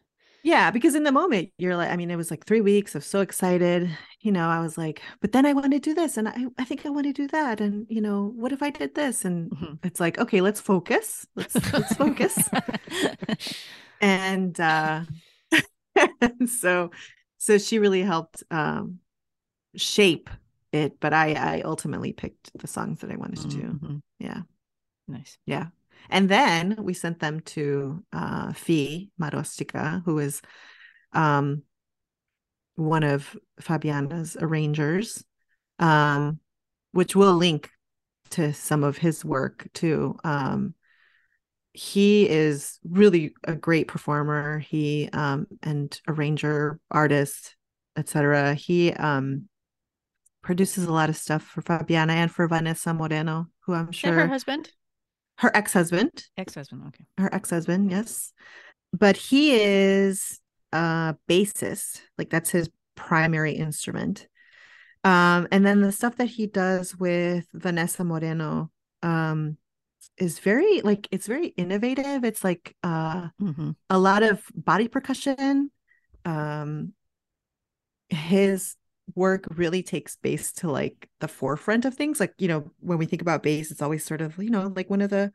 Yeah, 0.43 0.71
because 0.71 0.95
in 0.95 1.05
the 1.05 1.13
moment 1.13 1.51
you're 1.59 1.77
like, 1.77 1.91
I 1.91 1.97
mean, 1.97 2.11
it 2.11 2.17
was 2.17 2.31
like 2.31 2.47
three 2.47 2.63
weeks 2.63 2.95
of 2.95 3.05
so 3.05 3.21
excited. 3.21 3.91
You 4.21 4.33
know, 4.33 4.49
I 4.49 4.61
was 4.61 4.79
like, 4.79 5.03
but 5.21 5.33
then 5.33 5.45
I 5.45 5.53
want 5.53 5.73
to 5.73 5.79
do 5.79 5.93
this 5.95 6.17
and 6.17 6.29
I, 6.29 6.47
I 6.59 6.65
think 6.65 6.87
I 6.87 6.91
want 6.91 7.07
to 7.07 7.13
do 7.13 7.27
that. 7.29 7.61
And, 7.61 7.87
you 7.91 8.01
know, 8.01 8.33
what 8.37 8.53
if 8.53 8.63
I 8.63 8.71
did 8.71 8.95
this? 8.95 9.25
And 9.25 9.51
Mhm. 9.51 9.79
it's 9.85 10.01
like, 10.01 10.19
okay, 10.19 10.41
let's 10.41 10.61
focus. 10.61 11.27
Let's 11.37 11.55
let's 11.73 11.95
focus. 11.95 12.51
and 14.01 14.59
uh 14.61 15.03
and 16.21 16.49
so 16.51 16.91
so 17.39 17.59
she 17.59 17.79
really 17.79 18.03
helped 18.03 18.43
um 18.51 19.01
shape 19.77 20.31
it, 20.73 21.01
but 21.01 21.13
I 21.15 21.35
I 21.35 21.63
ultimately 21.63 22.13
picked 22.13 22.57
the 22.59 22.67
songs 22.69 23.01
that 23.01 23.11
I 23.13 23.17
wanted 23.17 23.41
to 23.41 23.49
do. 23.49 23.63
Mhm. 23.83 24.03
Yeah. 24.19 24.43
Nice. 25.09 25.39
Yeah. 25.47 25.69
And 26.09 26.29
then 26.29 26.77
we 26.79 26.95
sent 26.95 27.21
them 27.21 27.41
to 27.41 28.03
uh 28.13 28.53
Fi 28.53 29.11
Marostica, 29.21 30.03
who 30.05 30.19
is 30.19 30.41
um 31.13 31.63
one 32.77 33.03
of 33.03 33.37
Fabiana's 33.61 34.37
arrangers, 34.41 35.23
um, 35.79 36.41
which 36.93 37.15
we'll 37.15 37.35
link 37.35 37.71
to 38.31 38.53
some 38.55 38.85
of 38.85 38.97
his 38.97 39.25
work 39.25 39.69
too. 39.75 40.17
Um 40.25 40.75
he 41.73 42.29
is 42.29 42.79
really 42.83 43.33
a 43.45 43.55
great 43.55 43.87
performer. 43.87 44.59
He 44.59 45.09
um 45.13 45.47
and 45.63 46.01
arranger, 46.09 46.81
artist, 46.91 47.57
etc. 47.97 48.55
He 48.55 48.93
um 48.93 49.49
produces 50.43 50.85
a 50.85 50.93
lot 50.93 51.11
of 51.11 51.17
stuff 51.17 51.43
for 51.43 51.63
Fabiana 51.63 52.13
and 52.13 52.31
for 52.31 52.49
Vanessa 52.49 52.95
Moreno, 52.95 53.47
who 53.67 53.75
I'm 53.75 53.93
sure 53.93 54.11
that 54.11 54.23
her 54.23 54.29
husband? 54.29 54.71
Her 55.41 55.51
ex-husband. 55.57 56.11
Ex-husband. 56.37 56.83
Okay. 56.89 57.05
her 57.19 57.35
ex-husband 57.35 57.91
yes. 57.91 58.33
But 58.93 59.17
he 59.17 59.53
is 59.53 60.39
a 60.73 61.17
bassist 61.29 62.03
like 62.19 62.31
that's 62.31 62.51
his 62.51 62.71
primary 62.95 63.53
instrument. 63.53 64.29
Um 65.03 65.49
and 65.51 65.65
then 65.65 65.81
the 65.81 65.93
stuff 65.93 66.17
that 66.17 66.27
he 66.27 66.47
does 66.47 66.95
with 66.97 67.47
vanessa 67.55 68.05
moreno 68.05 68.71
um 69.03 69.57
is 70.19 70.39
very 70.39 70.83
like 70.83 71.09
it's 71.11 71.27
very 71.27 71.49
innovative. 71.49 72.25
It's 72.25 72.45
like 72.45 72.77
uh 72.83 73.29
hmm 73.39 73.71
a 73.89 73.99
lot 73.99 74.23
of 74.23 74.43
body 74.55 74.89
percussion. 74.89 75.71
Um 76.25 76.93
his 78.11 78.77
work 79.15 79.47
really 79.51 79.83
takes 79.83 80.17
bass 80.17 80.53
to 80.53 80.71
like 80.71 81.09
the 81.21 81.29
forefront 81.29 81.85
of 81.85 81.95
things 81.95 82.21
like 82.21 82.35
you 82.39 82.49
know 82.49 82.71
when 82.81 82.99
we 82.99 83.07
think 83.07 83.23
about 83.23 83.43
bass 83.43 83.71
it's 83.71 83.83
always 83.83 84.05
sort 84.05 84.21
of 84.21 84.37
you 84.39 84.51
know 84.51 84.73
like 84.75 84.91
one 84.91 85.01
of 85.01 85.11
the 85.11 85.33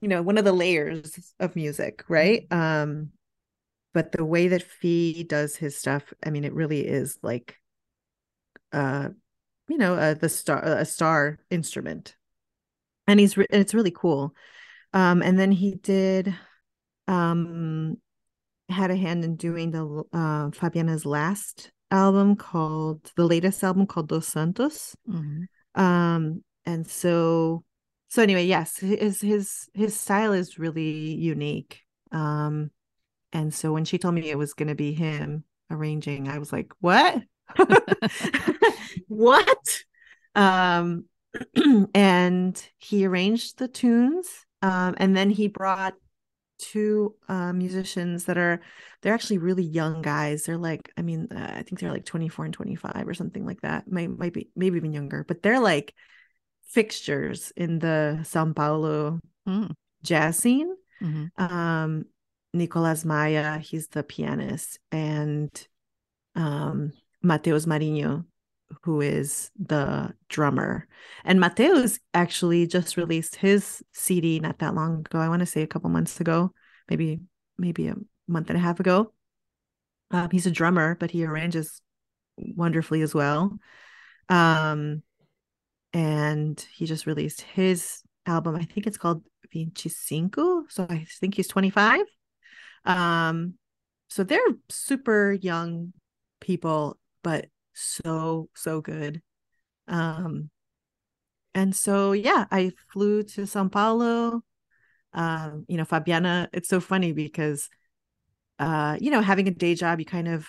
you 0.00 0.08
know 0.08 0.22
one 0.22 0.38
of 0.38 0.44
the 0.44 0.52
layers 0.52 1.34
of 1.40 1.56
music 1.56 2.04
right? 2.08 2.46
Um 2.50 3.10
but 3.92 4.10
the 4.10 4.24
way 4.24 4.48
that 4.48 4.62
Fi 4.62 5.24
does 5.28 5.56
his 5.56 5.76
stuff 5.78 6.12
i 6.24 6.30
mean 6.30 6.44
it 6.44 6.52
really 6.52 6.86
is 6.86 7.16
like 7.22 7.58
uh 8.72 9.08
you 9.68 9.78
know 9.78 9.94
uh, 9.94 10.14
the 10.14 10.28
star 10.28 10.62
a 10.62 10.84
star 10.84 11.38
instrument. 11.50 12.16
And 13.06 13.20
he's 13.20 13.36
re- 13.36 13.46
it's 13.50 13.74
really 13.74 13.90
cool. 13.90 14.34
Um 14.92 15.22
and 15.22 15.38
then 15.38 15.52
he 15.52 15.74
did 15.74 16.34
um 17.08 17.96
had 18.68 18.90
a 18.90 18.96
hand 18.96 19.24
in 19.24 19.36
doing 19.36 19.70
the 19.70 20.04
uh 20.12 20.50
Fabiana's 20.50 21.06
last 21.06 21.70
album 21.94 22.36
called 22.36 23.10
the 23.16 23.24
latest 23.24 23.64
album 23.64 23.86
called 23.86 24.08
Dos 24.08 24.26
Santos. 24.26 24.96
Hmm 25.06 25.44
um 25.74 26.42
and 26.66 26.86
so 26.86 27.64
so 28.08 28.22
anyway 28.22 28.44
yes 28.44 28.78
his 28.78 29.20
his 29.20 29.68
his 29.74 29.98
style 29.98 30.32
is 30.32 30.58
really 30.58 31.14
unique. 31.14 31.82
Um 32.12 32.70
and 33.32 33.52
so 33.52 33.72
when 33.72 33.84
she 33.84 33.98
told 33.98 34.14
me 34.14 34.30
it 34.30 34.38
was 34.38 34.54
going 34.54 34.68
to 34.68 34.76
be 34.76 34.92
him 34.94 35.44
arranging 35.70 36.28
i 36.28 36.38
was 36.38 36.52
like 36.52 36.72
what? 36.80 37.22
What? 39.08 39.84
Um 40.34 41.06
and 41.94 42.68
he 42.78 43.06
arranged 43.06 43.58
the 43.58 43.68
tunes 43.68 44.28
um 44.62 44.94
and 44.98 45.16
then 45.16 45.30
he 45.30 45.48
brought 45.48 45.94
two 46.70 47.14
uh, 47.28 47.52
musicians 47.52 48.24
that 48.26 48.38
are 48.38 48.60
they're 49.02 49.14
actually 49.14 49.38
really 49.38 49.64
young 49.64 50.02
guys. 50.02 50.44
They're 50.44 50.58
like 50.70 50.90
i 50.96 51.02
mean 51.02 51.28
uh, 51.30 51.52
i 51.58 51.62
think 51.62 51.78
they're 51.80 51.92
like 51.92 52.04
24 52.06 52.46
and 52.46 52.54
25 52.54 53.06
or 53.08 53.14
something 53.14 53.44
like 53.46 53.60
that. 53.62 53.90
Might 53.90 54.10
might 54.10 54.32
be 54.32 54.50
maybe 54.56 54.76
even 54.78 54.92
younger 54.92 55.24
but 55.28 55.42
they're 55.42 55.60
like 55.60 55.94
fixtures 56.68 57.52
in 57.56 57.78
the 57.78 58.20
sao 58.24 58.52
paulo 58.52 59.20
Mm. 59.46 59.72
jazz 60.02 60.38
scene. 60.38 60.72
Hmm 61.00 61.26
um 61.36 62.04
nicolas 62.54 63.04
maya 63.04 63.58
he's 63.58 63.88
the 63.88 64.02
pianist 64.02 64.78
and 64.92 65.50
um 66.36 66.92
mateus 67.22 67.66
marinho 67.66 68.24
who 68.82 69.00
is 69.00 69.50
the 69.58 70.12
drummer. 70.28 70.86
And 71.24 71.40
mateus 71.40 71.98
actually 72.12 72.66
just 72.66 72.96
released 72.96 73.36
his 73.36 73.82
cd 73.92 74.40
not 74.40 74.58
that 74.58 74.74
long 74.74 75.00
ago 75.00 75.18
i 75.18 75.28
want 75.28 75.40
to 75.40 75.46
say 75.46 75.62
a 75.62 75.66
couple 75.66 75.90
months 75.90 76.20
ago 76.20 76.52
maybe 76.88 77.20
maybe 77.58 77.88
a 77.88 77.94
month 78.26 78.50
and 78.50 78.58
a 78.58 78.62
half 78.62 78.80
ago. 78.80 79.12
Um, 80.10 80.30
he's 80.30 80.46
a 80.46 80.50
drummer 80.50 80.96
but 80.96 81.10
he 81.10 81.24
arranges 81.24 81.80
wonderfully 82.36 83.02
as 83.02 83.14
well. 83.14 83.58
Um 84.28 85.02
and 85.94 86.66
he 86.74 86.86
just 86.86 87.06
released 87.06 87.40
his 87.40 88.02
album 88.26 88.56
i 88.56 88.64
think 88.64 88.86
it's 88.86 88.98
called 88.98 89.22
25 89.52 90.64
so 90.68 90.86
i 90.90 91.06
think 91.20 91.34
he's 91.36 91.48
25 91.48 92.00
um 92.84 93.54
so 94.08 94.24
they're 94.24 94.40
super 94.68 95.32
young 95.32 95.92
people 96.40 96.98
but 97.22 97.46
so 97.74 98.48
so 98.54 98.80
good. 98.80 99.22
Um 99.88 100.50
and 101.54 101.74
so 101.74 102.12
yeah 102.12 102.46
i 102.50 102.72
flew 102.92 103.22
to 103.22 103.46
sao 103.46 103.68
paulo. 103.68 104.42
Um 105.12 105.64
you 105.68 105.76
know 105.76 105.84
fabiana 105.84 106.48
it's 106.52 106.68
so 106.68 106.80
funny 106.80 107.12
because 107.12 107.68
uh 108.58 108.96
you 109.00 109.10
know 109.10 109.20
having 109.20 109.48
a 109.48 109.52
day 109.52 109.74
job 109.74 110.00
you 110.00 110.06
kind 110.06 110.28
of 110.28 110.48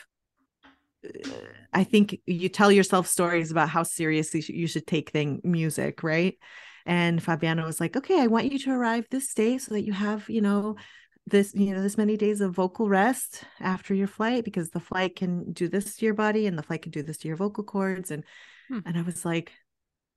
i 1.74 1.84
think 1.84 2.20
you 2.26 2.50
tell 2.50 2.72
yourself 2.72 3.08
stories 3.08 3.52
about 3.52 3.70
how 3.70 3.84
seriously 3.84 4.44
you 4.48 4.68
should 4.68 4.88
take 4.88 5.12
thing 5.12 5.42
music 5.44 6.04
right? 6.04 6.38
And 6.88 7.20
fabiana 7.22 7.66
was 7.66 7.80
like 7.80 7.98
okay 7.98 8.22
i 8.22 8.28
want 8.28 8.52
you 8.52 8.60
to 8.60 8.72
arrive 8.72 9.08
this 9.10 9.34
day 9.34 9.58
so 9.58 9.74
that 9.74 9.84
you 9.86 9.94
have 9.94 10.30
you 10.30 10.42
know 10.42 10.76
this 11.28 11.54
you 11.56 11.74
know 11.74 11.82
this 11.82 11.98
many 11.98 12.18
days 12.18 12.42
of 12.42 12.54
vocal 12.54 12.88
rest 12.88 13.44
after 13.60 13.94
your 13.94 14.08
flight 14.08 14.44
because 14.44 14.70
the 14.70 14.80
flight 14.80 15.16
can 15.16 15.52
do 15.54 15.68
this 15.68 15.96
to 15.96 16.06
your 16.06 16.14
body 16.14 16.46
and 16.46 16.58
the 16.58 16.64
flight 16.64 16.84
can 16.84 16.92
do 16.92 17.02
this 17.02 17.18
to 17.18 17.28
your 17.28 17.38
vocal 17.38 17.64
cords 17.64 18.12
and 18.12 18.24
Hmm. 18.68 18.80
and 18.86 18.98
i 18.98 19.02
was 19.04 19.24
like 19.24 19.52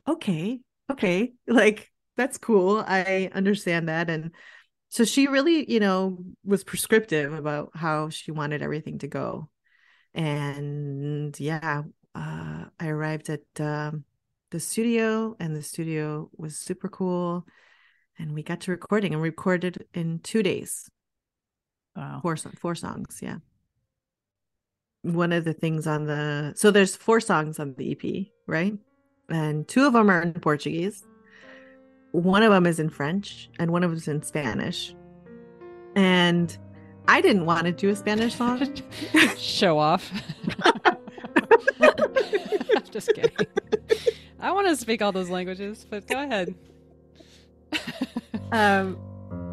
okay 0.07 0.61
okay 0.91 1.33
like 1.47 1.91
that's 2.17 2.39
cool 2.39 2.83
i 2.87 3.31
understand 3.35 3.89
that 3.89 4.09
and 4.09 4.33
so 4.89 5.05
she 5.05 5.27
really 5.27 5.71
you 5.71 5.81
know 5.81 6.19
was 6.45 6.65
prescriptive 6.65 7.33
about 7.33 7.71
how 7.75 8.09
she 8.09 8.31
wanted 8.31 8.63
everything 8.63 8.99
to 8.99 9.07
go 9.07 9.51
and 10.15 11.39
yeah 11.39 11.83
uh 12.15 12.65
i 12.81 12.89
arrived 12.89 13.29
at 13.29 13.43
um 13.61 14.05
the 14.51 14.61
studio 14.61 15.37
and 15.39 15.55
the 15.55 15.63
studio 15.63 16.31
was 16.37 16.57
super 16.57 16.89
cool 16.89 17.47
and 18.19 18.33
we 18.33 18.43
got 18.43 18.63
to 18.63 18.71
recording 18.71 19.13
and 19.13 19.23
recorded 19.23 19.85
in 19.93 20.19
two 20.21 20.43
days 20.43 20.89
Wow. 21.99 22.21
four 22.23 22.37
four 22.37 22.75
songs 22.77 23.19
yeah 23.21 23.39
one 25.03 25.33
of 25.33 25.45
the 25.45 25.53
things 25.53 25.87
on 25.89 26.07
the 26.07 26.53
so 26.57 26.71
there's 26.71 26.95
four 26.95 27.19
songs 27.21 27.59
on 27.59 27.75
the 27.77 27.91
ep 27.91 28.27
right 28.47 28.75
and 29.29 29.67
two 29.67 29.85
of 29.85 29.93
them 29.95 30.09
are 30.09 30.23
in 30.23 30.33
portuguese 30.35 31.05
one 32.13 32.45
of 32.45 32.53
them 32.53 32.67
is 32.67 32.79
in 32.79 32.89
french 32.89 33.51
and 33.59 33.73
one 33.73 33.83
of 33.83 33.91
them 33.91 33.97
is 33.99 34.07
in 34.07 34.23
spanish 34.23 34.95
and 35.97 36.57
i 37.09 37.21
didn't 37.21 37.47
want 37.47 37.65
to 37.65 37.73
do 37.73 37.89
a 37.89 37.97
spanish 37.97 38.37
song 38.37 38.73
Show 39.37 39.79
off. 39.79 40.11
I'm 41.81 42.83
just 42.91 43.13
kidding. 43.15 43.47
I 44.41 44.53
want 44.53 44.69
to 44.69 44.77
speak 44.77 45.01
all 45.03 45.13
those 45.13 45.31
languages, 45.31 45.87
but 45.89 46.07
go 46.07 46.21
ahead. 46.23 46.55
um 48.53 48.99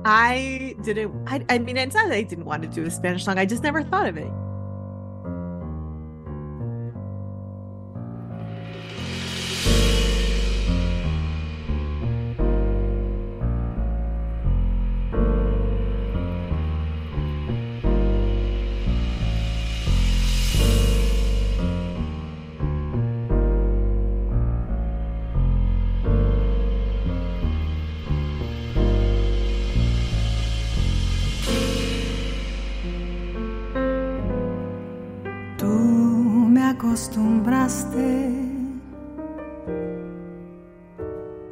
i 0.05 0.75
didn't 0.83 1.27
I, 1.27 1.43
I 1.49 1.57
mean 1.59 1.77
it's 1.77 1.95
not 1.95 2.09
that 2.09 2.15
i 2.15 2.23
didn't 2.23 2.45
want 2.45 2.63
to 2.63 2.69
do 2.69 2.85
a 2.85 2.91
spanish 2.91 3.25
song 3.25 3.37
i 3.37 3.45
just 3.45 3.63
never 3.63 3.83
thought 3.83 4.07
of 4.07 4.17
it 4.17 4.31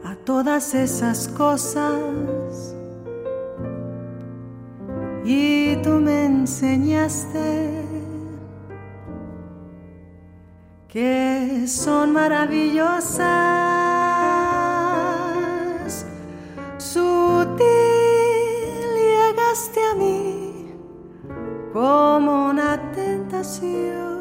a 0.03 0.16
todas 0.26 0.76
esas 0.76 1.28
cosas 1.30 2.76
y 5.26 5.76
tú 5.78 5.89
me 5.89 6.26
enseñaste 6.26 7.82
que 10.88 11.66
son 11.68 12.14
maravillosas. 12.14 13.24
Sutil 16.78 17.57
llegaste 18.93 19.80
a 19.91 19.95
mí 19.95 20.76
como 21.74 22.49
una 22.51 22.80
tentación. 22.91 24.12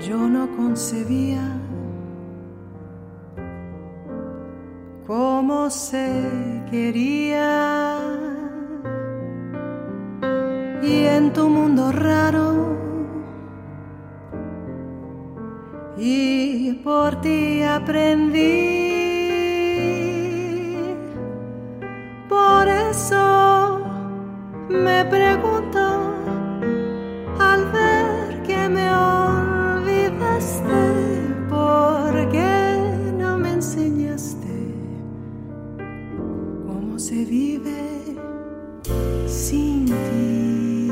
yo 0.00 0.18
no 0.18 0.48
concebía 0.56 1.42
cómo 5.06 5.70
se 5.70 6.62
quería. 6.70 7.98
Y 10.82 11.04
en 11.04 11.32
tu 11.32 11.48
mundo 11.48 11.90
raro, 11.90 12.76
y 15.98 16.74
por 16.84 17.20
ti 17.20 17.62
aprendí. 17.62 18.85
Me 24.84 25.04
pregunto 25.04 26.14
al 27.38 27.64
ver 27.72 28.42
que 28.42 28.68
me 28.68 28.92
olvidaste, 28.92 30.64
¿por 31.48 32.28
qué 32.30 33.12
no 33.18 33.38
me 33.38 33.52
enseñaste 33.52 34.74
cómo 36.66 36.98
se 36.98 37.24
vive 37.24 38.02
sin 39.26 39.86
ti? 39.86 40.90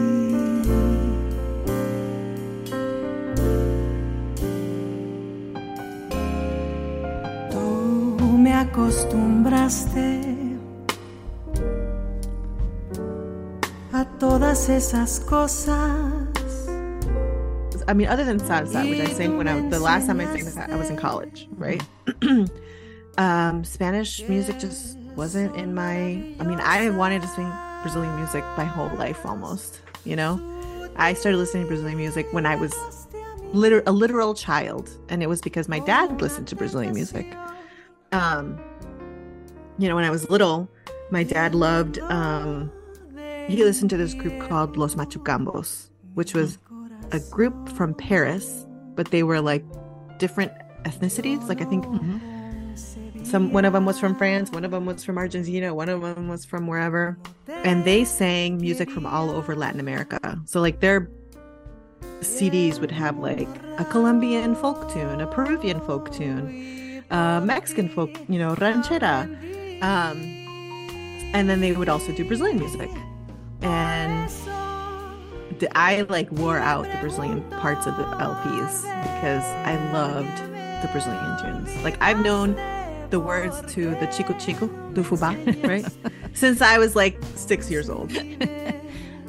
Tú 7.50 8.38
me 8.38 8.54
acostumbraste 8.54 10.13
todas 14.24 14.70
esas 14.70 15.20
cosas. 15.20 15.68
I 17.86 17.92
mean, 17.92 18.08
other 18.08 18.24
than 18.24 18.40
salsa, 18.40 18.88
which 18.88 19.00
I 19.00 19.12
sang 19.12 19.36
when 19.36 19.46
I 19.46 19.60
was 19.60 19.70
the 19.70 19.78
last 19.78 20.06
time 20.06 20.18
I 20.18 20.24
sang 20.24 20.46
that 20.54 20.70
I 20.70 20.76
was 20.76 20.88
in 20.88 20.96
college, 20.96 21.46
right? 21.52 21.82
um, 23.18 23.64
Spanish 23.64 24.22
music 24.26 24.58
just 24.58 24.96
wasn't 25.14 25.54
in 25.56 25.74
my. 25.74 26.24
I 26.40 26.44
mean, 26.44 26.58
I 26.58 26.88
wanted 26.88 27.20
to 27.20 27.28
sing 27.28 27.52
Brazilian 27.82 28.16
music 28.16 28.42
my 28.56 28.64
whole 28.64 28.88
life 28.96 29.26
almost. 29.26 29.80
You 30.06 30.16
know, 30.16 30.40
I 30.96 31.12
started 31.12 31.36
listening 31.36 31.64
to 31.64 31.68
Brazilian 31.68 31.98
music 31.98 32.26
when 32.32 32.46
I 32.46 32.56
was 32.56 32.72
liter- 33.52 33.82
a 33.86 33.92
literal 33.92 34.32
child, 34.32 34.88
and 35.10 35.22
it 35.22 35.28
was 35.28 35.42
because 35.42 35.68
my 35.68 35.80
dad 35.80 36.22
listened 36.22 36.48
to 36.48 36.56
Brazilian 36.56 36.94
music. 36.94 37.26
Um, 38.12 38.58
you 39.78 39.86
know, 39.86 39.96
when 39.96 40.04
I 40.04 40.10
was 40.10 40.30
little, 40.30 40.70
my 41.10 41.24
dad 41.24 41.54
loved. 41.54 41.98
Um, 41.98 42.72
he 43.48 43.64
listened 43.64 43.90
to 43.90 43.96
this 43.96 44.14
group 44.14 44.40
called 44.40 44.76
Los 44.76 44.94
Machucambos, 44.94 45.90
which 46.14 46.34
was 46.34 46.58
a 47.12 47.20
group 47.20 47.68
from 47.70 47.94
Paris, 47.94 48.66
but 48.94 49.10
they 49.10 49.22
were 49.22 49.40
like 49.40 49.64
different 50.18 50.52
ethnicities. 50.84 51.48
Like 51.48 51.60
I 51.60 51.64
think 51.64 51.84
some 53.24 53.52
one 53.52 53.64
of 53.64 53.72
them 53.72 53.84
was 53.86 53.98
from 53.98 54.14
France, 54.14 54.50
one 54.50 54.64
of 54.64 54.70
them 54.70 54.86
was 54.86 55.04
from 55.04 55.18
Argentina, 55.18 55.74
one 55.74 55.88
of 55.88 56.02
them 56.02 56.28
was 56.28 56.44
from 56.44 56.66
wherever, 56.66 57.18
and 57.48 57.84
they 57.84 58.04
sang 58.04 58.58
music 58.58 58.90
from 58.90 59.06
all 59.06 59.30
over 59.30 59.54
Latin 59.54 59.80
America. 59.80 60.40
So 60.46 60.60
like 60.60 60.80
their 60.80 61.10
CDs 62.20 62.80
would 62.80 62.90
have 62.90 63.18
like 63.18 63.48
a 63.78 63.84
Colombian 63.84 64.54
folk 64.54 64.90
tune, 64.92 65.20
a 65.20 65.26
Peruvian 65.26 65.80
folk 65.80 66.12
tune, 66.12 67.04
a 67.10 67.40
Mexican 67.44 67.88
folk, 67.88 68.10
you 68.28 68.38
know, 68.38 68.54
ranchera, 68.56 69.24
um, 69.82 70.20
and 71.34 71.48
then 71.48 71.60
they 71.60 71.72
would 71.72 71.88
also 71.88 72.12
do 72.12 72.24
Brazilian 72.24 72.58
music, 72.58 72.90
and 73.64 74.30
I 75.74 76.02
like 76.02 76.30
wore 76.32 76.58
out 76.58 76.84
the 76.90 76.98
Brazilian 77.00 77.42
parts 77.60 77.86
of 77.86 77.96
the 77.96 78.02
LPs 78.04 78.82
because 78.82 79.44
I 79.64 79.76
loved 79.92 80.36
the 80.82 80.88
Brazilian 80.92 81.36
tunes. 81.42 81.82
Like 81.82 82.00
I've 82.02 82.20
known 82.22 82.54
the 83.10 83.20
words 83.20 83.60
to 83.74 83.90
the 83.96 84.06
Tico 84.06 84.34
Tico 84.38 84.66
no 84.66 85.02
Fubá, 85.02 85.34
right? 85.68 85.86
Since 86.34 86.60
I 86.60 86.78
was 86.78 86.94
like 86.96 87.16
six 87.36 87.70
years 87.70 87.88
old. 87.90 88.12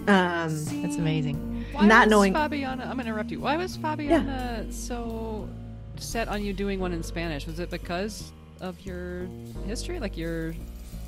Um, 0.08 0.52
That's 0.84 0.98
amazing. 0.98 1.66
Why 1.72 1.88
Not 1.88 2.06
was 2.06 2.12
knowing- 2.12 2.34
Fabiana. 2.36 2.82
I'm 2.88 2.98
gonna 2.98 3.10
interrupt 3.10 3.32
you. 3.32 3.40
Why 3.40 3.58
was 3.58 3.76
Fabiana 3.76 4.72
so 4.72 5.50
set 5.96 6.28
on 6.28 6.44
you 6.46 6.54
doing 6.54 6.80
one 6.80 6.94
in 6.94 7.02
Spanish? 7.02 7.48
Was 7.48 7.60
it 7.60 7.72
because 7.72 8.32
of 8.62 8.80
your 8.82 9.26
history, 9.66 10.00
like 10.00 10.16
your? 10.16 10.54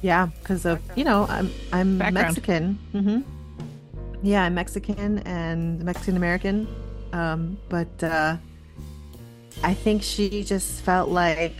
Yeah, 0.01 0.27
because 0.41 0.65
of 0.65 0.79
you 0.95 1.03
know 1.03 1.25
I'm 1.29 1.49
I'm 1.73 1.97
Background. 1.97 2.27
Mexican. 2.27 2.79
hmm 2.91 3.19
Yeah, 4.23 4.43
I'm 4.43 4.53
Mexican 4.55 5.19
and 5.19 5.83
Mexican 5.83 6.17
American. 6.17 6.67
Um, 7.13 7.57
but 7.69 8.03
uh, 8.03 8.37
I 9.63 9.73
think 9.73 10.03
she 10.03 10.43
just 10.43 10.81
felt 10.81 11.09
like 11.09 11.53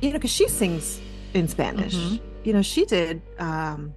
you 0.00 0.08
know 0.10 0.14
because 0.18 0.30
she 0.32 0.48
sings 0.48 1.00
in 1.34 1.48
Spanish. 1.48 1.94
Mhm. 1.96 2.20
You 2.44 2.52
know 2.54 2.62
she 2.62 2.84
did. 2.86 3.20
Um, 3.38 3.94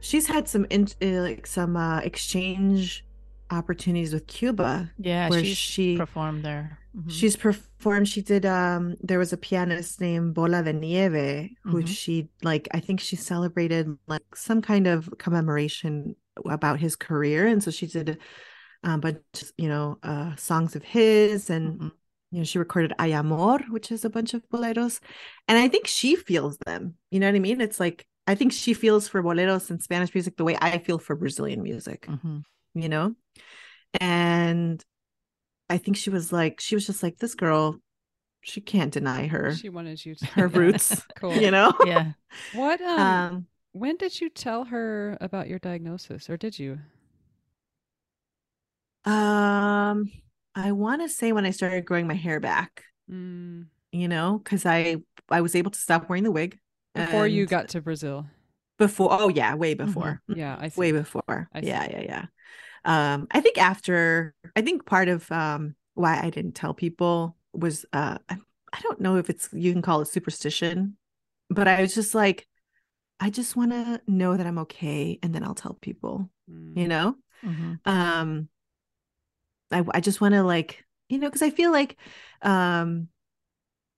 she's 0.00 0.26
had 0.26 0.48
some 0.48 0.66
in, 0.70 0.88
uh, 1.02 1.22
like 1.22 1.46
some 1.46 1.76
uh, 1.76 2.00
exchange 2.00 3.04
opportunities 3.50 4.12
with 4.12 4.26
Cuba. 4.26 4.90
Yeah, 4.98 5.28
Where 5.30 5.44
she- 5.44 5.96
performed 5.96 6.44
there. 6.44 6.78
Mhm. 6.96 7.10
She's 7.10 7.36
performed. 7.36 8.08
She 8.08 8.22
did. 8.22 8.46
Um, 8.46 8.96
there 9.02 9.18
was 9.18 9.32
a 9.32 9.36
pianist 9.36 10.00
named 10.00 10.34
Bola 10.34 10.62
de 10.62 10.72
Nieve 10.72 11.50
who 11.64 11.82
Mhm. 11.82 11.88
she 11.88 12.28
like. 12.42 12.68
I 12.72 12.80
think 12.80 13.00
she 13.00 13.16
celebrated 13.16 13.86
like 14.06 14.34
some 14.34 14.62
kind 14.62 14.86
of 14.86 15.12
commemoration 15.18 16.16
about 16.46 16.80
his 16.80 16.96
career, 16.96 17.46
and 17.46 17.62
so 17.62 17.70
she 17.70 17.86
did 17.86 18.18
a 18.82 18.98
bunch, 18.98 19.20
you 19.58 19.68
know, 19.68 19.98
uh, 20.02 20.34
songs 20.36 20.76
of 20.76 20.82
his, 20.84 21.50
and 21.50 21.80
Mhm. 21.80 21.92
you 22.30 22.38
know, 22.38 22.44
she 22.44 22.58
recorded 22.58 22.92
Ay 22.98 23.12
Amor, 23.12 23.58
which 23.70 23.92
is 23.92 24.04
a 24.04 24.10
bunch 24.10 24.32
of 24.34 24.48
boleros, 24.48 25.00
and 25.48 25.58
I 25.58 25.68
think 25.68 25.86
she 25.86 26.16
feels 26.16 26.56
them. 26.66 26.96
You 27.10 27.20
know 27.20 27.26
what 27.28 27.36
I 27.36 27.40
mean? 27.40 27.60
It's 27.60 27.78
like 27.80 28.06
I 28.28 28.34
think 28.34 28.52
she 28.52 28.74
feels 28.74 29.06
for 29.06 29.22
boleros 29.22 29.70
and 29.70 29.80
Spanish 29.82 30.12
music 30.12 30.36
the 30.36 30.42
way 30.44 30.56
I 30.60 30.78
feel 30.78 30.98
for 30.98 31.14
Brazilian 31.14 31.62
music 31.62 32.06
Mhm. 32.08 32.42
you 32.74 32.88
know 32.88 33.14
and 34.00 34.84
i 35.68 35.78
think 35.78 35.96
she 35.96 36.10
was 36.10 36.32
like 36.32 36.60
she 36.60 36.74
was 36.74 36.86
just 36.86 37.02
like 37.02 37.18
this 37.18 37.34
girl 37.34 37.76
she 38.42 38.60
can't 38.60 38.92
deny 38.92 39.26
her 39.26 39.52
She 39.52 39.68
wanted 39.68 40.04
you 40.04 40.14
to 40.14 40.26
her 40.26 40.48
roots 40.48 41.04
cool. 41.16 41.40
you 41.40 41.50
know 41.50 41.72
Yeah. 41.80 42.12
What? 42.52 42.80
Um, 42.80 43.26
um 43.32 43.46
when 43.72 43.96
did 43.96 44.20
you 44.20 44.30
tell 44.30 44.64
her 44.64 45.18
about 45.20 45.48
your 45.48 45.58
diagnosis, 45.58 46.30
or 46.30 46.36
did 46.38 46.58
you? 46.58 46.78
um 49.04 50.10
i 50.54 50.72
want 50.72 51.00
to 51.02 51.08
say 51.08 51.32
when 51.32 51.46
i 51.46 51.50
started 51.50 51.84
growing 51.84 52.06
my 52.06 52.14
hair 52.14 52.40
back 52.40 52.82
Mm, 53.10 53.66
you 53.92 54.08
know 54.08 54.38
because 54.42 54.66
i 54.66 54.96
i 55.30 55.40
was 55.40 55.54
able 55.54 55.70
to 55.70 55.78
stop 55.78 56.08
wearing 56.08 56.24
the 56.24 56.30
wig 56.32 56.58
before 56.94 57.26
you 57.28 57.46
got 57.46 57.68
to 57.68 57.80
Brazil. 57.80 58.26
before 58.78 59.08
oh 59.12 59.28
yeah 59.28 59.54
way 59.54 59.74
before 59.74 60.20
Yeah, 60.28 60.56
I 60.58 60.68
see. 60.68 60.80
way 60.80 60.92
before 60.92 61.48
I 61.52 61.60
see. 61.60 61.66
yeah 61.68 61.86
yeah 61.90 62.00
yeah 62.02 62.26
um 62.86 63.26
i 63.32 63.40
think 63.40 63.58
after 63.58 64.34
i 64.56 64.62
think 64.62 64.86
part 64.86 65.08
of 65.08 65.30
um 65.32 65.74
why 65.94 66.20
i 66.22 66.30
didn't 66.30 66.54
tell 66.54 66.74
people 66.74 67.36
was 67.52 67.84
uh 67.92 68.18
I, 68.28 68.38
I 68.72 68.80
don't 68.82 69.00
know 69.00 69.16
if 69.16 69.30
it's 69.30 69.48
you 69.52 69.72
can 69.72 69.82
call 69.82 70.00
it 70.02 70.08
superstition 70.08 70.96
but 71.50 71.68
i 71.68 71.80
was 71.82 71.94
just 71.94 72.14
like 72.14 72.46
i 73.20 73.30
just 73.30 73.56
want 73.56 73.72
to 73.72 74.00
know 74.06 74.36
that 74.36 74.46
i'm 74.46 74.58
okay 74.60 75.18
and 75.22 75.34
then 75.34 75.44
i'll 75.44 75.54
tell 75.54 75.74
people 75.74 76.30
Mm. 76.50 76.78
you 76.78 76.88
know 76.88 77.16
Mhm. 77.44 77.80
um 77.86 78.48
i, 79.72 79.84
I 79.94 80.00
just 80.00 80.20
want 80.20 80.34
to 80.34 80.42
like 80.42 80.84
you 81.08 81.18
know 81.18 81.28
because 81.28 81.42
i 81.42 81.50
feel 81.50 81.72
like 81.72 81.96
um 82.42 83.08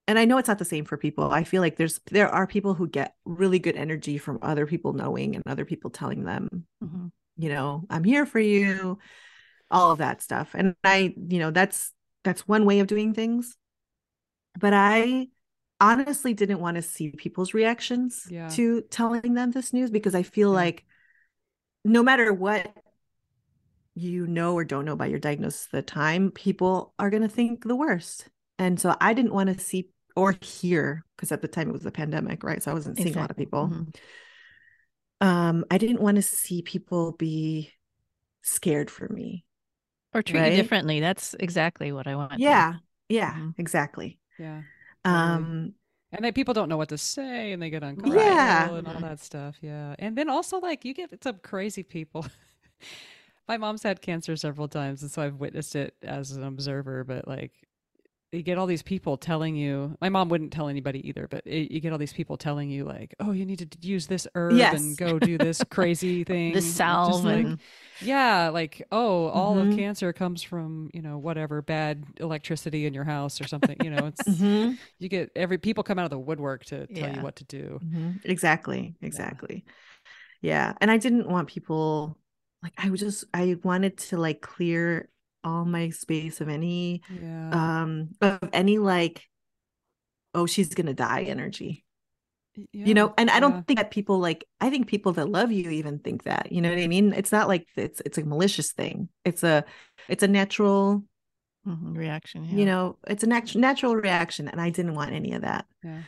and 0.07 0.19
i 0.19 0.25
know 0.25 0.39
it's 0.39 0.49
not 0.49 0.59
the 0.59 0.65
same 0.65 0.85
for 0.85 0.97
people 0.97 1.31
i 1.31 1.45
feel 1.45 1.61
like 1.63 1.77
there's 1.77 2.01
there 2.11 2.29
are 2.29 2.47
people 2.47 2.75
who 2.75 2.89
get 2.89 3.15
really 3.25 3.59
good 3.59 3.77
energy 3.77 4.19
from 4.19 4.39
other 4.43 4.67
people 4.67 4.93
knowing 4.93 5.35
and 5.35 5.45
other 5.47 5.65
people 5.65 5.91
telling 5.91 6.25
them 6.25 6.67
Mhm. 6.83 7.11
You 7.39 7.49
know 7.49 7.85
i'm 7.91 8.05
here 8.05 8.27
for 8.27 8.41
you 8.41 8.99
all 9.71 9.93
of 9.93 9.99
that 9.99 10.23
stuff 10.23 10.51
and 10.55 10.75
i 10.85 11.15
you 11.29 11.39
know 11.39 11.51
that's 11.51 11.93
that's 12.25 12.49
one 12.49 12.65
way 12.67 12.81
of 12.81 12.87
doing 12.87 13.15
things 13.15 13.57
but 14.59 14.73
I 14.75 15.29
honestly 15.81 16.35
didn't 16.35 16.61
want 16.61 16.77
to 16.77 16.83
see 16.83 17.11
people's 17.13 17.55
reactions 17.55 18.31
Yeah. 18.31 18.51
to 18.51 18.83
telling 18.91 19.35
them 19.35 19.51
this 19.53 19.73
news 19.73 19.91
because 19.91 20.15
I 20.15 20.23
feel 20.23 20.51
Yeah. 20.51 20.55
like 20.55 20.85
no 21.85 22.03
matter 22.03 22.33
what 22.33 22.73
you 23.95 24.27
know 24.27 24.55
or 24.55 24.65
don't 24.65 24.85
know 24.85 24.93
about 24.93 25.11
your 25.11 25.19
diagnosis 25.19 25.67
at 25.67 25.73
the 25.73 25.83
time, 25.83 26.31
people 26.31 26.95
are 26.99 27.11
going 27.11 27.23
to 27.23 27.29
think 27.29 27.65
the 27.65 27.77
worst. 27.77 28.29
And 28.59 28.79
so 28.81 28.95
I 29.01 29.13
didn't 29.15 29.35
want 29.35 29.57
to 29.57 29.63
see 29.63 29.89
or 30.15 30.37
hear 30.41 31.05
because 31.17 31.33
at 31.33 31.43
the 31.43 31.49
time 31.49 31.69
it 31.69 31.73
was 31.73 31.87
a 31.87 31.91
pandemic, 31.91 32.43
right? 32.45 32.63
So 32.63 32.71
I 32.71 32.75
wasn't 32.75 32.99
seeing 32.99 33.17
a 33.17 33.19
lot 33.19 33.31
of 33.31 33.37
Exactly. 33.37 33.45
people. 33.45 33.69
Mhm. 33.69 33.95
Um, 35.21 35.65
I 35.71 35.79
didn't 35.79 36.01
want 36.01 36.17
to 36.17 36.23
see 36.23 36.63
people 36.63 37.13
be 37.13 37.73
scared 38.43 38.91
for 38.91 39.09
me. 39.09 39.45
Or 40.15 40.23
treat 40.23 40.41
Right? 40.41 40.53
you 40.53 40.63
differently. 40.63 41.01
That's 41.01 41.35
exactly 41.35 41.93
what 41.93 42.07
I 42.07 42.17
want. 42.17 42.33
through. 42.33 42.41
Yeah, 42.45 42.75
yeah, 43.09 43.35
Mhm. 43.35 43.55
exactly. 43.59 44.21
Yeah. 44.39 44.63
Totally. 45.09 45.45
Um, 45.45 45.75
And 46.13 46.25
then 46.25 46.33
people 46.33 46.55
don't 46.55 46.69
know 46.71 46.79
what 46.79 46.89
to 46.91 46.99
say 46.99 47.53
and 47.53 47.63
they 47.63 47.71
get 47.71 47.83
uncomfortable 47.83 48.15
Yeah. 48.15 48.77
and 48.77 48.89
all 48.89 49.01
that 49.01 49.21
stuff. 49.21 49.57
Yeah. 49.63 49.95
And 49.99 50.17
then 50.17 50.29
also 50.31 50.59
like 50.59 50.85
you 50.85 50.95
get 50.95 51.23
some 51.23 51.39
crazy 51.43 51.83
people. 51.83 52.27
My 53.49 53.57
mom's 53.59 53.83
had 53.83 54.03
cancer 54.03 54.37
several 54.37 54.69
times 54.69 55.03
and 55.03 55.11
so 55.11 55.23
I've 55.23 55.37
witnessed 55.37 55.77
it 55.77 55.95
as 56.03 56.33
an 56.33 56.45
observer, 56.45 57.05
but 57.05 57.29
like 57.29 57.68
you 58.33 58.43
get 58.43 58.59
all 58.59 58.67
these 58.67 58.83
people 58.83 59.17
telling 59.17 59.57
you 59.57 59.97
my 60.03 60.09
mom 60.11 60.29
wouldn't 60.29 60.53
tell 60.53 60.69
anybody 60.69 61.07
either 61.09 61.27
but 61.29 61.43
it, 61.47 61.71
you 61.71 61.81
get 61.81 61.93
all 61.93 61.99
these 61.99 62.13
people 62.13 62.37
telling 62.37 62.69
you 62.71 62.85
like 62.85 63.15
oh 63.21 63.33
you 63.33 63.47
need 63.47 63.59
to 63.59 63.69
use 63.89 64.07
this 64.07 64.27
herb 64.35 64.53
Yes. 64.53 64.79
and 64.81 64.97
go 64.99 65.19
do 65.19 65.39
this 65.39 65.63
crazy 65.71 66.25
thing 66.25 66.53
Just 66.53 66.77
salve 66.77 67.25
like- 67.25 67.45
and 67.45 67.59
yeah 68.03 68.49
like 68.51 68.87
oh 68.93 69.29
all 69.29 69.57
Mhm. 69.57 69.71
of 69.73 69.77
cancer 69.79 70.13
comes 70.13 70.43
from 70.43 70.91
you 70.93 71.01
know 71.01 71.17
whatever 71.19 71.63
bad 71.63 72.05
electricity 72.19 72.85
in 72.87 72.93
your 72.93 73.05
house 73.05 73.41
or 73.41 73.49
something 73.49 73.77
you 73.83 73.91
know 73.91 74.07
it's 74.07 74.23
mhm. 74.25 74.77
you 74.99 75.09
get 75.09 75.31
every 75.35 75.57
people 75.59 75.83
come 75.83 75.99
out 75.99 76.05
of 76.05 76.11
the 76.11 76.19
woodwork 76.19 76.65
to 76.67 76.87
tell 76.87 76.97
Yeah. 77.09 77.17
you 77.17 77.23
what 77.23 77.37
to 77.37 77.45
do 77.45 77.81
Mhm. 77.83 78.21
Exactly. 78.25 78.95
Exactly. 79.01 79.65
Yeah. 80.43 80.75
And 80.81 80.91
I 80.91 80.99
didn't 80.99 81.29
want 81.29 81.49
people 81.49 82.19
like 82.63 82.73
I 82.79 82.91
was 82.91 83.01
just 83.01 83.25
I 83.33 83.57
wanted 83.65 83.97
to 83.99 84.17
like 84.19 84.41
clear 84.41 85.09
all 85.45 85.65
my 85.65 85.91
space 85.91 86.41
of 86.41 86.49
any 86.49 87.03
yeah 87.23 87.51
um 87.83 88.09
of 88.21 88.41
any 88.53 88.79
like 88.79 89.23
oh 90.35 90.47
she's 90.47 90.75
gonna 90.75 90.95
die 90.95 91.23
energy. 91.23 91.85
Y- 92.57 92.67
You 92.73 92.95
know, 92.95 93.07
yeah, 93.09 93.15
and 93.19 93.31
I 93.31 93.39
don't 93.41 93.67
think 93.67 93.79
that 93.79 93.91
people 93.91 94.19
like 94.19 94.45
I 94.61 94.69
think 94.71 94.89
people 94.89 95.13
that 95.13 95.29
love 95.29 95.53
you 95.53 95.71
even 95.71 96.01
think 96.01 96.25
that. 96.25 96.51
You 96.53 96.61
know 96.61 96.71
what 96.71 96.79
I 96.79 96.89
mean? 96.89 97.13
It's 97.13 97.31
not 97.33 97.47
like 97.49 97.67
it's 97.77 98.01
it's 98.05 98.19
a 98.19 98.25
malicious 98.25 98.73
thing. 98.73 99.09
It's 99.25 99.43
a 99.45 99.65
it's 100.09 100.23
a 100.25 100.29
natural, 100.29 101.05
Mhm, 101.67 101.97
reaction. 101.97 102.45
you 102.59 102.65
know, 102.67 102.99
it's 103.07 103.23
a 103.23 103.27
nat- 103.29 103.55
natural 103.55 103.95
reaction 103.95 104.49
and 104.49 104.61
I 104.61 104.71
didn't 104.71 104.95
want 104.95 105.13
any 105.13 105.33
of 105.35 105.43
that. 105.43 105.67
yeah 105.85 106.03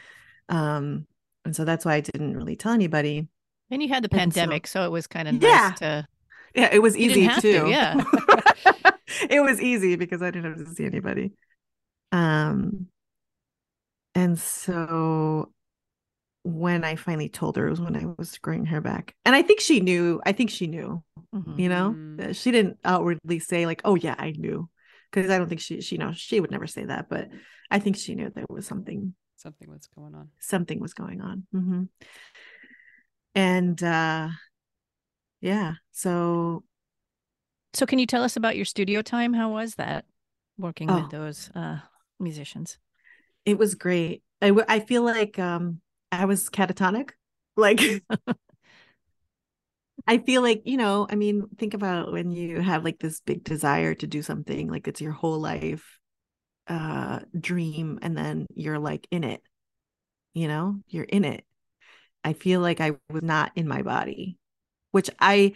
Um 0.49 1.07
and 1.45 1.55
so 1.57 1.65
that's 1.65 1.85
why 1.85 1.95
I 1.95 2.01
didn't 2.01 2.37
really 2.37 2.57
tell 2.57 2.73
anybody. 2.73 3.29
And 3.71 3.81
you 3.83 3.89
had 3.89 4.03
the 4.03 4.09
And 4.13 4.33
so- 4.35 4.41
pandemic, 4.41 4.67
so, 4.67 4.85
it 4.85 4.91
was 4.91 5.07
kind 5.07 5.29
of 5.29 5.35
Yeah. 5.41 5.69
nice 5.71 5.79
to. 5.79 6.07
Yeah, 6.55 6.69
it 6.73 6.81
was 6.81 6.97
easy 6.97 7.23
have 7.23 7.43
to, 7.43 7.53
too. 7.61 7.69
yeah. 7.69 7.95
it 9.31 9.41
was 9.41 9.61
easy 9.61 9.97
because 9.97 10.23
I 10.23 10.31
didn't 10.31 10.57
have 10.59 10.67
to 10.67 10.75
see 10.75 10.85
anybody. 10.85 11.33
Um, 12.13 12.89
and 14.15 14.39
so 14.39 15.53
when 16.43 16.85
I 16.85 16.97
finally 16.97 17.29
told 17.29 17.57
her 17.57 17.67
it 17.67 17.71
was 17.71 17.81
when 17.81 17.97
I 17.97 18.07
was 18.19 18.39
growing 18.39 18.67
her 18.67 18.81
back, 18.81 19.15
and 19.25 19.37
I 19.37 19.43
think 19.43 19.61
she 19.61 19.81
knew. 19.81 20.21
I 20.25 20.33
think 20.33 20.51
she 20.51 20.67
knew. 20.67 21.03
Mhm. 21.35 21.59
You 21.59 21.69
know, 21.69 21.95
Mm. 21.97 22.31
Uh, 22.31 22.33
she 22.33 22.51
didn't 22.51 22.79
outwardly 22.85 23.39
say 23.39 23.67
like, 23.67 23.83
"Oh 23.85 23.95
yeah, 23.95 24.15
I 24.19 24.33
knew," 24.33 24.69
because 25.11 25.31
I 25.31 25.39
don't 25.39 25.49
think 25.49 25.61
she 25.61 25.81
she 25.81 25.97
knows 25.99 26.17
she 26.19 26.41
would 26.41 26.51
never 26.51 26.67
say 26.67 26.85
that, 26.87 27.09
but 27.09 27.29
I 27.71 27.79
think 27.79 27.97
she 27.97 28.15
knew 28.15 28.31
there 28.31 28.47
was 28.49 28.67
something 28.67 29.15
something 29.37 29.71
was 29.71 29.89
going 29.95 30.15
on 30.15 30.29
something 30.39 30.81
was 30.81 30.95
going 30.95 31.21
on. 31.21 31.47
hmm 31.53 31.85
And 33.35 33.81
uh, 33.83 34.29
yeah, 35.41 35.75
so 35.93 36.65
So, 37.73 37.87
can 37.87 37.99
you 37.99 38.07
tell 38.07 38.23
us 38.25 38.37
about 38.37 38.57
your 38.57 38.65
studio 38.65 39.03
time? 39.03 39.33
How 39.33 39.51
was 39.51 39.77
that 39.77 40.05
working 40.59 40.93
Oh. 40.93 40.95
with 40.95 41.11
those 41.11 41.51
uh, 41.55 41.81
musicians? 42.19 42.79
it 43.45 43.59
was 43.59 43.75
great. 43.75 44.23
I, 44.43 44.49
w- 44.49 44.67
I 44.69 44.81
feel 44.81 45.03
like 45.03 45.39
um 45.39 45.81
I 46.13 46.25
was 46.25 46.49
catatonic. 46.49 47.11
Like 47.57 47.81
I 50.07 50.19
feel 50.19 50.43
like, 50.43 50.63
you 50.65 50.77
know, 50.77 51.07
I 51.11 51.15
mean, 51.15 51.47
think 51.59 51.75
about 51.75 52.13
when 52.13 52.31
you 52.31 52.61
have 52.61 52.85
like 52.85 52.99
this 52.99 53.21
big 53.21 53.45
desire 53.45 53.95
to 53.95 54.07
do 54.07 54.23
something, 54.23 54.69
like 54.69 54.89
it's 54.89 55.01
your 55.01 55.13
whole 55.13 55.39
life 55.39 55.99
uh 56.69 57.21
dream 57.39 57.99
and 58.03 58.17
then 58.17 58.47
you're 58.55 58.79
like 58.81 59.07
in 59.11 59.25
it. 59.25 59.43
You 60.35 60.49
know, 60.49 60.81
you're 60.89 61.05
in 61.05 61.25
it. 61.25 61.45
I 62.25 62.35
feel 62.35 62.61
like 62.63 62.81
I 62.83 62.93
was 63.11 63.23
not 63.25 63.53
in 63.57 63.69
my 63.69 63.83
body, 63.83 64.39
which 64.93 65.11
I 65.21 65.55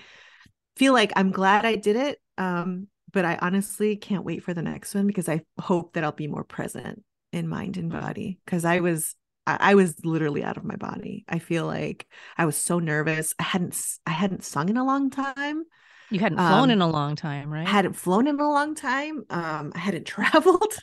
feel 0.76 0.92
like 0.92 1.12
I'm 1.16 1.30
glad 1.30 1.64
I 1.66 1.76
did 1.76 1.96
it. 1.96 2.20
Um 2.38 2.88
but 3.12 3.24
I 3.24 3.38
honestly 3.40 3.96
can't 3.96 4.24
wait 4.24 4.42
for 4.42 4.54
the 4.54 4.62
next 4.62 4.94
one 4.94 5.06
because 5.06 5.28
I 5.28 5.42
hope 5.60 5.92
that 5.92 6.02
I'll 6.02 6.10
be 6.12 6.26
more 6.26 6.42
present 6.44 7.04
in 7.32 7.46
mind 7.48 7.76
and 7.76 7.90
body 7.90 8.40
because 8.44 8.64
I 8.64 8.80
was 8.80 9.14
I, 9.46 9.74
was 9.74 10.02
literally 10.06 10.42
out 10.42 10.56
of 10.56 10.64
my 10.64 10.76
body. 10.76 11.24
I 11.28 11.38
feel 11.38 11.66
like 11.66 12.06
I 12.38 12.46
was 12.46 12.56
so 12.56 12.78
nervous. 12.78 13.34
I 13.38 13.42
hadn't 13.42 13.78
I 14.06 14.10
hadn't 14.10 14.42
sung 14.42 14.70
in 14.70 14.78
a 14.78 14.84
long 14.84 15.10
time. 15.10 15.64
You 16.08 16.20
hadn't 16.20 16.40
flown 16.40 16.70
Um, 16.70 16.70
in 16.70 16.80
a 16.80 16.88
long 16.88 17.14
time, 17.16 17.52
right? 17.52 17.66
I 17.66 17.70
hadn't 17.70 17.92
flown 17.94 18.26
in 18.26 18.40
a 18.40 18.48
long 18.48 18.74
time. 18.74 19.24
Um, 19.30 19.72
I 19.74 19.78
hadn't 19.78 20.06
traveled 20.06 20.74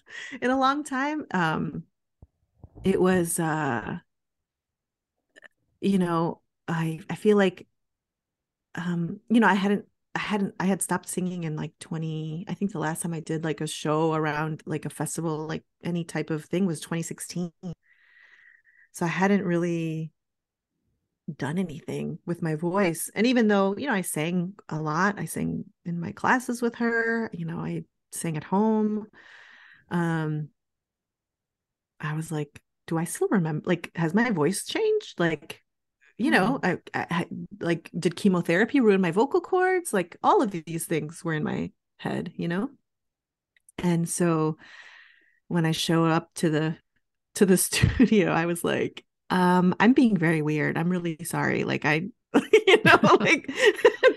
in 0.41 0.51
a 0.51 0.59
long 0.59 0.83
time. 0.83 1.25
Um, 1.31 1.83
it 2.83 2.99
was 3.01 3.39
uh, 3.39 3.99
you 5.79 5.97
know, 5.99 6.41
I 6.67 6.99
I 7.09 7.15
feel 7.15 7.37
like 7.37 7.67
um, 8.75 9.19
you 9.29 9.39
know, 9.39 9.47
I 9.47 9.53
hadn't 9.53 9.85
I 10.15 10.19
hadn't 10.19 10.55
I 10.59 10.65
had 10.65 10.81
stopped 10.81 11.07
singing 11.07 11.43
in 11.45 11.55
like 11.55 11.71
20 11.79 12.45
I 12.47 12.53
think 12.53 12.71
the 12.71 12.79
last 12.79 13.01
time 13.01 13.13
I 13.13 13.21
did 13.21 13.43
like 13.43 13.61
a 13.61 13.67
show 13.67 14.13
around 14.13 14.61
like 14.65 14.85
a 14.85 14.89
festival 14.89 15.47
like 15.47 15.63
any 15.83 16.03
type 16.03 16.29
of 16.29 16.45
thing 16.45 16.65
was 16.65 16.81
2016 16.81 17.51
so 18.91 19.05
I 19.05 19.07
hadn't 19.07 19.45
really 19.45 20.11
done 21.33 21.57
anything 21.57 22.19
with 22.25 22.41
my 22.41 22.55
voice. 22.55 23.09
And 23.15 23.25
even 23.25 23.47
though 23.47 23.75
you 23.77 23.87
know 23.87 23.93
I 23.93 24.01
sang 24.01 24.55
a 24.67 24.81
lot 24.81 25.17
I 25.17 25.25
sang 25.25 25.65
in 25.85 25.99
my 25.99 26.11
classes 26.11 26.61
with 26.61 26.75
her 26.75 27.29
you 27.33 27.45
know 27.45 27.59
I 27.59 27.83
sang 28.11 28.35
at 28.35 28.43
home 28.43 29.07
um 29.89 30.49
I 32.01 32.15
was 32.15 32.31
like 32.31 32.61
do 32.87 32.97
I 32.97 33.05
still 33.05 33.29
remember 33.29 33.63
like 33.65 33.91
has 33.95 34.13
my 34.13 34.31
voice 34.31 34.65
changed? 34.65 35.19
Like 35.19 35.63
you 36.23 36.31
know 36.31 36.59
I, 36.63 36.73
I 36.93 37.05
I- 37.11 37.27
like 37.59 37.89
did 37.97 38.15
chemotherapy 38.15 38.79
ruin 38.79 39.01
my 39.01 39.11
vocal 39.11 39.41
cords? 39.41 39.93
Like 39.93 40.17
all 40.23 40.41
of 40.41 40.51
these 40.51 40.85
things 40.85 41.23
were 41.23 41.33
in 41.33 41.43
my 41.43 41.71
head 41.97 42.33
you 42.35 42.47
know? 42.47 42.69
And 43.77 44.07
so 44.07 44.57
when 45.47 45.65
i 45.65 45.71
show 45.71 46.05
up 46.05 46.33
to 46.35 46.49
the 46.49 46.77
to 47.35 47.45
the 47.45 47.57
studio 47.67 48.31
i 48.31 48.45
was 48.45 48.63
like 48.63 49.05
um 49.29 49.75
i'm 49.79 49.93
being 49.93 50.17
very 50.17 50.41
weird. 50.41 50.77
I'm 50.77 50.89
really 50.89 51.17
sorry. 51.23 51.63
Like 51.63 51.85
i 51.85 52.09
you 52.67 52.77
know 52.85 52.99
like 53.19 53.51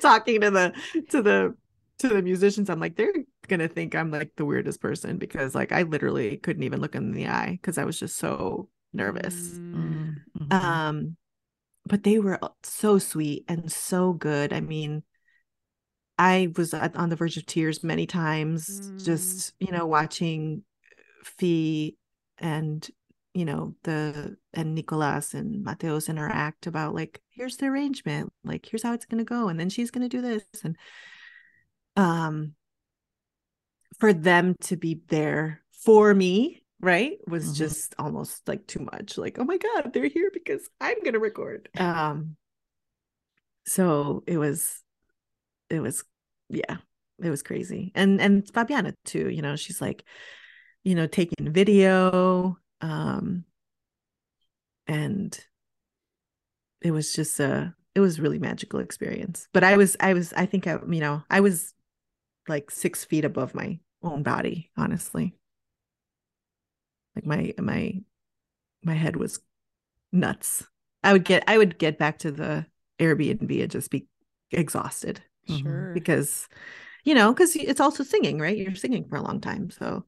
talking 0.00 0.40
to 0.42 0.50
the 0.50 0.74
to 1.10 1.22
the 1.22 1.56
to 1.98 2.08
the 2.08 2.22
musicians 2.22 2.70
i'm 2.70 2.80
like 2.80 2.96
they're 2.96 3.12
gonna 3.48 3.68
think 3.68 3.94
i'm 3.94 4.10
like 4.10 4.32
the 4.36 4.44
weirdest 4.44 4.80
person 4.80 5.16
because 5.18 5.54
like 5.54 5.72
i 5.72 5.82
literally 5.82 6.36
couldn't 6.38 6.62
even 6.64 6.80
look 6.80 6.94
in 6.94 7.12
the 7.12 7.28
eye 7.28 7.52
because 7.52 7.78
i 7.78 7.84
was 7.84 7.98
just 7.98 8.16
so 8.16 8.68
nervous. 8.92 9.58
Mm. 9.58 10.16
Mm, 10.38 10.48
mhm. 10.48 10.52
um 10.52 11.16
but 11.86 12.02
they 12.02 12.18
were 12.18 12.38
so 12.62 12.98
sweet 12.98 13.44
and 13.48 13.70
so 13.70 14.12
good 14.12 14.52
i 14.52 14.60
mean 14.60 15.02
i 16.18 16.48
was 16.56 16.72
on 16.74 17.08
the 17.08 17.16
verge 17.16 17.36
of 17.36 17.46
tears 17.46 17.82
many 17.84 18.06
times 18.06 18.80
Mm. 18.92 19.04
just 19.04 19.52
you 19.58 19.72
know 19.72 19.86
watching 19.86 20.62
fi 21.24 21.94
and 22.38 22.88
you 23.34 23.44
know 23.44 23.74
the 23.82 24.36
and 24.52 24.74
nicolas 24.74 25.34
and 25.34 25.62
mateus 25.64 26.08
interact 26.08 26.66
about 26.66 26.94
like 26.94 27.20
here's 27.30 27.56
the 27.56 27.66
arrangement 27.66 28.32
like 28.44 28.66
here's 28.66 28.82
how 28.82 28.92
it's 28.92 29.06
going 29.06 29.18
to 29.18 29.24
go 29.24 29.48
and 29.48 29.58
then 29.58 29.68
she's 29.70 29.90
going 29.90 30.08
to 30.08 30.16
do 30.16 30.22
this 30.22 30.42
and 30.62 30.76
um 31.96 32.54
for 33.98 34.12
them 34.12 34.56
to 34.60 34.76
be 34.76 35.00
there 35.08 35.62
for 35.84 36.14
me 36.14 36.63
right? 36.80 37.18
Was 37.28 37.52
Mhm. 37.52 37.56
just 37.56 37.94
almost 37.98 38.46
like 38.48 38.66
too 38.66 38.80
much 38.92 39.16
like 39.18 39.38
oh 39.38 39.44
my 39.44 39.56
god 39.58 39.92
they're 39.92 40.08
here 40.08 40.30
because 40.32 40.68
i'm 40.80 41.02
gonna 41.02 41.18
record. 41.18 41.68
Um 41.76 42.36
so 43.66 44.22
it 44.26 44.36
was 44.38 44.82
it 45.70 45.80
was 45.80 46.04
yeah 46.50 46.76
it 47.22 47.30
was 47.30 47.42
crazy. 47.42 47.92
And 47.94 48.20
and 48.20 48.44
fabiana 48.52 48.94
too 49.04 49.30
you 49.30 49.40
know 49.42 49.56
she's 49.56 49.80
like 49.80 50.04
you 50.82 50.94
know 50.94 51.06
taking 51.06 51.52
video 51.52 52.58
um 52.80 53.44
and 54.86 55.38
it 56.82 56.90
was 56.90 57.14
just 57.14 57.40
a 57.40 57.74
it 57.94 58.00
was 58.00 58.20
really 58.20 58.38
magical 58.38 58.80
experience. 58.80 59.48
But 59.52 59.64
i 59.64 59.76
was 59.76 59.96
i 60.00 60.12
was 60.12 60.32
i 60.34 60.44
think 60.46 60.66
i 60.66 60.78
you 60.88 61.00
know 61.00 61.22
i 61.30 61.40
was 61.40 61.72
like 62.48 62.70
six 62.70 63.04
feet 63.04 63.24
above 63.24 63.54
my 63.54 63.78
own 64.02 64.22
body 64.22 64.70
honestly 64.76 65.34
like 67.16 67.26
my 67.26 67.52
my 67.58 67.94
my 68.82 68.94
head 68.94 69.16
was 69.16 69.40
nuts 70.12 70.66
i 71.02 71.12
would 71.12 71.24
get 71.24 71.42
i 71.48 71.56
would 71.58 71.78
get 71.78 71.98
back 71.98 72.18
to 72.18 72.30
the 72.30 72.66
airbnb 72.98 73.62
and 73.62 73.70
just 73.70 73.90
be 73.90 74.06
exhausted 74.50 75.22
Mhm. 75.48 75.62
Sure. 75.62 75.90
because 75.94 76.48
you 77.04 77.14
know 77.14 77.32
because 77.32 77.54
it's 77.56 77.80
also 77.80 78.02
singing 78.02 78.38
right 78.38 78.56
you're 78.56 78.74
singing 78.74 79.04
for 79.08 79.16
a 79.16 79.22
long 79.22 79.40
time 79.40 79.70
so 79.70 80.04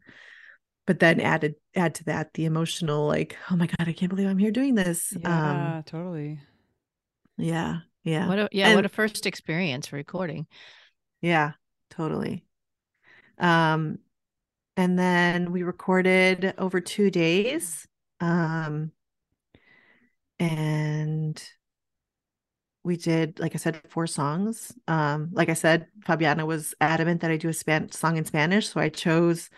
but 0.86 0.98
then 1.00 1.20
added 1.20 1.56
add 1.74 1.94
to 1.96 2.04
that 2.04 2.32
the 2.34 2.44
emotional 2.46 3.06
like 3.06 3.36
oh 3.50 3.56
my 3.56 3.66
god 3.66 3.88
i 3.88 3.92
can't 3.92 4.08
believe 4.10 4.28
i'm 4.28 4.38
here 4.38 4.50
doing 4.52 4.74
this 4.74 5.12
Yeah, 5.20 5.78
um 5.78 5.82
totally. 5.84 6.40
yeah 7.36 7.80
yeah 8.04 8.28
What 8.28 8.38
a 8.38 8.48
yeah, 8.52 8.68
And- 8.68 8.76
what 8.76 8.86
a 8.86 8.88
first 8.88 9.26
experience 9.26 9.92
recording. 9.92 10.46
yeah 11.20 11.52
totally 11.90 12.44
um 13.38 13.98
and 14.76 14.98
then 14.98 15.52
we 15.52 15.62
recorded 15.62 16.54
over 16.58 16.80
two 16.80 17.10
days 17.10 17.86
um 18.20 18.92
and 20.38 21.42
we 22.84 22.96
did 22.96 23.40
like 23.40 23.54
i 23.54 23.58
said 23.58 23.80
four 23.88 24.06
songs. 24.06 24.72
Um 24.86 25.30
like 25.32 25.48
i 25.48 25.54
said 25.54 25.86
fabiana 26.06 26.46
was 26.46 26.74
adamant 26.80 27.20
that 27.22 27.30
i 27.30 27.36
do 27.36 27.48
a 27.48 27.52
span- 27.52 27.90
song 27.90 28.16
in 28.16 28.24
spanish 28.24 28.68
so 28.68 28.80
i 28.80 28.88
chose 28.88 29.50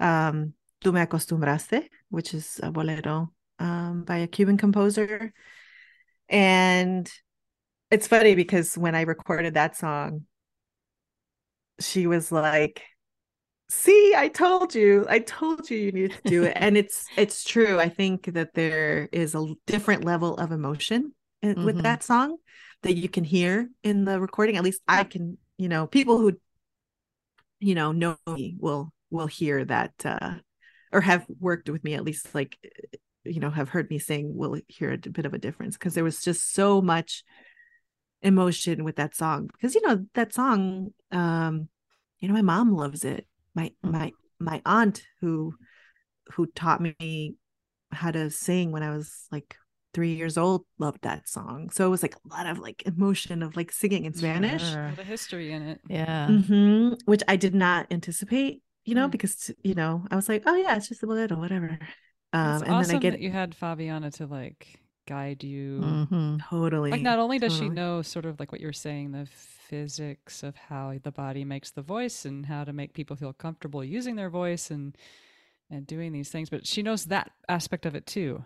um 0.00 0.54
tú 0.82 0.92
me 0.92 1.00
acostumbraste 1.00 1.88
which 2.08 2.34
is 2.34 2.60
a 2.62 2.70
bolero 2.70 3.32
um 3.58 4.04
by 4.04 4.18
a 4.18 4.26
cuban 4.26 4.56
composer. 4.58 5.32
And 6.28 7.10
it's 7.90 8.08
funny 8.08 8.34
because 8.34 8.76
when 8.76 8.94
i 8.94 9.02
recorded 9.02 9.54
that 9.54 9.76
song 9.76 10.26
she 11.78 12.06
was 12.06 12.32
like 12.32 12.82
see 13.68 14.14
i 14.16 14.28
told 14.28 14.74
you 14.74 15.04
i 15.08 15.18
told 15.18 15.68
you 15.68 15.76
you 15.76 15.92
need 15.92 16.12
to 16.12 16.30
do 16.30 16.44
it 16.44 16.52
and 16.56 16.76
it's 16.76 17.04
it's 17.16 17.42
true 17.42 17.80
i 17.80 17.88
think 17.88 18.32
that 18.34 18.54
there 18.54 19.08
is 19.10 19.34
a 19.34 19.46
different 19.66 20.04
level 20.04 20.36
of 20.36 20.52
emotion 20.52 21.12
in- 21.42 21.64
with 21.64 21.82
that 21.82 22.02
song 22.02 22.36
that 22.82 22.96
you 22.96 23.08
can 23.08 23.24
hear 23.24 23.68
in 23.82 24.04
the 24.04 24.20
recording 24.20 24.56
at 24.56 24.62
least 24.62 24.80
i 24.86 25.02
can 25.02 25.36
you 25.56 25.68
know 25.68 25.86
people 25.86 26.18
who 26.18 26.32
you 27.58 27.74
know 27.74 27.90
know 27.92 28.16
me 28.28 28.56
will 28.58 28.92
will 29.10 29.26
hear 29.26 29.64
that 29.64 29.92
uh 30.04 30.34
or 30.92 31.00
have 31.00 31.26
worked 31.40 31.68
with 31.68 31.82
me 31.82 31.94
at 31.94 32.04
least 32.04 32.34
like 32.34 32.56
you 33.24 33.40
know 33.40 33.50
have 33.50 33.68
heard 33.68 33.90
me 33.90 33.98
sing 33.98 34.36
will 34.36 34.60
hear 34.68 34.92
a 34.92 34.98
bit 34.98 35.26
of 35.26 35.34
a 35.34 35.38
difference 35.38 35.76
because 35.76 35.94
there 35.94 36.04
was 36.04 36.22
just 36.22 36.52
so 36.52 36.80
much 36.80 37.24
emotion 38.22 38.84
with 38.84 38.96
that 38.96 39.14
song 39.14 39.48
because 39.52 39.74
you 39.74 39.82
know 39.86 40.06
that 40.14 40.32
song 40.32 40.92
um 41.10 41.68
you 42.20 42.28
know 42.28 42.34
my 42.34 42.42
mom 42.42 42.72
loves 42.72 43.04
it 43.04 43.26
my 43.56 43.72
Mm. 43.84 43.90
my 43.92 44.12
my 44.38 44.62
aunt 44.64 45.02
who 45.20 45.54
who 46.34 46.46
taught 46.54 46.80
me 46.80 47.34
how 47.90 48.10
to 48.10 48.30
sing 48.30 48.70
when 48.72 48.82
i 48.82 48.90
was 48.96 49.26
like 49.32 49.56
three 49.94 50.12
years 50.14 50.36
old 50.36 50.62
loved 50.78 51.02
that 51.02 51.26
song 51.26 51.70
so 51.70 51.86
it 51.86 51.88
was 51.90 52.02
like 52.02 52.14
a 52.16 52.28
lot 52.36 52.46
of 52.46 52.58
like 52.58 52.82
emotion 52.84 53.42
of 53.42 53.56
like 53.56 53.72
singing 53.72 54.04
in 54.04 54.12
spanish 54.12 54.62
Sure. 54.70 54.86
A 54.86 54.90
lot 54.90 54.98
of 54.98 55.06
history 55.06 55.52
in 55.52 55.62
it. 55.62 55.80
Yeah. 55.88 56.26
Mhm, 56.28 56.98
which 57.06 57.22
i 57.26 57.36
did 57.36 57.54
not 57.54 57.86
anticipate 57.90 58.62
you 58.84 58.94
know 58.94 59.02
Yeah. 59.08 59.14
because 59.16 59.50
you 59.64 59.74
know 59.74 60.04
i 60.10 60.16
was 60.16 60.28
like 60.28 60.42
oh 60.46 60.54
yeah 60.54 60.76
it's 60.76 60.88
just 60.88 61.02
a 61.02 61.06
bolero 61.06 61.36
whatever 61.38 61.78
um 62.34 62.62
and 62.62 62.70
awesome 62.74 62.86
then 62.88 62.96
i 62.96 62.98
get 62.98 63.10
that 63.12 63.20
you 63.20 63.30
had 63.30 63.56
Fabiana 63.56 64.12
to 64.18 64.26
like 64.26 64.80
guide 65.08 65.42
you. 65.44 65.80
Mhm. 65.82 66.40
totally 66.50 66.90
Like 66.90 67.00
not 67.00 67.18
only 67.20 67.38
does 67.38 67.56
she 67.56 67.68
know 67.70 68.02
sort 68.02 68.26
of 68.26 68.38
like 68.40 68.50
what 68.52 68.60
you're 68.60 68.72
saying, 68.86 69.12
the 69.12 69.28
physics 69.68 70.42
of 70.42 70.56
how 70.56 70.94
the 71.02 71.12
body 71.12 71.44
makes 71.44 71.70
the 71.70 71.82
voice 71.82 72.24
and 72.24 72.46
how 72.46 72.64
to 72.64 72.72
make 72.72 72.94
people 72.94 73.16
feel 73.16 73.32
comfortable 73.32 73.84
using 73.84 74.16
their 74.16 74.30
voice 74.30 74.70
and 74.70 74.96
and 75.70 75.86
doing 75.86 76.12
these 76.12 76.30
things, 76.30 76.50
but 76.50 76.66
she 76.66 76.82
knows 76.82 77.06
that 77.06 77.32
aspect 77.48 77.86
of 77.86 77.94
it 77.96 78.06
too. 78.06 78.44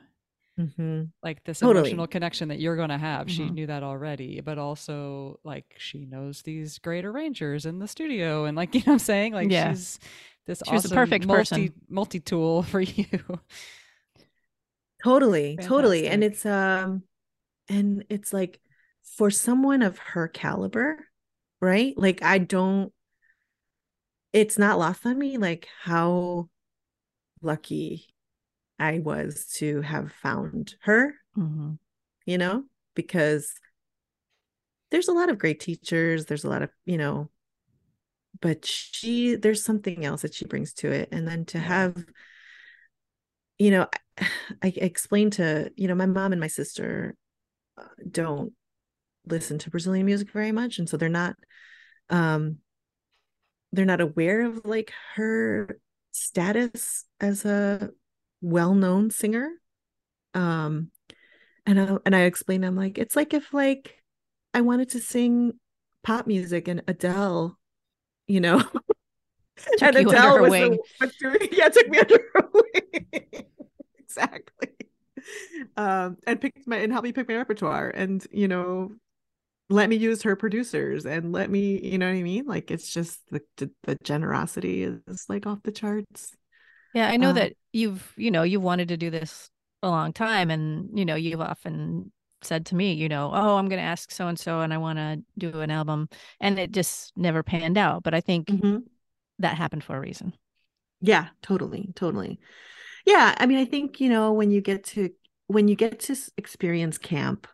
Mhm. 0.57 1.12
Like 1.23 1.45
this 1.45 1.61
Totally. 1.61 1.91
emotional 1.91 2.07
connection 2.07 2.49
that 2.49 2.61
you're 2.61 2.77
going 2.77 2.89
to 2.89 2.97
have. 2.97 3.31
She 3.31 3.43
Mhm. 3.43 3.55
knew 3.55 3.66
that 3.66 3.83
already, 3.83 4.41
but 4.41 4.57
also 4.57 5.39
like 5.45 5.75
she 5.77 6.07
knows 6.07 6.41
these 6.43 6.79
great 6.79 7.05
arrangers 7.05 7.66
in 7.66 7.79
the 7.79 7.87
studio 7.89 8.47
and 8.47 8.57
like 8.57 8.75
you 8.75 8.81
know 8.81 8.85
what 8.87 8.93
I'm 8.95 8.99
saying? 9.01 9.35
Like 9.35 9.51
Yeah. 9.51 9.62
she's 9.66 9.99
this 10.47 10.62
She 10.64 10.73
was 10.75 10.83
the 10.83 10.89
perfect 10.89 11.27
multi 11.27 11.73
person. 11.73 11.75
multi 11.91 12.21
tool 12.21 12.62
for 12.73 12.81
you. 12.81 13.07
totally 15.03 15.59
totally 15.59 16.07
and 16.07 16.23
it's 16.23 16.45
um 16.47 17.03
and 17.68 18.05
it's 18.11 18.33
like 18.33 18.61
for 19.16 19.31
someone 19.31 19.83
of 19.83 19.99
her 19.99 20.29
caliber 20.29 21.07
right? 21.61 21.95
Like 21.97 22.23
i 22.23 22.39
don't 22.39 22.93
it's 24.33 24.59
not 24.59 24.79
lost 24.79 25.05
on 25.07 25.19
me 25.19 25.37
like 25.39 25.69
how 25.83 26.49
lucky 27.43 28.07
i 28.79 28.99
was 28.99 29.47
to 29.47 29.81
have 29.83 30.13
found 30.13 30.75
her 30.83 31.15
Mhm. 31.37 31.79
you 32.27 32.39
know? 32.39 32.65
Because 32.95 33.55
there's 34.91 35.09
a 35.09 35.13
lot 35.13 35.31
of 35.31 35.39
great 35.39 35.61
teachers 35.61 36.27
there's 36.27 36.45
a 36.45 36.49
lot 36.49 36.63
of 36.63 36.71
you 36.85 36.99
know 36.99 37.31
but 38.41 38.65
she 38.65 39.35
there's 39.37 39.63
something 39.63 40.05
else 40.05 40.23
that 40.23 40.35
she 40.35 40.47
brings 40.47 40.73
to 40.75 40.91
it. 40.91 41.09
And 41.13 41.27
then 41.29 41.45
to 41.47 41.59
have 41.59 42.05
you 43.59 43.71
know 43.71 43.87
I, 44.19 44.27
I 44.63 44.73
explained 44.77 45.35
to 45.35 45.73
you 45.77 45.89
know 45.89 45.95
my 45.95 46.07
mom 46.07 46.33
and 46.33 46.41
my 46.41 46.47
sister 46.49 47.15
uh, 47.79 47.85
don't 48.11 48.53
listen 49.27 49.59
to 49.59 49.71
brazilian 49.71 50.07
music 50.07 50.31
very 50.33 50.53
much 50.53 50.79
and 50.79 50.89
so 50.89 50.97
they're 50.97 51.09
not 51.09 51.37
um 52.09 52.59
they're 53.73 53.85
not 53.85 54.01
aware 54.01 54.43
of 54.43 54.64
like 54.64 54.93
her 55.14 55.79
status 56.12 57.05
as 57.21 57.45
a 57.45 57.91
well-known 58.41 59.11
singer. 59.11 59.51
Um 60.35 60.91
and 61.66 61.81
I 61.81 61.97
and 62.07 62.16
I 62.16 62.21
explained 62.23 62.64
I'm 62.64 62.77
like 62.77 62.99
it's 62.99 63.16
like 63.16 63.35
if 63.35 63.53
like 63.53 64.03
I 64.55 64.62
wanted 64.62 64.91
to 64.91 65.01
sing 65.01 65.53
pop 66.03 66.27
music 66.27 66.68
and 66.68 66.83
Adele 66.89 67.59
you 68.27 68.41
know? 68.41 68.59
Took 69.79 69.83
and 69.83 69.97
Adele 69.97 70.37
her 70.37 70.43
was 70.43 70.51
wing. 70.51 70.79
the 71.01 71.12
doing 71.21 71.49
yeah 71.53 71.68
took 71.68 71.89
me 71.89 71.99
under 71.99 72.18
her 72.35 72.49
wing. 72.53 73.47
Exactly. 73.99 74.71
Um 75.77 76.16
and 76.27 76.41
picked 76.41 76.66
my 76.66 76.79
and 76.79 76.91
helped 76.91 77.05
me 77.05 77.12
pick 77.12 77.29
my 77.29 77.37
repertoire 77.37 77.89
and 77.89 78.27
you 78.33 78.49
know 78.49 78.93
let 79.71 79.89
me 79.91 79.97
use 79.97 80.23
her 80.25 80.37
producers 80.37 81.07
and 81.07 81.33
let 81.33 81.51
me 81.51 81.81
you 81.83 81.99
know 81.99 82.09
what 82.11 82.18
I 82.18 82.23
mean 82.23 82.47
like 82.47 82.71
it's 82.71 82.93
just 82.93 83.21
the 83.31 83.43
the, 83.59 83.71
the 83.85 83.97
generosity 84.05 84.83
is 84.85 85.27
like 85.29 85.47
off 85.47 85.62
the 85.64 85.73
charts 85.73 86.33
Yeah, 86.93 87.09
I 87.09 87.16
know 87.16 87.33
Um, 87.33 87.33
that 87.33 87.55
you've, 87.73 88.12
you 88.16 88.31
know, 88.31 88.43
you've 88.43 88.62
wanted 88.62 88.89
to 88.89 88.97
do 88.97 89.11
this 89.11 89.51
a 89.83 89.89
long 89.89 90.12
time 90.12 90.51
and, 90.51 90.97
you 90.99 91.05
know, 91.05 91.14
you've 91.14 91.41
often 91.41 92.12
said 92.43 92.66
to 92.66 92.75
me, 92.75 92.93
you 92.95 93.09
know, 93.09 93.31
oh, 93.33 93.57
I'm 93.57 93.68
going 93.68 93.79
to 93.79 93.85
ask 93.85 94.11
so 94.11 94.27
and 94.29 94.39
so 94.39 94.61
and 94.61 94.73
I 94.75 94.79
want 94.79 94.99
to 94.99 95.23
do 95.39 95.61
an 95.61 95.71
album 95.71 96.09
and 96.41 96.59
it 96.59 96.73
just 96.73 97.12
never 97.16 97.43
panned 97.43 97.79
out, 97.79 98.03
but 98.03 98.14
I 98.14 98.21
think 98.21 98.49
Mhm. 98.49 98.85
that 99.41 99.57
happened 99.59 99.85
for 99.85 99.97
a 99.97 100.01
reason. 100.01 100.35
Yeah, 101.01 101.29
totally, 101.43 101.93
totally. 101.95 102.39
Yeah, 103.07 103.35
I 103.39 103.47
mean, 103.47 103.59
I 103.59 103.64
think, 103.64 104.01
you 104.01 104.09
know, 104.11 104.33
when 104.33 104.51
you 104.51 104.61
get 104.61 104.85
to 104.87 105.11
when 105.49 105.68
you 105.68 105.77
get 105.77 106.01
to 106.01 106.16
experience 106.39 106.99
camp 106.99 107.47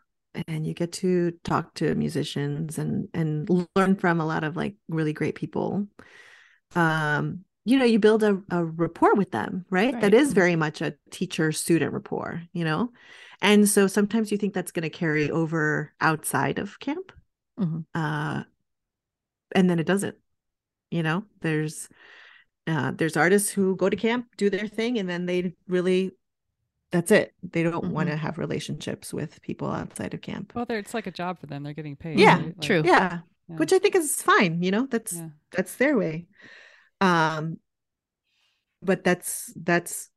and 0.48 0.66
you 0.66 0.74
get 0.74 0.92
to 0.92 1.32
talk 1.44 1.74
to 1.74 1.94
musicians 1.94 2.78
and 2.78 3.08
and 3.14 3.48
learn 3.76 3.96
from 3.96 4.20
a 4.20 4.26
lot 4.26 4.44
of 4.44 4.56
like 4.56 4.76
really 4.88 5.12
great 5.12 5.34
people, 5.34 5.86
um, 6.74 7.44
you 7.64 7.78
know, 7.78 7.84
you 7.84 7.98
build 7.98 8.22
a, 8.22 8.42
a 8.50 8.64
rapport 8.64 9.14
with 9.14 9.30
them, 9.32 9.64
right? 9.70 10.00
That 10.00 10.12
Right. 10.12 10.14
is 10.14 10.32
very 10.32 10.56
much 10.56 10.80
a 10.80 10.94
teacher 11.10 11.52
student 11.52 11.92
rapport, 11.92 12.42
you 12.52 12.64
know? 12.64 12.92
And 13.42 13.68
so 13.68 13.86
sometimes 13.86 14.32
you 14.32 14.38
think 14.38 14.54
that's 14.54 14.72
going 14.72 14.84
to 14.84 14.90
carry 14.90 15.30
over 15.30 15.92
outside 16.00 16.58
of 16.58 16.78
camp. 16.80 17.12
Mhm. 17.58 17.84
Uh, 17.94 18.44
and 19.54 19.68
then 19.70 19.78
it 19.78 19.86
doesn't, 19.86 20.16
you 20.90 21.02
know? 21.02 21.24
There's 21.40 21.88
uh, 22.66 22.92
there's 22.92 23.16
artists 23.16 23.50
who 23.50 23.76
go 23.76 23.88
to 23.88 23.96
camp, 23.96 24.26
do 24.36 24.50
their 24.50 24.68
thing, 24.68 24.98
and 24.98 25.08
then 25.08 25.26
they 25.26 25.54
really 25.68 26.12
that's 26.92 27.10
it. 27.10 27.34
They 27.42 27.62
don't 27.62 27.92
want 27.92 28.08
to 28.08 28.16
have 28.16 28.38
relationships 28.38 29.12
with 29.12 29.42
people 29.42 29.68
outside 29.70 30.14
of 30.14 30.20
camp. 30.22 30.52
Well, 30.54 30.64
they're, 30.64 30.78
it's 30.78 30.94
like 30.94 31.06
a 31.06 31.10
job 31.10 31.38
for 31.38 31.46
them. 31.46 31.62
They're 31.62 31.74
getting 31.74 31.96
paid. 31.96 32.18
Yeah, 32.18 32.38
right? 32.38 32.46
Like, 32.46 32.60
true. 32.60 32.82
Yeah, 32.84 33.20
yeah. 33.48 33.56
which 33.56 33.72
I 33.72 33.78
think 33.78 33.94
is 33.94 34.22
fine, 34.22 34.62
you 34.62 34.70
know, 34.70 34.86
that's 34.86 35.12
Yeah. 35.12 35.28
that's 35.52 35.74
their 35.76 35.96
way. 35.96 36.26
Um 37.00 37.58
but 38.82 39.04
that's 39.04 39.52
that's 39.56 40.10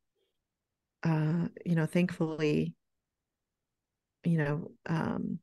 uh 1.04 1.48
you 1.66 1.76
know, 1.76 1.86
thankfully 1.86 2.76
you 4.24 4.38
know, 4.38 4.72
um 4.86 5.40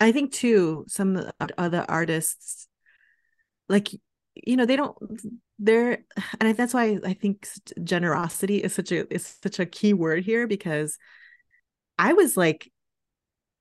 I 0.00 0.12
think 0.12 0.32
too 0.32 0.84
some 0.88 1.16
of 1.16 1.30
the 1.38 1.54
other 1.58 1.84
artists 1.88 2.68
like 3.68 3.88
you 4.34 4.56
know 4.56 4.64
they 4.64 4.76
don't 4.76 4.96
they're 5.58 5.98
and 6.40 6.56
that's 6.56 6.74
why 6.74 6.98
I 7.04 7.14
think 7.14 7.48
generosity 7.84 8.58
is 8.58 8.72
such 8.74 8.92
a 8.92 9.12
is 9.12 9.36
such 9.42 9.58
a 9.58 9.66
key 9.66 9.92
word 9.92 10.24
here 10.24 10.46
because 10.46 10.98
I 11.98 12.12
was 12.12 12.36
like 12.36 12.70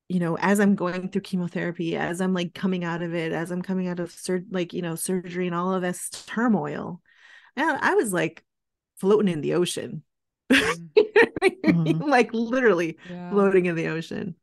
you 0.08 0.20
know 0.20 0.38
as 0.38 0.60
I'm 0.60 0.76
going 0.76 1.10
through 1.10 1.22
chemotherapy 1.22 1.96
as 1.96 2.22
I'm 2.22 2.34
like 2.34 2.54
coming 2.54 2.84
out 2.84 3.02
of 3.02 3.14
it 3.14 3.32
as 3.32 3.52
I'm 3.52 3.62
coming 3.62 3.88
out 3.88 4.00
of 4.00 4.12
sur- 4.12 4.46
like 4.50 4.74
you 4.74 4.82
know 4.82 4.96
surgery 4.96 5.48
and 5.48 5.56
all 5.56 5.74
of 5.74 5.82
this 5.82 6.10
turmoil 6.28 7.02
and 7.56 7.78
I 7.82 7.96
was 7.96 8.14
like 8.14 8.44
floating 8.98 9.32
in 9.34 9.42
the 9.42 9.54
ocean 9.56 10.04
Mm. 10.52 10.90
You 10.96 11.12
know 11.16 11.26
what 11.40 11.54
I 11.64 11.72
mean? 11.72 12.00
Mhm. 12.00 12.08
like 12.08 12.34
literally 12.34 12.98
Yeah. 13.10 13.30
floating 13.32 13.66
in 13.68 13.76
the 13.76 13.88
ocean. 13.88 14.36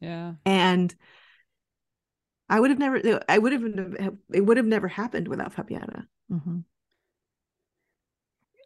Yeah. 0.00 0.34
And 0.44 0.94
I 2.48 2.60
would 2.60 2.70
have 2.70 2.78
never 2.78 3.20
I 3.28 3.38
would 3.38 3.52
have 3.52 4.16
it 4.32 4.40
would 4.40 4.56
have 4.56 4.66
never 4.66 4.88
happened 4.88 5.28
without 5.28 5.54
Fabiana. 5.54 6.06
Mhm. 6.30 6.64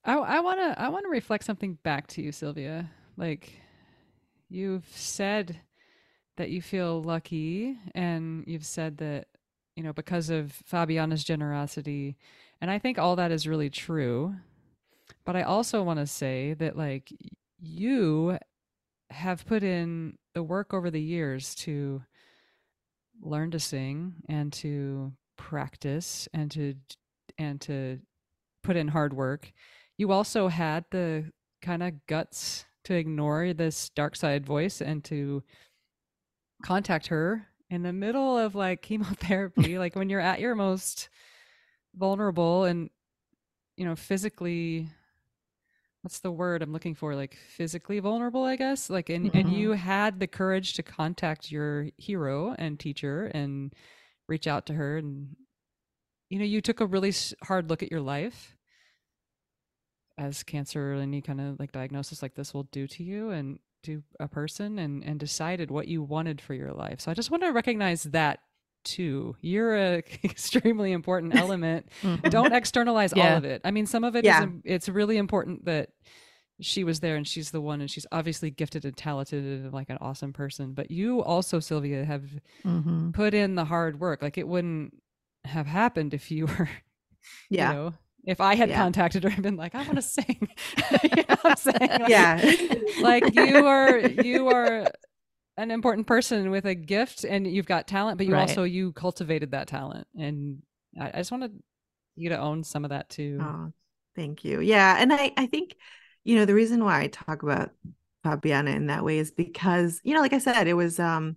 I 0.05 0.15
I 0.15 0.41
want 0.41 0.61
to 0.61 0.81
I 0.81 0.89
want 0.89 1.05
to 1.05 1.11
reflect 1.11 1.45
something 1.45 1.79
back 1.83 2.07
to 2.09 2.23
you, 2.23 2.33
Silvia. 2.33 2.91
Like 3.17 3.61
you've 4.49 4.87
said 4.95 5.61
that 6.37 6.51
you 6.51 6.63
feel 6.63 7.03
lucky 7.03 7.77
and 7.95 8.45
you've 8.47 8.67
said 8.67 8.99
that 8.99 9.29
you 9.77 9.83
know 9.83 9.93
because 9.93 10.31
of 10.31 10.53
Fabiana's 10.71 11.25
generosity 11.25 12.17
and 12.61 12.71
I 12.71 12.79
think 12.79 12.99
all 12.99 13.17
that 13.17 13.33
is 13.33 13.47
really 13.49 13.71
true. 13.71 14.35
But 15.25 15.37
I 15.37 15.43
also 15.43 15.83
want 15.83 15.99
to 16.01 16.07
say 16.07 16.55
that 16.55 16.77
like 16.77 17.13
you 17.59 18.39
have 19.11 19.47
put 19.47 19.63
in 19.63 20.19
the 20.35 20.43
work 20.43 20.73
over 20.73 20.91
the 20.91 21.03
years 21.03 21.55
to 21.57 22.03
learn 23.23 23.51
to 23.53 23.59
sing 23.59 24.15
and 24.29 24.53
to 24.53 25.13
practice 25.37 26.29
and 26.35 26.51
to 26.51 26.75
and 27.39 27.61
to 27.63 27.99
put 28.63 28.77
in 28.77 28.89
hard 28.89 29.13
work. 29.13 29.53
You 29.97 30.13
also 30.13 30.49
had 30.49 30.85
the 30.91 31.31
kind 31.63 31.83
of 31.83 32.07
guts 32.07 32.65
to 32.85 32.95
ignore 32.95 33.53
this 33.53 33.91
dark 33.91 34.17
side 34.17 34.45
voice 34.45 34.81
and 34.81 35.05
to 35.05 35.43
contact 36.63 37.09
her 37.09 37.47
in 37.71 37.83
the 37.83 37.93
middle 37.93 38.37
of 38.37 38.55
like 38.55 38.83
chemotherapy 38.83 39.79
like 39.79 39.97
when 39.97 40.09
you're 40.09 40.21
at 40.21 40.41
your 40.41 40.55
most 40.55 41.09
vulnerable 41.95 42.65
and 42.65 42.91
you 43.77 43.85
know 43.85 43.97
physically 43.97 44.89
what's 46.03 46.19
the 46.21 46.31
word 46.33 46.63
i'm 46.63 46.73
looking 46.73 46.95
for 46.95 47.15
like 47.15 47.37
physically 47.57 47.99
vulnerable 48.01 48.45
i 48.45 48.57
guess 48.57 48.91
like 48.91 49.09
and, 49.09 49.35
and 49.35 49.47
Mhm. 49.49 49.57
you 49.57 49.73
had 49.73 50.21
the 50.21 50.27
courage 50.27 50.75
to 50.75 50.83
contact 50.83 51.51
your 51.51 51.89
hero 51.97 52.55
and 52.59 52.79
teacher 52.79 53.27
and 53.27 53.75
reach 54.29 54.47
out 54.47 54.67
to 54.67 54.75
her 54.75 54.99
and 54.99 55.37
you 56.29 56.39
know 56.39 56.45
you 56.45 56.61
took 56.61 56.81
a 56.81 56.87
really 56.87 57.13
hard 57.45 57.71
look 57.71 57.83
at 57.83 57.91
your 57.91 58.01
life 58.01 58.57
as 60.19 60.43
cancer 60.43 60.93
or 60.93 60.95
any 60.97 61.21
kind 61.23 61.41
of 61.41 61.59
like 61.59 61.73
diagnosis 61.73 62.23
like 62.23 62.35
this 62.35 62.53
will 62.53 62.65
do 62.65 62.87
to 62.87 63.03
you 63.03 63.31
and 63.31 63.59
to 63.83 64.03
a 64.21 64.29
person 64.29 64.79
and 64.79 65.03
and 65.05 65.19
decided 65.19 65.71
what 65.71 65.89
you 65.89 66.03
wanted 66.03 66.41
for 66.41 66.55
your 66.55 66.73
life 66.73 67.01
so 67.01 67.11
i 67.11 67.15
just 67.15 67.31
want 67.31 67.43
to 67.43 67.51
recognize 67.51 68.05
that 68.05 68.41
too 68.85 69.37
you're 69.41 69.75
a 69.77 69.99
extremely 70.25 70.93
important 70.93 71.35
element 71.45 71.89
Mhm. 72.03 72.31
don't 72.31 72.53
externalize 72.53 73.13
all 73.13 73.21
of 73.23 73.45
it 73.45 73.61
i 73.65 73.71
mean 73.71 73.87
some 73.87 74.05
of 74.05 74.17
it 74.17 74.25
Yeah. 74.25 74.43
im- 74.45 74.63
it's 74.65 74.89
really 74.89 75.17
important 75.17 75.65
that 75.67 75.91
she 76.61 76.85
was 76.85 77.01
there 77.01 77.17
and 77.17 77.27
she's 77.27 77.51
the 77.51 77.61
one 77.61 77.81
and 77.81 77.91
she's 77.91 78.07
obviously 78.13 78.51
gifted 78.51 78.85
and 78.85 78.97
talented 78.97 79.45
and 79.45 79.73
like 79.73 79.91
an 79.91 79.99
awesome 80.01 80.33
person 80.33 80.75
but 80.75 80.91
you 80.91 81.23
also 81.23 81.59
silvia 81.61 82.05
have 82.05 82.25
Mhm. 82.65 83.13
put 83.15 83.35
in 83.35 83.55
the 83.57 83.65
hard 83.65 83.99
work 83.99 84.23
like 84.23 84.39
it 84.39 84.47
wouldn't 84.47 84.95
have 85.45 85.67
happened 85.67 86.15
if 86.15 86.31
you 86.31 86.47
were 86.59 86.69
Yeah. 87.51 87.69
you 87.71 87.75
know 87.77 87.95
if 88.25 88.41
i 88.41 88.55
had 88.55 88.69
Yeah. 88.69 88.77
contacted 88.77 89.25
her 89.25 89.31
and 89.31 89.43
been 89.43 89.57
like 89.57 89.75
i 89.75 89.83
want 89.83 89.97
to 89.97 90.03
sing 90.03 90.49
you 91.03 91.09
know 91.29 91.37
what 91.41 91.47
i'm 91.47 91.57
saying 91.57 92.01
Like- 92.01 92.09
Yeah. 92.09 92.55
like 93.01 93.35
you 93.35 93.67
are 93.67 93.99
you 93.99 94.49
are 94.49 94.87
an 95.63 95.71
important 95.71 96.07
person 96.07 96.51
with 96.51 96.65
a 96.65 96.75
gift 96.75 97.25
and 97.25 97.47
you've 97.47 97.67
got 97.67 97.87
talent 97.87 98.19
but 98.19 98.27
you 98.27 98.33
Right. 98.33 98.41
also 98.41 98.65
you 98.65 98.93
cultivated 98.93 99.51
that 99.53 99.69
talent 99.69 100.07
and 100.19 100.63
i, 101.01 101.09
I 101.09 101.17
just 101.19 101.31
wanted 101.31 101.53
you 102.17 102.29
to 102.31 102.39
own 102.39 102.65
some 102.65 102.85
of 102.85 102.91
that 102.91 103.09
too 103.09 103.39
Oh, 103.41 103.73
thank 104.17 104.45
you. 104.45 104.61
Yeah, 104.61 104.97
and 104.99 105.13
I 105.13 105.33
I 105.37 105.47
think 105.47 105.77
you 106.25 106.37
know 106.37 106.45
the 106.45 106.55
reason 106.55 106.85
why 106.85 107.01
I 107.01 107.07
talk 107.09 107.43
about 107.43 107.71
Fabiana 108.25 108.75
in 108.75 108.87
that 108.87 109.05
way 109.05 109.19
is 109.19 109.31
because 109.31 110.01
you 110.05 110.15
know 110.15 110.21
like 110.21 110.33
I 110.33 110.39
said 110.39 110.69
it 110.69 110.75
was 110.75 111.01
um 111.01 111.37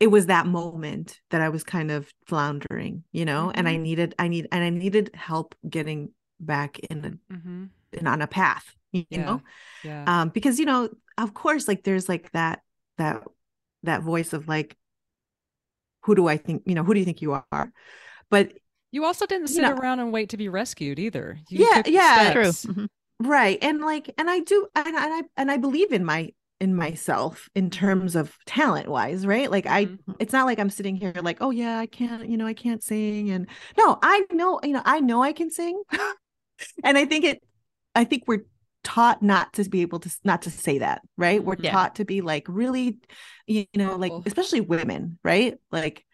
it 0.00 0.08
was 0.08 0.26
that 0.26 0.46
moment 0.46 1.20
that 1.30 1.40
I 1.40 1.48
was 1.48 1.62
kind 1.64 1.90
of 1.90 2.10
floundering, 2.26 3.04
you 3.12 3.24
know, 3.24 3.50
and 3.54 3.68
I 3.68 3.76
needed 3.76 4.14
I 4.18 4.28
need 4.28 4.48
and 4.50 4.64
I 4.64 4.70
needed 4.70 5.10
help 5.14 5.54
getting 5.68 6.10
back 6.40 6.78
in 6.78 7.04
a 7.04 7.34
mm-hmm. 7.34 7.64
in, 7.92 8.06
on 8.06 8.22
a 8.22 8.26
path, 8.26 8.74
you 8.92 9.04
Yeah. 9.10 9.24
know. 9.24 9.42
yeah 9.84 10.04
Um 10.06 10.28
because 10.30 10.58
you 10.58 10.66
know, 10.66 10.88
of 11.18 11.34
course 11.34 11.68
like 11.68 11.84
there's 11.84 12.08
like 12.08 12.30
that 12.32 12.62
that 12.98 13.22
that 13.82 14.02
voice 14.02 14.32
of 14.32 14.48
like 14.48 14.76
who 16.04 16.14
do 16.14 16.26
I 16.26 16.36
think, 16.36 16.62
you 16.66 16.74
know, 16.74 16.82
who 16.82 16.94
do 16.94 16.98
you 17.00 17.04
think 17.06 17.22
you 17.22 17.32
are? 17.32 17.72
But 18.30 18.52
you 18.90 19.04
also 19.04 19.24
didn't 19.26 19.48
you 19.48 19.54
sit 19.54 19.62
know- 19.62 19.74
around 19.76 20.00
and 20.00 20.12
wait 20.12 20.30
to 20.30 20.36
be 20.36 20.48
rescued 20.48 20.98
either 20.98 21.38
you 21.48 21.66
Yeah, 21.70 21.82
yeah. 21.86 22.32
True. 22.32 22.52
steps. 22.52 22.66
Mhm. 22.66 22.88
right 23.20 23.58
and 23.62 23.80
like 23.80 24.12
and 24.18 24.28
i 24.28 24.40
do 24.40 24.66
and, 24.74 24.86
and 24.88 24.96
i 24.98 25.22
and 25.36 25.50
i 25.50 25.56
believe 25.56 25.92
in 25.92 26.04
my 26.04 26.30
in 26.60 26.74
myself 26.74 27.48
in 27.54 27.70
terms 27.70 28.16
of 28.16 28.36
talent 28.46 28.88
wise 28.88 29.24
right 29.26 29.48
like 29.50 29.64
i 29.66 29.86
Mhm. 29.86 29.98
it's 30.18 30.32
not 30.32 30.44
like 30.44 30.58
i'm 30.58 30.70
sitting 30.70 30.96
here 30.96 31.12
like 31.22 31.38
oh 31.40 31.50
yeah 31.50 31.78
i 31.78 31.86
can't 31.86 32.28
you 32.28 32.36
know 32.36 32.46
i 32.46 32.52
can't 32.54 32.82
sing 32.82 33.30
and 33.30 33.46
no 33.78 33.98
i 34.02 34.24
know 34.32 34.58
you 34.64 34.72
know 34.72 34.82
i 34.84 34.98
know 35.00 35.22
i 35.22 35.32
can 35.32 35.50
sing 35.50 35.80
and 36.84 36.98
i 36.98 37.04
think 37.04 37.24
it 37.24 37.42
i 37.94 38.02
think 38.04 38.24
we're 38.26 38.44
taught 38.84 39.22
not 39.22 39.52
to 39.54 39.64
be 39.68 39.82
able 39.82 40.00
to 40.00 40.10
not 40.24 40.42
to 40.42 40.50
say 40.50 40.78
that 40.78 41.02
right 41.16 41.42
we're 41.44 41.56
Yeah. 41.58 41.72
taught 41.72 41.94
to 41.96 42.04
be 42.04 42.20
like 42.20 42.46
really 42.48 42.98
you 43.46 43.66
know 43.74 43.96
like 43.96 44.10
Careful. 44.10 44.24
especially 44.26 44.60
women 44.60 45.18
right 45.22 45.58
like 45.70 46.04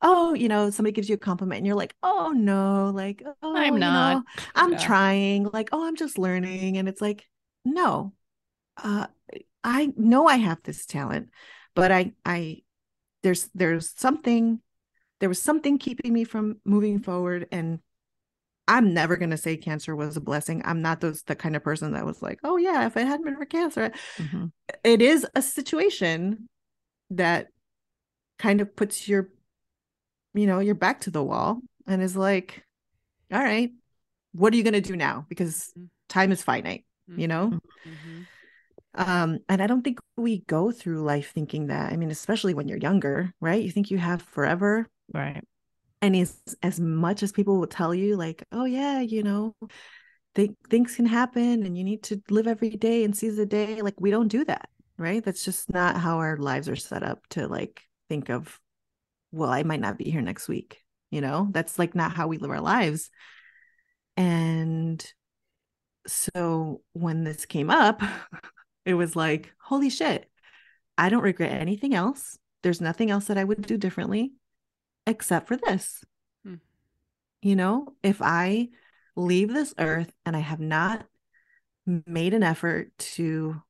oh 0.00 0.34
you 0.34 0.48
know 0.48 0.70
somebody 0.70 0.92
gives 0.92 1.08
you 1.08 1.14
a 1.16 1.18
compliment 1.18 1.58
and 1.58 1.66
you're 1.66 1.76
like 1.76 1.94
oh 2.02 2.32
no 2.34 2.90
like 2.94 3.22
oh 3.42 3.56
I'm 3.56 3.78
not. 3.78 4.14
know, 4.16 4.22
i'm 4.54 4.72
Yeah. 4.72 4.78
trying 4.86 5.44
like 5.52 5.68
oh 5.72 5.86
i'm 5.86 5.96
just 5.96 6.18
learning 6.18 6.78
and 6.78 6.88
it's 6.88 7.00
like 7.00 7.24
no 7.64 8.12
uh 8.82 9.06
i 9.62 9.92
know 9.96 10.26
i 10.26 10.36
have 10.36 10.58
this 10.64 10.86
talent 10.86 11.28
but 11.74 11.92
i 11.92 12.12
i 12.24 12.62
there's 13.22 13.48
there's 13.54 13.90
something 13.96 14.60
there 15.20 15.28
was 15.28 15.40
something 15.40 15.78
keeping 15.78 16.12
me 16.12 16.24
from 16.24 16.56
moving 16.64 17.00
forward 17.00 17.46
and 17.52 17.78
i'm 18.68 18.94
never 18.94 19.16
going 19.16 19.30
to 19.30 19.36
say 19.36 19.56
cancer 19.56 19.94
was 19.94 20.16
a 20.16 20.20
blessing 20.20 20.62
i'm 20.64 20.82
not 20.82 21.00
those 21.00 21.22
the 21.22 21.34
kind 21.36 21.56
of 21.56 21.62
person 21.62 21.92
that 21.92 22.06
was 22.06 22.22
like 22.22 22.38
oh 22.44 22.56
yeah 22.56 22.86
if 22.86 22.96
it 22.96 23.06
hadn't 23.06 23.24
been 23.24 23.36
for 23.36 23.44
cancer 23.44 23.92
Mhm. 24.18 24.52
it 24.82 25.02
is 25.02 25.26
a 25.34 25.42
situation 25.42 26.48
that 27.10 27.48
kind 28.38 28.60
of 28.60 28.74
puts 28.74 29.08
your 29.08 29.28
you 30.34 30.46
know 30.46 30.58
your 30.58 30.74
back 30.74 31.00
to 31.02 31.10
the 31.10 31.22
wall 31.22 31.60
and 31.86 32.02
is 32.02 32.16
like 32.16 32.64
all 33.32 33.38
right 33.42 33.72
what 34.32 34.52
are 34.52 34.56
you 34.56 34.62
going 34.64 34.74
to 34.74 34.80
do 34.80 34.96
now 34.96 35.26
because 35.28 35.72
Mm. 35.78 35.88
time 36.08 36.32
is 36.32 36.42
finite 36.42 36.84
you 37.06 37.28
know 37.28 37.58
Mhm. 37.86 38.26
um 38.94 39.38
and 39.48 39.62
i 39.62 39.66
don't 39.66 39.82
think 39.82 39.98
we 40.16 40.40
go 40.40 40.70
through 40.70 41.02
life 41.02 41.32
thinking 41.32 41.68
that 41.68 41.92
i 41.92 41.96
mean 41.96 42.10
especially 42.10 42.54
when 42.54 42.68
you're 42.68 42.78
younger 42.78 43.32
right 43.40 43.62
you 43.62 43.70
think 43.70 43.90
you 43.90 43.98
have 43.98 44.22
forever 44.22 44.86
Right. 45.12 45.44
And 46.02 46.16
as 46.16 46.40
as 46.62 46.78
much 46.80 47.22
as 47.22 47.32
people 47.32 47.58
will 47.58 47.66
tell 47.66 47.94
you 47.94 48.16
like 48.16 48.44
oh 48.52 48.64
yeah 48.64 49.00
you 49.00 49.22
know 49.22 49.54
th- 50.34 50.52
things 50.68 50.96
can 50.96 51.06
happen 51.06 51.64
and 51.64 51.76
you 51.76 51.84
need 51.84 52.02
to 52.02 52.20
live 52.30 52.46
every 52.46 52.70
day 52.70 53.04
and 53.04 53.16
seize 53.16 53.36
the 53.36 53.46
day 53.46 53.82
like 53.82 54.00
we 54.00 54.10
don't 54.10 54.28
do 54.28 54.44
that 54.44 54.68
right? 54.96 55.24
That's 55.24 55.44
just 55.44 55.72
not 55.72 55.96
how 55.96 56.18
our 56.18 56.36
lives 56.36 56.68
are 56.68 56.76
set 56.76 57.02
up 57.02 57.26
to 57.30 57.48
like 57.48 57.82
think 58.08 58.28
of 58.28 58.60
well 59.32 59.50
i 59.50 59.64
might 59.64 59.80
not 59.80 59.98
be 59.98 60.04
here 60.04 60.22
next 60.22 60.46
week 60.46 60.84
you 61.14 61.20
know? 61.20 61.46
That's 61.52 61.78
like 61.78 61.94
not 61.94 62.12
how 62.12 62.26
we 62.26 62.38
live 62.38 62.50
our 62.50 62.60
lives. 62.60 63.08
And 64.16 65.04
so 66.08 66.82
when 66.92 67.22
this 67.22 67.46
came 67.46 67.70
up 67.70 68.02
it 68.84 68.94
was 68.94 69.14
like 69.14 69.52
holy 69.60 69.90
shit. 69.90 70.28
I 70.98 71.08
don't 71.08 71.22
regret 71.22 71.52
anything 71.52 71.94
else. 71.94 72.36
There's 72.64 72.80
nothing 72.80 73.10
else 73.10 73.26
that 73.26 73.38
i 73.38 73.44
would 73.44 73.64
do 73.64 73.76
differently 73.78 74.32
except 75.06 75.48
for 75.48 75.56
this. 75.56 76.02
Hmm. 76.44 76.54
you 77.42 77.56
know 77.56 77.94
if 78.02 78.20
i 78.22 78.68
leave 79.16 79.52
this 79.52 79.74
earth 79.78 80.12
and 80.26 80.36
i 80.36 80.40
have 80.40 80.60
not 80.60 81.06
made 82.06 82.34
an 82.34 82.42
effort 82.42 82.96
to 82.98 83.62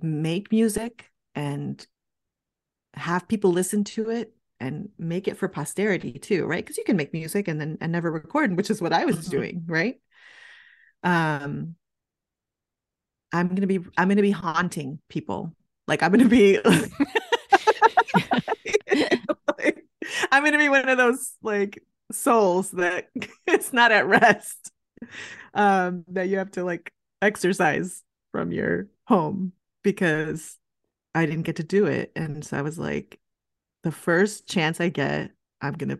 make 0.00 0.50
music 0.52 1.10
and 1.34 1.86
have 2.94 3.28
people 3.28 3.52
listen 3.52 3.84
to 3.84 4.10
it 4.10 4.34
and 4.60 4.88
make 4.98 5.28
it 5.28 5.36
for 5.36 5.46
posterity 5.48 6.12
too 6.18 6.44
right? 6.46 6.64
Because 6.64 6.78
you 6.78 6.84
can 6.84 6.96
make 6.96 7.12
music 7.12 7.46
and 7.48 7.60
then 7.60 7.78
and 7.80 7.92
never 7.92 8.10
record 8.10 8.56
which 8.56 8.70
is 8.70 8.80
what 8.82 8.92
i 8.92 9.04
was 9.04 9.28
Mhm. 9.28 9.30
doing 9.30 9.64
right? 9.66 10.00
Um 11.02 11.76
i'm 13.32 13.48
gonna 13.48 13.66
be 13.66 13.78
i'm 13.96 14.08
gonna 14.08 14.22
be 14.22 14.30
haunting 14.30 14.98
people. 15.08 15.54
Like 15.86 16.02
i'm 16.02 16.10
gonna 16.12 16.28
be 16.28 16.58
like, 16.60 16.90
i'm 20.32 20.44
gonna 20.44 20.58
be 20.58 20.68
one 20.68 20.88
of 20.88 20.98
those 20.98 21.32
like 21.42 21.82
souls 22.12 22.70
that 22.72 23.08
it's 23.46 23.72
not 23.72 23.92
at 23.92 24.06
rest 24.06 24.70
um 25.54 26.04
that 26.08 26.28
you 26.28 26.38
have 26.38 26.50
to 26.50 26.64
like 26.64 26.92
exercise 27.22 28.02
from 28.32 28.52
your 28.52 28.88
home 29.06 29.52
because 29.82 30.56
i 31.14 31.26
didn't 31.26 31.42
get 31.42 31.56
to 31.56 31.64
do 31.64 31.86
it. 31.86 32.12
And 32.14 32.44
so 32.44 32.56
i 32.56 32.62
was 32.62 32.78
like 32.78 33.18
the 33.82 33.92
first 33.92 34.48
chance 34.48 34.80
i 34.80 34.88
get 34.88 35.30
i'm 35.60 35.74
gonna 35.74 35.98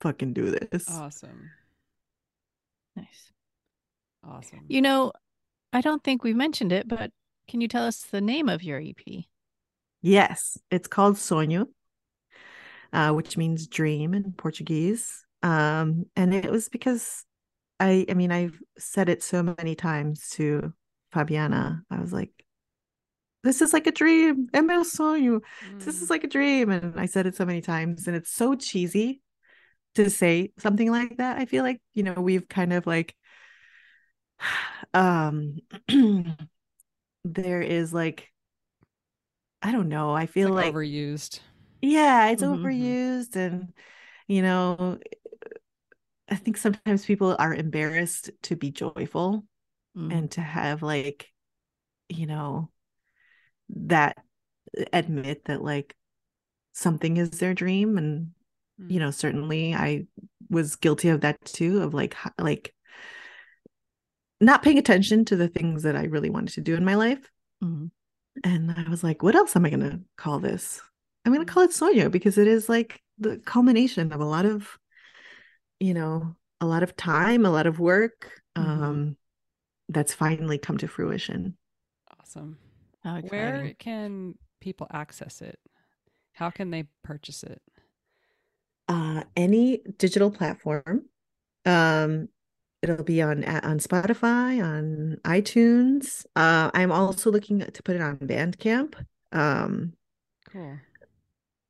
fucking 0.00 0.32
do 0.32 0.50
this. 0.50 0.88
Awesome. 0.90 1.50
Nice. 2.96 3.32
awesome. 4.24 4.64
You 4.68 4.82
know, 4.82 5.12
I 5.72 5.80
don't 5.80 6.02
think 6.02 6.24
we've 6.24 6.36
mentioned 6.36 6.72
it, 6.72 6.88
but 6.88 7.10
can 7.48 7.60
you 7.60 7.68
tell 7.68 7.84
us 7.84 8.02
the 8.02 8.20
name 8.20 8.48
of 8.48 8.62
your 8.62 8.80
EP? 8.80 9.24
Yes, 10.02 10.58
it's 10.70 10.88
called 10.88 11.16
Sonho, 11.16 11.66
uh, 12.92 13.12
which 13.12 13.36
means 13.36 13.66
dream 13.66 14.14
in 14.14 14.32
Portuguese. 14.32 15.24
Um, 15.42 16.06
and 16.16 16.34
it 16.34 16.50
was 16.50 16.68
because 16.68 17.24
I, 17.80 18.06
I 18.08 18.14
mean, 18.14 18.32
I've 18.32 18.58
said 18.78 19.08
it 19.08 19.22
so 19.22 19.42
many 19.42 19.74
times 19.74 20.30
to 20.30 20.72
Fabiana. 21.14 21.82
I 21.90 22.00
was 22.00 22.12
like, 22.12 22.30
"This 23.44 23.62
is 23.62 23.72
like 23.72 23.86
a 23.86 23.92
dream, 23.92 24.48
é 24.52 24.64
meu 24.64 24.82
sonho. 24.82 25.40
This 25.78 26.02
is 26.02 26.10
like 26.10 26.24
a 26.24 26.28
dream," 26.28 26.70
and 26.70 26.98
I 26.98 27.06
said 27.06 27.26
it 27.26 27.36
so 27.36 27.44
many 27.46 27.60
times, 27.60 28.06
and 28.08 28.16
it's 28.16 28.32
so 28.32 28.54
cheesy 28.54 29.22
to 29.94 30.10
say 30.10 30.52
something 30.58 30.90
like 30.90 31.18
that. 31.18 31.38
I 31.38 31.44
feel 31.46 31.62
like 31.62 31.80
you 31.94 32.02
know 32.02 32.14
we've 32.14 32.48
kind 32.48 32.72
of 32.72 32.86
like, 32.86 33.14
um, 34.94 35.58
there 37.24 37.62
is 37.62 37.92
like 37.92 38.32
I 39.62 39.72
don't 39.72 39.88
know. 39.88 40.14
I 40.14 40.26
feel 40.26 40.50
like 40.50 40.66
like, 40.66 40.74
overused. 40.74 41.40
Yeah, 41.80 42.28
it's 42.30 42.42
Mhm. 42.42 42.60
overused 42.62 43.36
and 43.36 43.72
you 44.26 44.42
know, 44.42 44.98
I 46.28 46.36
think 46.36 46.56
sometimes 46.56 47.04
people 47.06 47.34
are 47.38 47.54
embarrassed 47.54 48.30
to 48.42 48.56
be 48.56 48.70
joyful 48.70 49.44
Mm. 49.96 50.12
and 50.12 50.30
to 50.32 50.40
have 50.40 50.82
like, 50.82 51.32
you 52.08 52.26
know, 52.26 52.70
that 53.70 54.16
admit 54.92 55.44
that 55.46 55.62
like 55.62 55.96
something 56.74 57.16
is 57.16 57.30
their 57.38 57.54
dream 57.54 57.98
and 57.98 58.32
you 58.88 58.96
Mm. 58.96 59.00
know, 59.00 59.10
certainly 59.10 59.74
I 59.74 60.06
was 60.50 60.76
guilty 60.76 61.08
of 61.10 61.22
that 61.22 61.44
too 61.44 61.82
of 61.82 61.94
like 61.94 62.16
like 62.38 62.74
not 64.40 64.62
paying 64.62 64.78
attention 64.78 65.24
to 65.26 65.36
the 65.36 65.48
things 65.48 65.82
that 65.82 65.96
I 65.96 66.04
really 66.04 66.30
wanted 66.30 66.54
to 66.54 66.60
do 66.60 66.74
in 66.76 66.84
my 66.84 66.94
life. 66.94 67.30
Mhm. 67.62 67.90
And 68.44 68.70
I 68.70 68.88
was 68.88 69.02
like, 69.02 69.22
what 69.22 69.34
else 69.34 69.56
am 69.56 69.64
I 69.64 69.70
going 69.70 69.80
to 69.80 70.00
call 70.16 70.38
this? 70.38 70.80
I'm 71.28 71.34
going 71.34 71.46
to 71.46 71.52
call 71.52 71.62
it 71.62 71.70
Sonho 71.70 72.10
because 72.10 72.38
it 72.38 72.48
is 72.48 72.68
like 72.70 73.02
the 73.18 73.36
culmination 73.38 74.12
of 74.12 74.20
a 74.20 74.24
lot 74.24 74.46
of, 74.46 74.78
you 75.78 75.92
know, 75.92 76.34
a 76.60 76.66
lot 76.66 76.82
of 76.82 76.96
time, 76.96 77.44
a 77.44 77.50
lot 77.50 77.66
of 77.66 77.78
work 77.78 78.40
Mhm. 78.56 78.82
um, 78.82 79.16
that's 79.90 80.14
finally 80.14 80.58
come 80.58 80.78
to 80.78 80.88
fruition. 80.88 81.56
Awesome. 82.20 82.58
How 83.04 83.20
Where 83.20 83.74
can 83.78 84.36
people 84.60 84.86
access 84.90 85.40
it? 85.42 85.58
How 86.32 86.50
can 86.50 86.70
they 86.70 86.84
purchase 87.02 87.42
it? 87.42 87.62
Uh, 88.88 89.22
any 89.36 89.82
digital 89.98 90.30
platform. 90.30 91.04
Um, 91.66 92.28
it'll 92.82 93.04
be 93.04 93.22
on 93.22 93.44
on 93.44 93.78
Spotify, 93.80 94.64
on 94.64 95.18
iTunes. 95.24 96.26
Uh, 96.36 96.70
I'm 96.74 96.92
also 96.92 97.30
looking 97.30 97.60
to 97.60 97.82
put 97.82 97.96
it 97.96 98.02
on 98.02 98.18
Bandcamp. 98.18 98.94
Um, 99.32 99.94
Cool. 100.50 100.80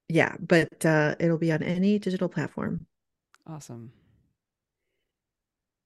Yeah, 0.09 0.37
but 0.41 0.85
uh, 0.85 1.15
it'll 1.21 1.39
be 1.39 1.53
on 1.53 1.63
any 1.63 1.99
digital 1.99 2.29
platform. 2.29 2.87
Awesome. 3.47 3.93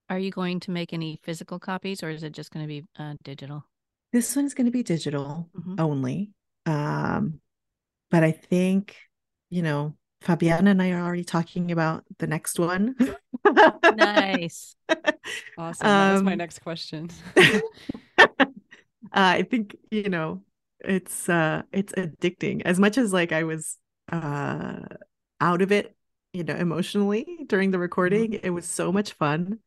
Are 0.09 0.19
you 0.19 0.31
going 0.31 0.59
to 0.61 0.71
make 0.71 0.93
any 0.93 1.19
physical 1.23 1.59
copies 1.59 2.03
or 2.03 2.09
is 2.09 2.23
it 2.23 2.31
just 2.33 2.51
going 2.51 2.63
to 2.63 2.67
be 2.67 2.85
uh, 2.99 3.15
digital? 3.23 3.65
This 4.11 4.35
one's 4.35 4.53
going 4.53 4.65
to 4.65 4.71
be 4.71 4.83
digital 4.83 5.49
Mhm. 5.55 5.79
only. 5.79 6.31
Um, 6.65 7.41
but 8.11 8.23
I 8.23 8.31
think, 8.31 8.95
you 9.49 9.61
know, 9.61 9.97
Fabiana 10.23 10.71
and 10.71 10.81
I 10.81 10.91
are 10.91 11.01
already 11.01 11.23
talking 11.23 11.71
about 11.71 12.05
the 12.19 12.27
next 12.27 12.59
one. 12.59 12.95
Nice. 13.89 14.75
Awesome. 15.57 15.95
that 15.95 16.11
was 16.11 16.23
my 16.23 16.31
Um, 16.31 16.37
next 16.37 16.59
question. 16.59 17.09
uh, 17.37 17.61
I 19.11 19.43
think, 19.43 19.75
you 19.91 20.09
know, 20.09 20.43
it's 20.79 21.29
uh 21.29 21.63
it's 21.71 21.93
addicting. 21.93 22.61
As 22.65 22.79
much 22.79 22.97
as 22.97 23.13
like 23.13 23.31
I 23.31 23.43
was 23.43 23.77
uh 24.13 24.79
out 25.41 25.61
of 25.61 25.71
it, 25.71 25.95
you 26.33 26.43
know, 26.43 26.55
emotionally 26.55 27.45
during 27.47 27.71
the 27.71 27.79
recording, 27.79 28.33
it 28.33 28.49
was 28.51 28.65
so 28.65 28.91
much 28.91 29.13
fun. 29.13 29.59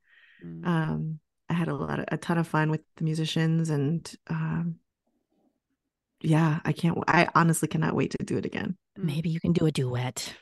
Mm. 0.44 0.66
Um, 0.66 1.20
I 1.48 1.54
had 1.54 1.68
a 1.68 1.74
lot 1.74 1.98
of 2.00 2.06
a 2.08 2.16
ton 2.16 2.38
of 2.38 2.46
fun 2.48 2.70
with 2.70 2.80
the 2.96 3.04
musicians 3.04 3.70
and 3.70 4.10
um 4.28 4.76
yeah, 6.22 6.60
I 6.64 6.72
can't 6.72 6.98
I 7.06 7.28
honestly 7.34 7.68
cannot 7.68 7.94
wait 7.94 8.12
to 8.12 8.18
do 8.24 8.38
it 8.38 8.46
again. 8.46 8.76
Mm. 8.98 9.04
Maybe 9.04 9.30
you 9.30 9.40
can 9.40 9.52
do 9.52 9.66
a 9.66 9.70
duet. 9.72 10.34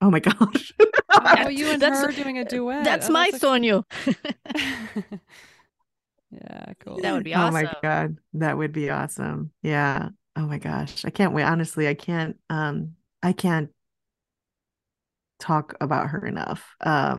Oh 0.00 0.10
my 0.10 0.20
gosh. 0.28 0.72
Oh, 1.10 1.48
you 1.48 1.66
and 1.68 1.80
That's- 1.80 2.04
her 2.04 2.12
doing 2.12 2.38
a 2.38 2.44
duet. 2.44 2.84
That's 2.84 3.08
Oh, 3.08 3.12
my 3.12 3.28
a- 3.28 3.38
Sonho. 3.38 3.84
yeah, 6.30 6.72
cool. 6.80 6.98
That 7.00 7.12
would 7.12 7.24
be 7.24 7.34
Oh 7.34 7.50
my. 7.50 7.70
God. 7.82 8.18
That 8.34 8.56
would 8.56 8.72
be 8.72 8.90
awesome. 8.90 9.52
Yeah. 9.62 10.10
Oh 10.36 10.46
my 10.46 10.58
gosh. 10.58 11.04
I 11.04 11.10
can't 11.10 11.34
wait. 11.34 11.44
Honestly, 11.44 11.88
I 11.88 11.94
can't 11.94 12.36
um 12.48 12.92
I 13.22 13.32
can't 13.32 13.70
talk 15.38 15.74
about 15.80 16.08
her 16.08 16.26
enough. 16.26 16.74
Um 16.80 17.18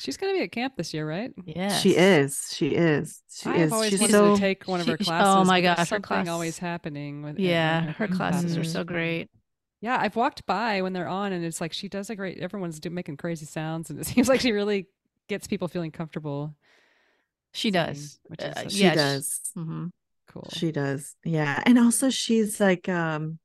She's 0.00 0.16
going 0.16 0.32
to 0.32 0.38
be 0.38 0.44
at 0.44 0.52
camp 0.52 0.76
this 0.76 0.94
year, 0.94 1.08
right? 1.08 1.32
Yeah, 1.44 1.76
she 1.76 1.96
is. 1.96 2.52
She 2.54 2.68
is. 2.68 3.20
She 3.34 3.50
I 3.50 3.54
is. 3.54 3.60
have 3.62 3.72
always 3.72 3.90
She's 3.90 4.00
wanted 4.00 4.12
so 4.12 4.34
to 4.36 4.40
take 4.40 4.62
one 4.68 4.80
of 4.80 4.86
her 4.86 4.96
she- 4.96 5.02
she- 5.04 5.10
oh 5.10 5.42
my 5.42 5.60
but 5.60 5.64
there's 5.64 5.76
gosh, 5.76 5.78
her 5.78 5.84
something 5.86 6.02
class- 6.02 6.28
always 6.28 6.58
happening 6.58 7.22
with. 7.22 7.38
Yeah, 7.40 7.80
one 7.80 7.88
of 7.88 7.96
her 7.96 8.06
classes 8.08 8.56
are 8.56 8.62
so 8.64 8.84
great. 8.84 9.28
Yeah, 9.80 9.98
I've 10.00 10.14
walked 10.14 10.46
by 10.46 10.82
when 10.82 10.92
they're 10.92 11.08
on, 11.08 11.32
and 11.32 11.44
it's 11.44 11.60
like 11.60 11.72
she 11.72 11.88
does 11.88 12.10
a 12.10 12.16
great. 12.16 12.38
Everyone's 12.38 12.78
do, 12.78 12.90
making 12.90 13.16
crazy 13.16 13.44
sounds, 13.46 13.90
and 13.90 13.98
it 13.98 14.06
seems 14.12 14.28
like 14.28 14.40
she 14.40 14.52
really 14.52 14.86
gets 15.28 15.48
people 15.48 15.66
feeling 15.66 15.90
comfortable. 15.90 16.54
She 17.52 17.72
singing, 17.72 17.86
does. 17.94 18.20
which 18.26 18.40
is 18.40 18.54
Uh, 18.56 18.62
such- 18.62 18.72
she 18.72 18.82
yeah, 18.84 18.94
does. 18.94 19.40
hmm 19.54 19.86
cool. 20.28 20.48
She 20.52 20.70
does. 20.70 21.16
Yeah. 21.24 21.60
And 21.66 21.76
also 21.76 22.08
she's 22.10 22.60
like 22.60 22.88
um 22.88 23.40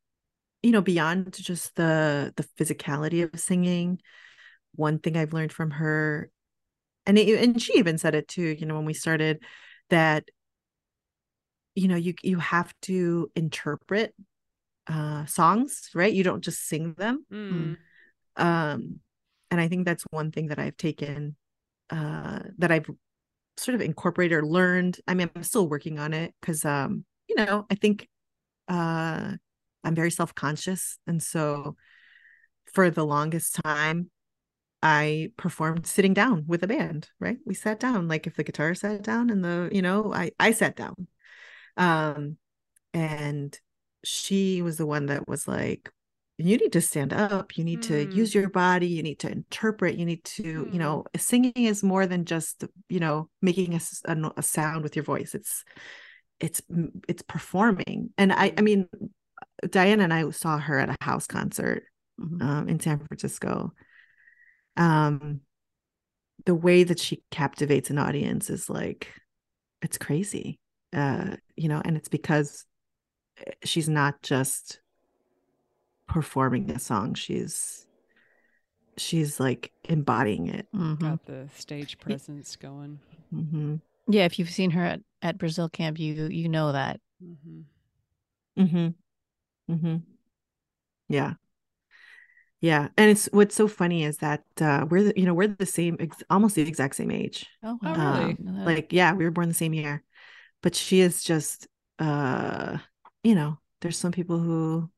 you 0.63 0.71
know 0.71 0.81
beyond 0.81 1.33
just 1.33 1.75
the 1.75 2.33
the 2.37 2.43
physicality 2.57 3.23
of 3.23 3.39
singing 3.39 3.99
one 4.75 4.97
thing 4.97 5.15
I've 5.15 5.33
learned 5.33 5.51
from 5.51 5.71
her 5.71 6.31
and 7.05 7.17
it, 7.17 7.43
and 7.43 7.61
she 7.61 7.73
even 7.77 7.97
said 7.97 8.15
it 8.15 8.27
too 8.27 8.55
you 8.57 8.65
know 8.65 8.75
when 8.75 8.85
we 8.85 8.93
started 8.93 9.43
that 9.89 10.23
you 11.75 11.87
know 11.87 11.95
you 11.95 12.13
you 12.23 12.39
have 12.39 12.73
to 12.83 13.29
interpret 13.35 14.15
uh 14.87 15.25
songs 15.25 15.89
right? 15.93 16.13
You 16.13 16.23
don't 16.23 16.43
just 16.43 16.67
sing 16.67 16.93
them. 16.93 17.25
Mm. 17.31 17.77
um 18.37 18.99
and 19.51 19.61
I 19.61 19.67
think 19.67 19.85
that's 19.85 20.03
one 20.09 20.31
thing 20.31 20.47
that 20.47 20.59
I've 20.59 20.77
taken 20.77 21.35
uh 21.89 22.39
that 22.57 22.71
I've 22.71 22.89
sort 23.57 23.75
of 23.75 23.81
incorporated 23.81 24.37
or 24.37 24.45
learned. 24.45 24.99
I 25.07 25.13
mean 25.13 25.29
I'm 25.35 25.43
still 25.43 25.67
working 25.67 25.99
on 25.99 26.13
it 26.13 26.33
because 26.39 26.63
um 26.63 27.05
you 27.27 27.35
know 27.35 27.65
I 27.69 27.75
think 27.75 28.07
uh 28.67 29.33
I'm 29.83 29.95
very 29.95 30.11
self-conscious 30.11 30.97
and 31.07 31.21
so 31.21 31.75
for 32.73 32.89
the 32.89 33.05
longest 33.05 33.59
time 33.63 34.09
I 34.81 35.31
performed 35.37 35.87
sitting 35.87 36.13
down 36.13 36.45
with 36.47 36.63
a 36.63 36.67
band 36.67 37.09
right 37.19 37.37
we 37.45 37.53
sat 37.53 37.79
down 37.79 38.07
like 38.07 38.27
if 38.27 38.35
the 38.35 38.43
guitar 38.43 38.75
sat 38.75 39.03
down 39.03 39.29
and 39.29 39.43
the 39.43 39.69
you 39.71 39.81
know 39.81 40.13
I 40.13 40.31
I 40.39 40.51
sat 40.51 40.75
down 40.75 41.07
um 41.77 42.37
and 42.93 43.59
she 44.03 44.61
was 44.61 44.77
the 44.77 44.85
one 44.85 45.07
that 45.07 45.27
was 45.27 45.47
like 45.47 45.91
you 46.37 46.57
need 46.57 46.73
to 46.73 46.81
stand 46.81 47.13
up 47.13 47.57
you 47.57 47.63
need 47.63 47.83
to 47.83 48.07
Mm. 48.07 48.15
use 48.15 48.35
your 48.35 48.49
body 48.49 48.87
you 48.87 49.03
need 49.03 49.19
to 49.19 49.31
interpret 49.31 49.97
you 49.97 50.05
need 50.05 50.23
to 50.25 50.43
you 50.43 50.65
Mm. 50.65 50.79
know 50.79 51.05
singing 51.17 51.53
is 51.55 51.83
more 51.83 52.07
than 52.07 52.25
just 52.25 52.65
you 52.89 52.99
know 52.99 53.29
making 53.41 53.73
a, 53.75 53.81
a 54.05 54.31
a 54.37 54.43
sound 54.43 54.83
with 54.83 54.95
your 54.95 55.05
voice 55.05 55.35
it's 55.35 55.63
it's 56.39 56.61
it's 57.07 57.21
performing 57.23 58.11
and 58.17 58.33
i 58.33 58.53
i 58.57 58.61
mean 58.61 58.87
diana 59.67 60.03
and 60.03 60.13
i 60.13 60.29
saw 60.31 60.57
her 60.57 60.79
at 60.79 60.89
a 60.89 60.95
house 61.01 61.27
concert 61.27 61.83
Mhm. 62.19 62.41
um 62.43 62.69
in 62.69 62.79
san 62.79 62.99
francisco 62.99 63.73
um 64.77 65.41
the 66.45 66.55
way 66.55 66.83
that 66.83 66.99
she 66.99 67.23
captivates 67.31 67.89
an 67.89 67.97
audience 67.97 68.49
is 68.49 68.69
like 68.69 69.13
it's 69.81 69.97
crazy 69.97 70.59
uh 70.93 71.35
you 71.55 71.69
know 71.69 71.81
and 71.83 71.97
it's 71.97 72.09
because 72.09 72.65
eh, 73.37 73.51
she's 73.63 73.89
not 73.89 74.21
just 74.21 74.79
performing 76.07 76.69
a 76.71 76.79
song 76.79 77.13
she's 77.15 77.87
she's 78.97 79.39
like 79.39 79.71
embodying 79.85 80.47
it 80.47 80.67
Mhm. 80.75 80.99
Got 80.99 81.25
the 81.25 81.49
stage 81.55 81.97
presence 81.97 82.55
going. 82.55 82.99
hmm 83.31 83.75
Yeah, 84.07 84.25
if 84.25 84.37
you've 84.37 84.49
seen 84.51 84.71
her 84.71 84.83
at, 84.83 85.01
at 85.21 85.37
Brazil 85.37 85.69
camp, 85.69 85.97
you 85.97 86.27
you 86.27 86.49
know 86.49 86.71
that. 86.73 86.99
hmm 88.55 88.89
hmm 89.81 89.87
hmm 89.87 89.97
yeah 91.09 91.33
yeah 92.61 92.87
and 92.97 93.09
it's 93.11 93.27
what's 93.31 93.55
so 93.55 93.67
funny 93.67 94.03
is 94.03 94.17
that 94.17 94.43
uh 94.61 94.85
we're 94.89 95.03
the, 95.03 95.13
you 95.15 95.25
know 95.25 95.33
we're 95.33 95.47
the 95.47 95.65
same 95.65 95.97
ex- 95.99 96.23
almost 96.29 96.55
the 96.55 96.61
exact 96.61 96.95
same 96.95 97.11
age 97.11 97.45
Oh, 97.63 97.79
Oh, 97.83 97.95
wow. 97.95 97.95
really? 97.95 98.25
Um, 98.29 98.37
Know 98.39 98.53
that. 98.53 98.65
like 98.65 98.93
yeah 98.93 99.13
we 99.13 99.23
were 99.25 99.31
born 99.31 99.47
the 99.47 99.53
same 99.53 99.73
year 99.73 100.03
but 100.61 100.75
she 100.75 101.01
is 101.01 101.23
just 101.23 101.67
uh 101.99 102.77
you 103.23 103.35
know 103.35 103.59
there's 103.81 103.97
some 103.97 104.11
people 104.11 104.39
who 104.39 104.89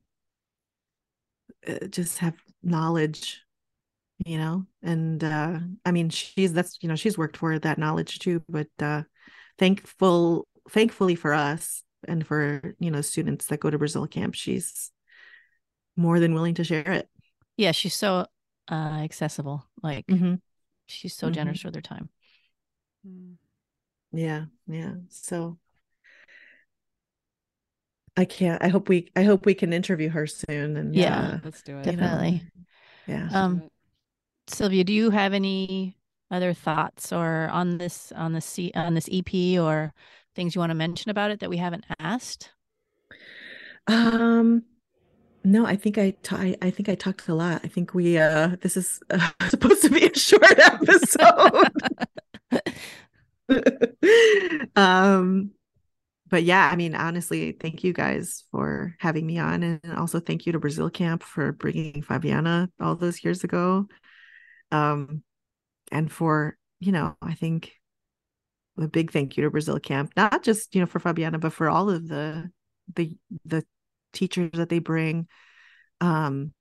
uh, 1.67 1.88
just 1.88 2.19
have 2.19 2.36
knowledge 2.63 3.41
you 4.26 4.38
know 4.39 4.65
and 4.84 5.23
uh 5.26 5.59
i 5.86 5.91
mean 5.91 6.09
she's 6.09 6.53
that's 6.53 6.80
you 6.82 6.89
know 6.89 6.97
she's 6.97 7.19
worked 7.19 7.38
for 7.38 7.59
that 7.59 7.80
knowledge 7.80 8.19
too 8.19 8.43
but 8.49 8.69
uh 8.82 9.03
thankful 9.59 10.47
thankfully 10.71 11.15
for 11.15 11.34
us 11.34 11.84
and 12.08 12.26
for 12.26 12.76
you 12.80 12.91
know 12.91 13.01
students 13.01 13.47
that 13.47 13.60
go 13.60 13.70
to 13.70 13.78
Brazil 13.78 14.08
camp, 14.08 14.36
she's 14.36 14.91
more 15.95 16.20
than 16.20 16.34
willing 16.34 16.56
to 16.56 16.64
share 16.64 16.91
it. 16.91 17.10
Yeah, 17.58 17.72
she's 17.72 17.95
so 17.95 18.28
uh 18.70 18.99
accessible. 19.03 19.66
Like 19.82 20.08
Mhm. 20.08 20.41
she's 20.88 21.14
so 21.14 21.30
Mhm. 21.30 21.34
generous 21.34 21.64
with 21.64 21.76
her 21.76 21.82
time. 21.82 22.10
Mm. 23.08 23.36
Yeah, 24.12 24.45
yeah. 24.68 24.95
So 25.10 25.58
I 28.18 28.26
can't. 28.26 28.64
I 28.64 28.70
hope 28.70 28.88
we. 28.88 29.12
I 29.16 29.24
hope 29.24 29.45
we 29.45 29.53
can 29.53 29.74
interview 29.74 30.10
her 30.10 30.26
soon. 30.26 30.78
And 30.78 30.95
Yeah. 30.95 31.20
uh, 31.36 31.39
Let's 31.43 31.62
do 31.62 31.78
it. 31.80 31.86
you 31.86 31.91
know, 31.97 32.01
Definitely. 32.01 32.41
yeah. 33.08 33.22
Let's 33.24 33.34
do 33.34 33.38
Um. 33.38 33.70
Silvia, 34.47 34.84
do 34.84 34.93
you 34.93 35.10
have 35.10 35.34
any 35.34 35.97
other 36.32 36.53
thoughts 36.53 37.12
or 37.12 37.49
on 37.49 37.78
this 37.78 38.12
on 38.12 38.34
this 38.34 38.45
C, 38.45 38.72
on 38.76 38.93
this 38.93 39.10
EP 39.12 39.60
or 39.60 39.93
things 40.36 40.55
you 40.55 40.59
want 40.59 40.71
to 40.71 40.75
mention 40.75 41.09
about 41.09 41.31
it 41.31 41.39
that 41.39 41.49
we 41.49 41.57
haven't 41.57 41.86
asked? 41.99 42.51
Um, 43.88 44.63
no, 45.45 45.65
I 45.65 45.75
think 45.75 45.97
I, 45.97 46.15
I 46.31 46.55
I 46.61 46.71
think 46.71 46.89
I 46.89 46.95
talked 46.95 47.27
a 47.27 47.36
lot. 47.36 47.61
I 47.63 47.67
think 47.67 47.93
we 47.93 48.17
uh 48.17 48.55
this 48.61 48.75
is 48.75 48.99
uh, 49.11 49.29
supposed 49.49 49.83
to 49.83 49.89
be 49.89 50.07
a 50.07 50.17
short 50.17 50.59
episode. 50.59 51.69
um 54.75 55.51
but 56.27 56.43
yeah, 56.43 56.67
I 56.71 56.75
mean 56.75 56.95
honestly, 56.95 57.51
thank 57.51 57.83
you 57.83 57.93
guys 57.93 58.43
for 58.51 58.95
having 58.99 59.27
me 59.27 59.38
on 59.38 59.61
and 59.61 59.81
also 59.95 60.19
thank 60.19 60.47
you 60.47 60.51
to 60.53 60.59
Brazil 60.59 60.89
Camp 60.89 61.21
for 61.21 61.51
bringing 61.51 62.01
Fabiana 62.01 62.69
all 62.79 62.95
those 62.95 63.23
years 63.23 63.43
ago. 63.43 63.88
Um 64.71 65.23
and 65.91 66.11
for, 66.11 66.57
you 66.79 66.91
know, 66.91 67.15
I 67.21 67.36
think 67.36 67.71
a 68.78 68.88
big 68.88 69.11
thank 69.11 69.38
you 69.38 69.43
to 69.43 69.51
Brazil 69.51 69.80
Camp, 69.80 70.11
not 70.17 70.43
just, 70.43 70.73
you 70.76 70.82
know, 70.82 70.88
for 70.88 70.99
Fabiana, 70.99 71.39
but 71.39 71.53
for 71.53 71.69
all 71.69 71.89
of 71.89 72.07
the 72.07 72.49
the 72.95 73.17
the 73.45 73.65
teachers 74.13 74.51
that 74.53 74.69
they 74.69 74.80
bring. 74.80 75.28
Um 76.01 76.53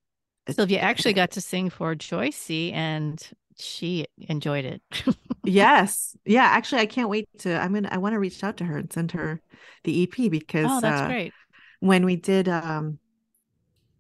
Silvia 0.48 0.80
actually 0.80 1.14
got 1.14 1.32
to 1.32 1.40
sing 1.40 1.70
for 1.70 1.94
Joycey 1.94 2.72
and 2.72 3.22
she 3.58 4.06
enjoyed 4.28 4.64
it. 4.64 4.82
yes. 5.44 6.16
Yeah, 6.24 6.44
actually 6.44 6.82
I 6.82 6.86
can't 6.86 7.08
wait 7.08 7.28
to 7.40 7.54
I'm 7.60 7.72
gonna 7.72 7.88
I 7.90 7.98
want 7.98 8.14
to 8.14 8.18
reach 8.18 8.42
out 8.42 8.58
to 8.58 8.64
her 8.64 8.78
and 8.78 8.92
send 8.92 9.12
her 9.12 9.40
the 9.84 9.92
EP 10.00 10.28
because 10.28 10.66
oh, 10.66 10.80
that's 10.80 11.00
uh, 11.00 11.06
great. 11.06 11.32
when 11.80 12.04
we 12.04 12.16
did 12.16 12.48
um 12.48 12.98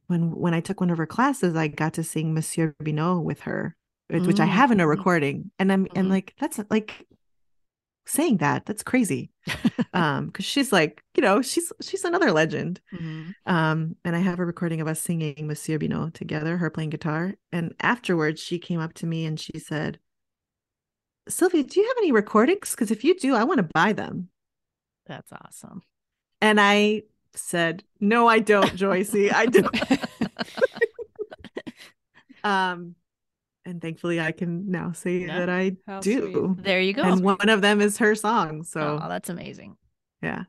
when 0.06 0.30
when 0.34 0.54
I 0.54 0.60
took 0.60 0.80
one 0.80 0.90
of 0.90 0.98
her 0.98 1.06
classes, 1.06 1.56
I 1.56 1.68
got 1.68 1.94
to 1.94 2.04
sing 2.04 2.34
Monsieur 2.34 2.74
Binot 2.82 3.22
with 3.24 3.40
her, 3.40 3.74
which 4.08 4.26
which 4.26 4.40
I 4.40 4.46
have 4.46 4.70
in 4.70 4.80
a 4.80 4.84
Mhm. 4.84 4.88
recording. 4.88 5.50
And 5.58 5.72
I'm 5.72 5.86
and 5.94 6.08
Mhm. 6.08 6.10
like 6.10 6.34
that's 6.38 6.60
like 6.70 7.06
saying 8.06 8.38
that, 8.38 8.66
that's 8.66 8.82
crazy. 8.82 9.30
um, 9.94 10.26
because 10.26 10.44
she's 10.44 10.72
like, 10.72 11.02
you 11.16 11.22
know, 11.22 11.42
she's 11.42 11.72
she's 11.80 12.04
another 12.04 12.32
legend. 12.32 12.80
Mhm. 12.92 13.34
Um, 13.46 13.96
and 14.04 14.16
I 14.16 14.20
have 14.20 14.38
a 14.38 14.44
recording 14.44 14.80
of 14.80 14.88
us 14.88 15.00
singing 15.00 15.46
Monsieur 15.46 15.78
Binot 15.78 16.14
together, 16.14 16.56
her 16.56 16.70
playing 16.70 16.90
guitar. 16.90 17.34
And 17.52 17.74
afterwards, 17.80 18.40
she 18.40 18.58
came 18.58 18.80
up 18.80 18.94
to 18.94 19.06
me 19.06 19.24
and 19.24 19.38
she 19.38 19.58
said, 19.58 19.98
Silvia, 21.28 21.62
do 21.62 21.80
you 21.80 21.86
have 21.86 21.96
any 21.98 22.12
recordings? 22.12 22.72
Because 22.72 22.90
if 22.90 23.04
you 23.04 23.18
do, 23.18 23.34
I 23.34 23.44
want 23.44 23.58
to 23.58 23.68
buy 23.74 23.92
them. 23.92 24.28
That's 25.06 25.32
awesome. 25.32 25.82
And 26.40 26.60
I 26.60 27.02
said, 27.34 27.84
No, 28.00 28.26
I 28.28 28.38
don't, 28.38 28.74
Joycey. 28.76 29.32
I 29.32 29.46
don't. 29.46 29.74
um, 32.44 32.94
and 33.64 33.80
thankfully, 33.80 34.20
I 34.20 34.32
can 34.32 34.70
now 34.70 34.92
say 34.92 35.18
Yeah. 35.26 35.38
that 35.40 35.48
I 35.50 35.76
How 35.86 36.00
do. 36.00 36.56
There 36.60 36.80
you 36.80 36.92
go. 36.92 37.02
And 37.02 37.22
one 37.22 37.48
of 37.48 37.62
them 37.62 37.80
is 37.80 37.98
her 37.98 38.14
song. 38.14 38.62
So 38.64 39.00
oh, 39.02 39.08
that's 39.08 39.28
amazing. 39.30 39.76
yeah. 40.22 40.44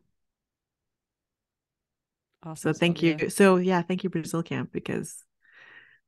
Awesome. 2.43 2.73
So 2.73 2.77
thank 2.79 2.99
Silvia. 2.99 3.25
you. 3.25 3.29
So 3.29 3.55
yeah, 3.57 3.81
thank 3.81 4.03
you, 4.03 4.09
Brazil 4.09 4.43
Camp, 4.43 4.71
because 4.71 5.23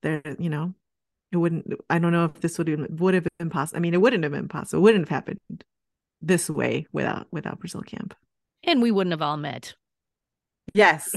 there, 0.03 0.22
you 0.38 0.49
know, 0.49 0.74
it 1.32 1.38
wouldn't. 1.38 1.68
I 1.89 1.99
don't 1.99 2.12
know 2.12 2.26
if 2.26 2.36
this 2.41 2.58
would 2.58 2.68
have 2.68 2.88
would 2.89 3.14
have 3.16 3.28
been 3.39 3.49
possible. 3.49 3.78
I 3.78 3.80
mean, 3.82 3.93
it 3.93 4.01
wouldn't 4.01 4.24
have 4.24 4.32
been 4.32 4.47
possible. 4.47 4.80
It 4.80 4.84
wouldn't 4.84 5.10
have 5.10 5.16
happened 5.16 5.39
this 6.22 6.49
way 6.49 6.86
without 6.91 7.28
without 7.32 7.60
Brazil 7.60 7.82
Camp. 7.82 8.14
And 8.64 8.82
we 8.82 8.91
wouldn't 8.91 9.14
have 9.14 9.22
all 9.22 9.38
met. 9.38 9.74
Yes. 10.74 11.10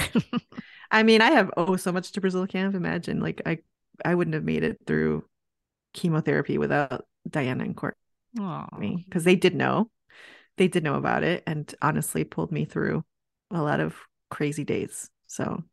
I 0.91 1.03
mean, 1.03 1.20
I 1.20 1.30
have 1.32 1.51
oh 1.57 1.76
so 1.76 1.93
much 1.93 2.12
to 2.12 2.20
Brazil 2.20 2.47
Camp. 2.47 2.74
Imagine 2.74 3.20
like 3.20 3.43
I 3.45 3.59
I 4.05 4.14
wouldn't 4.14 4.34
have 4.34 4.45
made 4.45 4.64
it 4.64 4.78
through 4.86 5.24
chemotherapy 5.93 6.59
without 6.59 7.05
Diana 7.28 7.64
and 7.64 7.76
Courtney 7.76 7.97
Oh, 8.38 8.66
because 9.07 9.24
they 9.24 9.36
did 9.36 9.55
know, 9.55 9.91
they 10.57 10.68
did 10.68 10.84
know 10.84 10.95
about 10.95 11.24
it, 11.24 11.43
and 11.47 11.72
honestly 11.82 12.24
pulled 12.24 12.53
me 12.53 12.64
through 12.64 13.05
a 13.51 13.61
lot 13.62 13.80
of 13.80 13.97
crazy 14.30 14.64
days. 14.64 15.11
So 15.26 15.64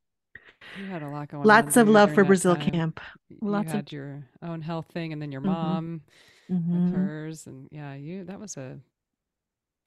You 0.79 0.85
had 0.87 1.03
a 1.03 1.09
lot 1.09 1.29
going 1.29 1.41
on. 1.41 1.47
lots 1.47 1.77
of 1.77 1.87
love 1.87 2.13
for 2.13 2.23
Brazil 2.23 2.55
time. 2.55 2.71
Camp. 2.71 2.99
You 3.29 3.37
Lots 3.41 3.73
of- 3.73 3.91
your 3.91 4.27
own 4.41 4.61
health 4.61 4.87
thing, 4.91 5.13
and 5.13 5.21
then 5.21 5.31
your 5.31 5.41
Mhm. 5.41 5.45
mom 5.45 6.01
Mhm. 6.49 6.85
with 6.85 6.95
hers, 6.95 7.47
and 7.47 7.67
yeah, 7.71 7.93
you 7.93 8.23
that 8.25 8.39
was 8.39 8.57
a 8.57 8.79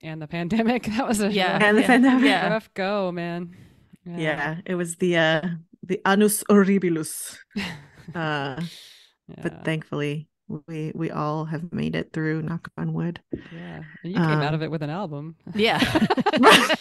and 0.02 0.22
the 0.22 0.28
pandemic. 0.28 0.84
That 0.96 1.06
was 1.08 1.20
a 1.20 1.30
Yeah. 1.32 1.54
rough, 1.54 1.62
And 1.62 1.76
the 1.76 1.80
yeah, 1.82 1.86
pandemic. 1.86 2.24
yeah. 2.24 2.48
rough 2.48 2.72
go, 2.74 3.10
man. 3.12 3.54
yeah 4.06 4.60
it 4.64 4.74
was 4.76 4.96
the 4.96 5.16
uh 5.16 5.42
the 5.82 6.00
annus 6.06 6.42
horribilus 6.48 7.38
uh 8.14 8.60
yeah. 9.36 9.42
but 9.42 9.64
thankfully 9.64 10.28
we 10.66 10.92
we 10.94 11.10
all 11.10 11.44
have 11.44 11.72
made 11.72 11.94
it 11.94 12.12
through 12.12 12.42
knock 12.42 12.68
on 12.76 12.92
wood 12.92 13.20
yeah, 13.32 13.82
and 14.02 14.12
you 14.12 14.14
came 14.14 14.24
out 14.24 14.54
of 14.54 14.60
um, 14.60 14.64
it 14.64 14.70
with 14.70 14.82
an 14.82 14.90
album. 14.90 15.36
Yeah. 15.54 15.78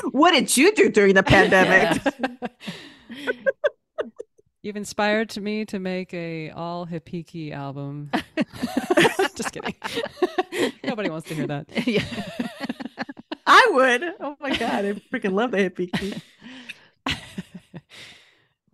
what 0.10 0.32
did 0.32 0.54
you 0.56 0.72
do 0.74 0.90
during 0.90 1.14
the 1.14 1.22
pandemic 1.22 2.02
You've 4.62 4.76
inspired 4.76 5.30
to 5.30 5.40
me 5.40 5.64
to 5.66 5.78
make 5.78 6.12
a 6.12 6.50
all 6.50 6.86
Hipiki 6.86 7.50
album. 7.50 8.10
Just 9.34 9.52
kidding. 9.52 9.74
Nobody 10.84 11.08
wants 11.08 11.26
to 11.28 11.34
hear 11.34 11.46
that. 11.46 11.86
yeah. 11.86 12.04
i 13.46 13.70
would 13.72 14.04
oh 14.20 14.36
my 14.38 14.50
god 14.50 14.84
i 14.84 14.92
freaking 15.10 15.32
love 15.32 15.50
the 15.50 15.56
hippie 15.56 16.20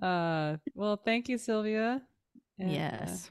uh, 0.02 0.56
well, 0.74 1.00
thank 1.02 1.28
you, 1.28 1.38
Silvia. 1.38 2.02
Yes. 2.58 3.30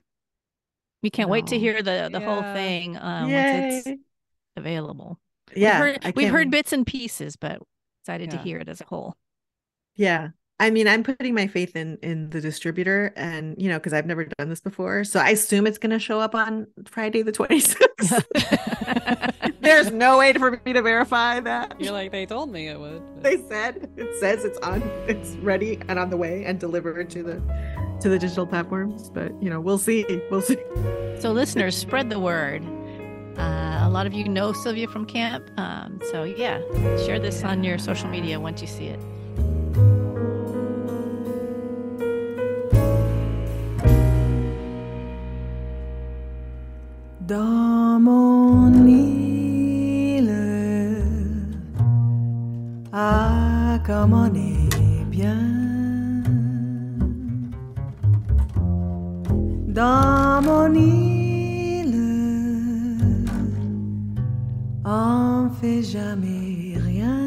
We 1.01 1.09
can't 1.09 1.29
wait 1.29 1.47
to 1.47 1.59
hear 1.59 1.81
the 1.83 2.09
the 2.11 2.19
whole 2.19 2.41
thing 2.41 2.97
um, 2.97 3.31
once 3.31 3.85
it's 3.87 3.87
available. 4.55 5.19
yeah 5.55 5.81
we've 5.81 5.95
heard, 6.03 6.15
we've 6.15 6.29
heard 6.31 6.51
bits 6.51 6.73
and 6.73 6.85
pieces, 6.87 7.35
but 7.35 7.61
excited 8.03 8.31
to 8.31 8.37
hear 8.37 8.59
it 8.59 8.69
as 8.69 8.81
a 8.81 8.85
whole. 8.85 9.15
yeah. 9.95 10.29
I 10.57 10.69
mean 10.69 10.87
i'm 10.87 11.03
putting 11.03 11.33
my 11.35 11.47
faith 11.47 11.75
in 11.75 11.97
in 12.01 12.29
the 12.29 12.39
distributor 12.39 13.11
and 13.17 13.61
you 13.61 13.67
know 13.67 13.77
because 13.77 13.91
i've 13.91 14.05
never 14.05 14.23
done 14.23 14.47
this 14.49 14.61
before 14.61 15.03
so 15.03 15.19
i 15.19 15.31
assume 15.31 15.67
it's 15.67 15.77
going 15.77 15.91
to 15.91 15.99
show 15.99 16.21
up 16.21 16.33
on 16.33 16.67
friday 16.87 17.23
the 17.23 17.33
26th 17.33 18.23
there's 19.65 19.91
no 19.91 20.17
way 20.19 20.31
for 20.33 20.59
me 20.65 20.73
to 20.73 20.81
verify 20.81 21.39
that 21.41 21.75
You're 21.79 21.91
like, 21.93 22.11
they 22.11 22.25
told 22.25 22.51
me 22.51 22.67
it 22.67 22.79
would. 22.79 23.01
but- 23.15 23.23
they 23.23 23.37
said 23.47 23.89
it 23.97 24.19
says 24.19 24.45
it's 24.45 24.57
on 24.59 24.81
it's 25.07 25.31
ready 25.37 25.79
and 25.89 25.97
on 25.99 26.09
the 26.09 26.17
way 26.17 26.45
and 26.45 26.59
delivered 26.59 27.09
to 27.11 27.23
the 27.23 27.41
to 28.01 28.09
the 28.09 28.19
digital 28.19 28.45
platforms 28.45 29.09
but 29.09 29.31
you 29.41 29.49
know 29.49 29.59
we'll 29.59 29.77
see 29.77 30.05
we'll 30.29 30.41
see 30.41 30.57
So, 31.19 31.31
listeners, 31.31 31.75
spread 31.77 32.09
the 32.09 32.19
word. 32.19 32.61
Uh, 33.37 33.79
a 33.83 33.89
lot 33.89 34.05
of 34.05 34.13
you 34.13 34.27
know 34.27 34.51
Silvia 34.53 34.87
from 34.87 35.05
camp. 35.05 35.49
Um, 35.57 35.99
so, 36.11 36.23
yeah, 36.23 36.59
share 37.05 37.19
this 37.19 37.43
on 37.43 37.63
your 37.63 37.77
social 37.77 38.09
media 38.09 38.37
once 38.39 38.61
you 38.61 38.67
see 38.67 38.87
it. 38.87 38.99
Dans 47.19 47.99
ah, 52.97 53.77
comme 53.85 54.13
on 54.13 54.33
est 54.33 55.05
bien. 55.09 55.35
Dans 59.67 60.41
mon 60.41 60.73
île, 60.73 61.97
on 64.85 65.49
fait 65.59 65.83
jamais 65.83 66.77
rien. 66.77 67.19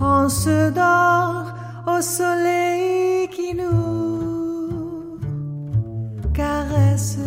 On 0.00 0.28
se 0.28 0.70
dort 0.70 1.54
au 1.86 2.00
soleil 2.00 3.28
qui 3.28 3.54
nous 3.54 5.20
caresse 6.34 7.18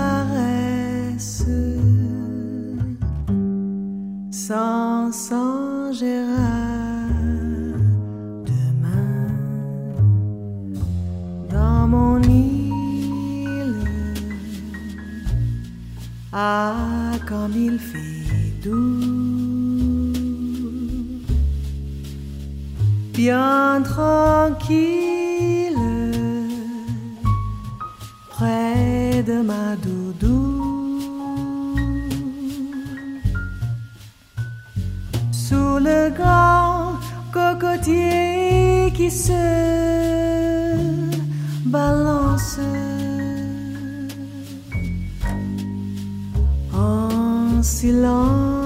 sans 4.32 5.12
songera 5.12 6.62
demain 8.52 9.30
dans 11.56 11.88
mon 11.88 12.22
île. 12.22 13.88
Ah, 16.32 17.14
comme 17.30 17.56
il 17.68 17.80
fait 17.80 18.54
doux, 18.64 20.14
bien 23.14 23.82
tranquille 23.84 25.35
près 28.38 29.24
de 29.24 29.38
ma 29.50 29.76
doudou. 29.84 30.42
Sous 35.32 35.78
le 35.90 36.02
grand 36.20 37.00
cocotier 37.32 38.92
qui 38.98 39.10
se 39.10 39.46
balance. 41.66 42.60
En 46.74 47.64
silence, 47.64 48.65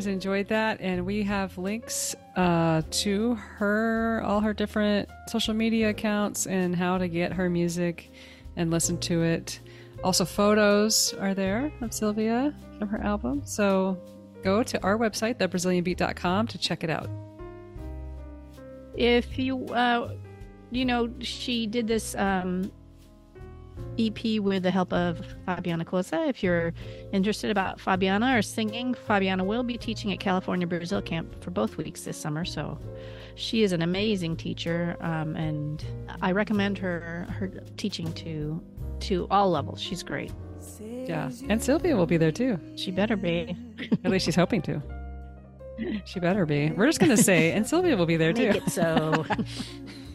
guys 0.00 0.06
enjoyed 0.06 0.48
that, 0.48 0.80
and 0.80 1.04
we 1.04 1.22
have 1.22 1.58
links 1.58 2.16
uh, 2.34 2.80
to 2.90 3.34
her, 3.34 4.22
all 4.24 4.40
her 4.40 4.54
different 4.54 5.06
social 5.28 5.52
media 5.52 5.90
accounts, 5.90 6.46
and 6.46 6.74
how 6.74 6.96
to 6.96 7.06
get 7.06 7.34
her 7.34 7.50
music 7.50 8.10
and 8.56 8.70
listen 8.70 8.96
to 8.96 9.22
it. 9.22 9.60
Also, 10.02 10.24
photos 10.24 11.12
are 11.20 11.34
there 11.34 11.70
of 11.82 11.92
Silvia 11.92 12.54
from 12.78 12.88
her 12.88 12.96
album. 13.02 13.42
So 13.44 14.00
go 14.42 14.62
to 14.62 14.82
our 14.82 14.96
website, 14.96 15.34
thebrazilianbeat.com, 15.34 16.46
to 16.46 16.56
check 16.56 16.82
it 16.82 16.88
out. 16.88 17.10
If 18.96 19.38
you, 19.38 19.66
uh, 19.66 20.14
you 20.70 20.86
know, 20.86 21.10
she 21.18 21.66
did 21.66 21.86
this 21.86 22.14
um, 22.14 22.72
EP 23.98 24.40
with 24.40 24.62
the 24.62 24.70
help 24.70 24.92
of 24.92 25.20
Fabiana 25.46 25.84
Cozza. 25.84 26.28
If 26.28 26.42
you're 26.42 26.72
interested 27.12 27.50
about 27.50 27.78
Fabiana 27.78 28.38
or 28.38 28.42
singing, 28.42 28.94
Fabiana 28.94 29.44
will 29.44 29.62
be 29.62 29.76
teaching 29.76 30.12
at 30.12 30.20
California 30.20 30.66
Brazil 30.66 31.02
Camp 31.02 31.42
for 31.42 31.50
both 31.50 31.76
weeks 31.76 32.02
this 32.02 32.16
summer. 32.16 32.44
So 32.44 32.78
she 33.34 33.62
is 33.62 33.72
an 33.72 33.82
amazing 33.82 34.36
teacher, 34.36 34.96
um, 35.00 35.36
and 35.36 35.84
I 36.22 36.32
recommend 36.32 36.78
her 36.78 37.26
her 37.30 37.48
teaching 37.76 38.12
to 38.14 38.62
to 39.00 39.26
all 39.30 39.50
levels. 39.50 39.80
She's 39.80 40.02
great. 40.02 40.32
Yeah. 40.80 41.30
And 41.48 41.62
Silvia 41.62 41.96
will 41.96 42.06
be 42.06 42.16
there 42.16 42.32
too. 42.32 42.58
She 42.76 42.90
better 42.90 43.16
be. 43.16 43.56
At 44.04 44.10
least 44.10 44.24
she's 44.26 44.36
hoping 44.36 44.62
to. 44.62 44.82
She 46.04 46.20
better 46.20 46.44
be. 46.44 46.70
We're 46.72 46.84
just 46.84 47.00
going 47.00 47.16
to 47.16 47.22
say, 47.22 47.52
and 47.52 47.66
Silvia 47.66 47.96
will 47.96 48.04
be 48.04 48.18
there 48.18 48.34
Make 48.34 48.64
too. 48.64 48.70
so. 48.70 49.24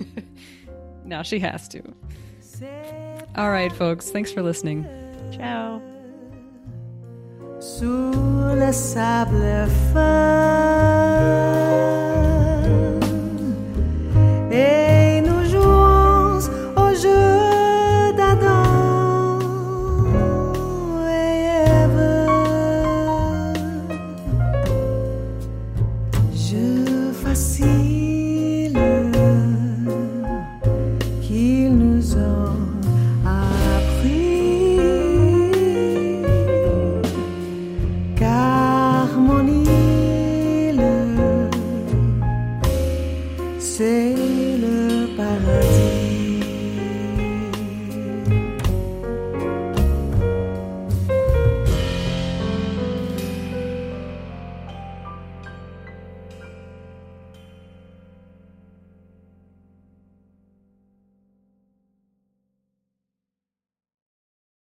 now 1.03 1.23
she 1.23 1.39
has 1.39 1.67
to. 1.69 1.81
All 3.37 3.51
right, 3.51 3.71
folks. 3.71 4.11
Thanks 4.11 4.31
for 4.31 4.41
listening. 4.41 4.85
Ciao. 5.31 5.81
Le 7.81 8.71
sable 8.71 9.67
fin. 9.93 11.35
Et 14.51 14.84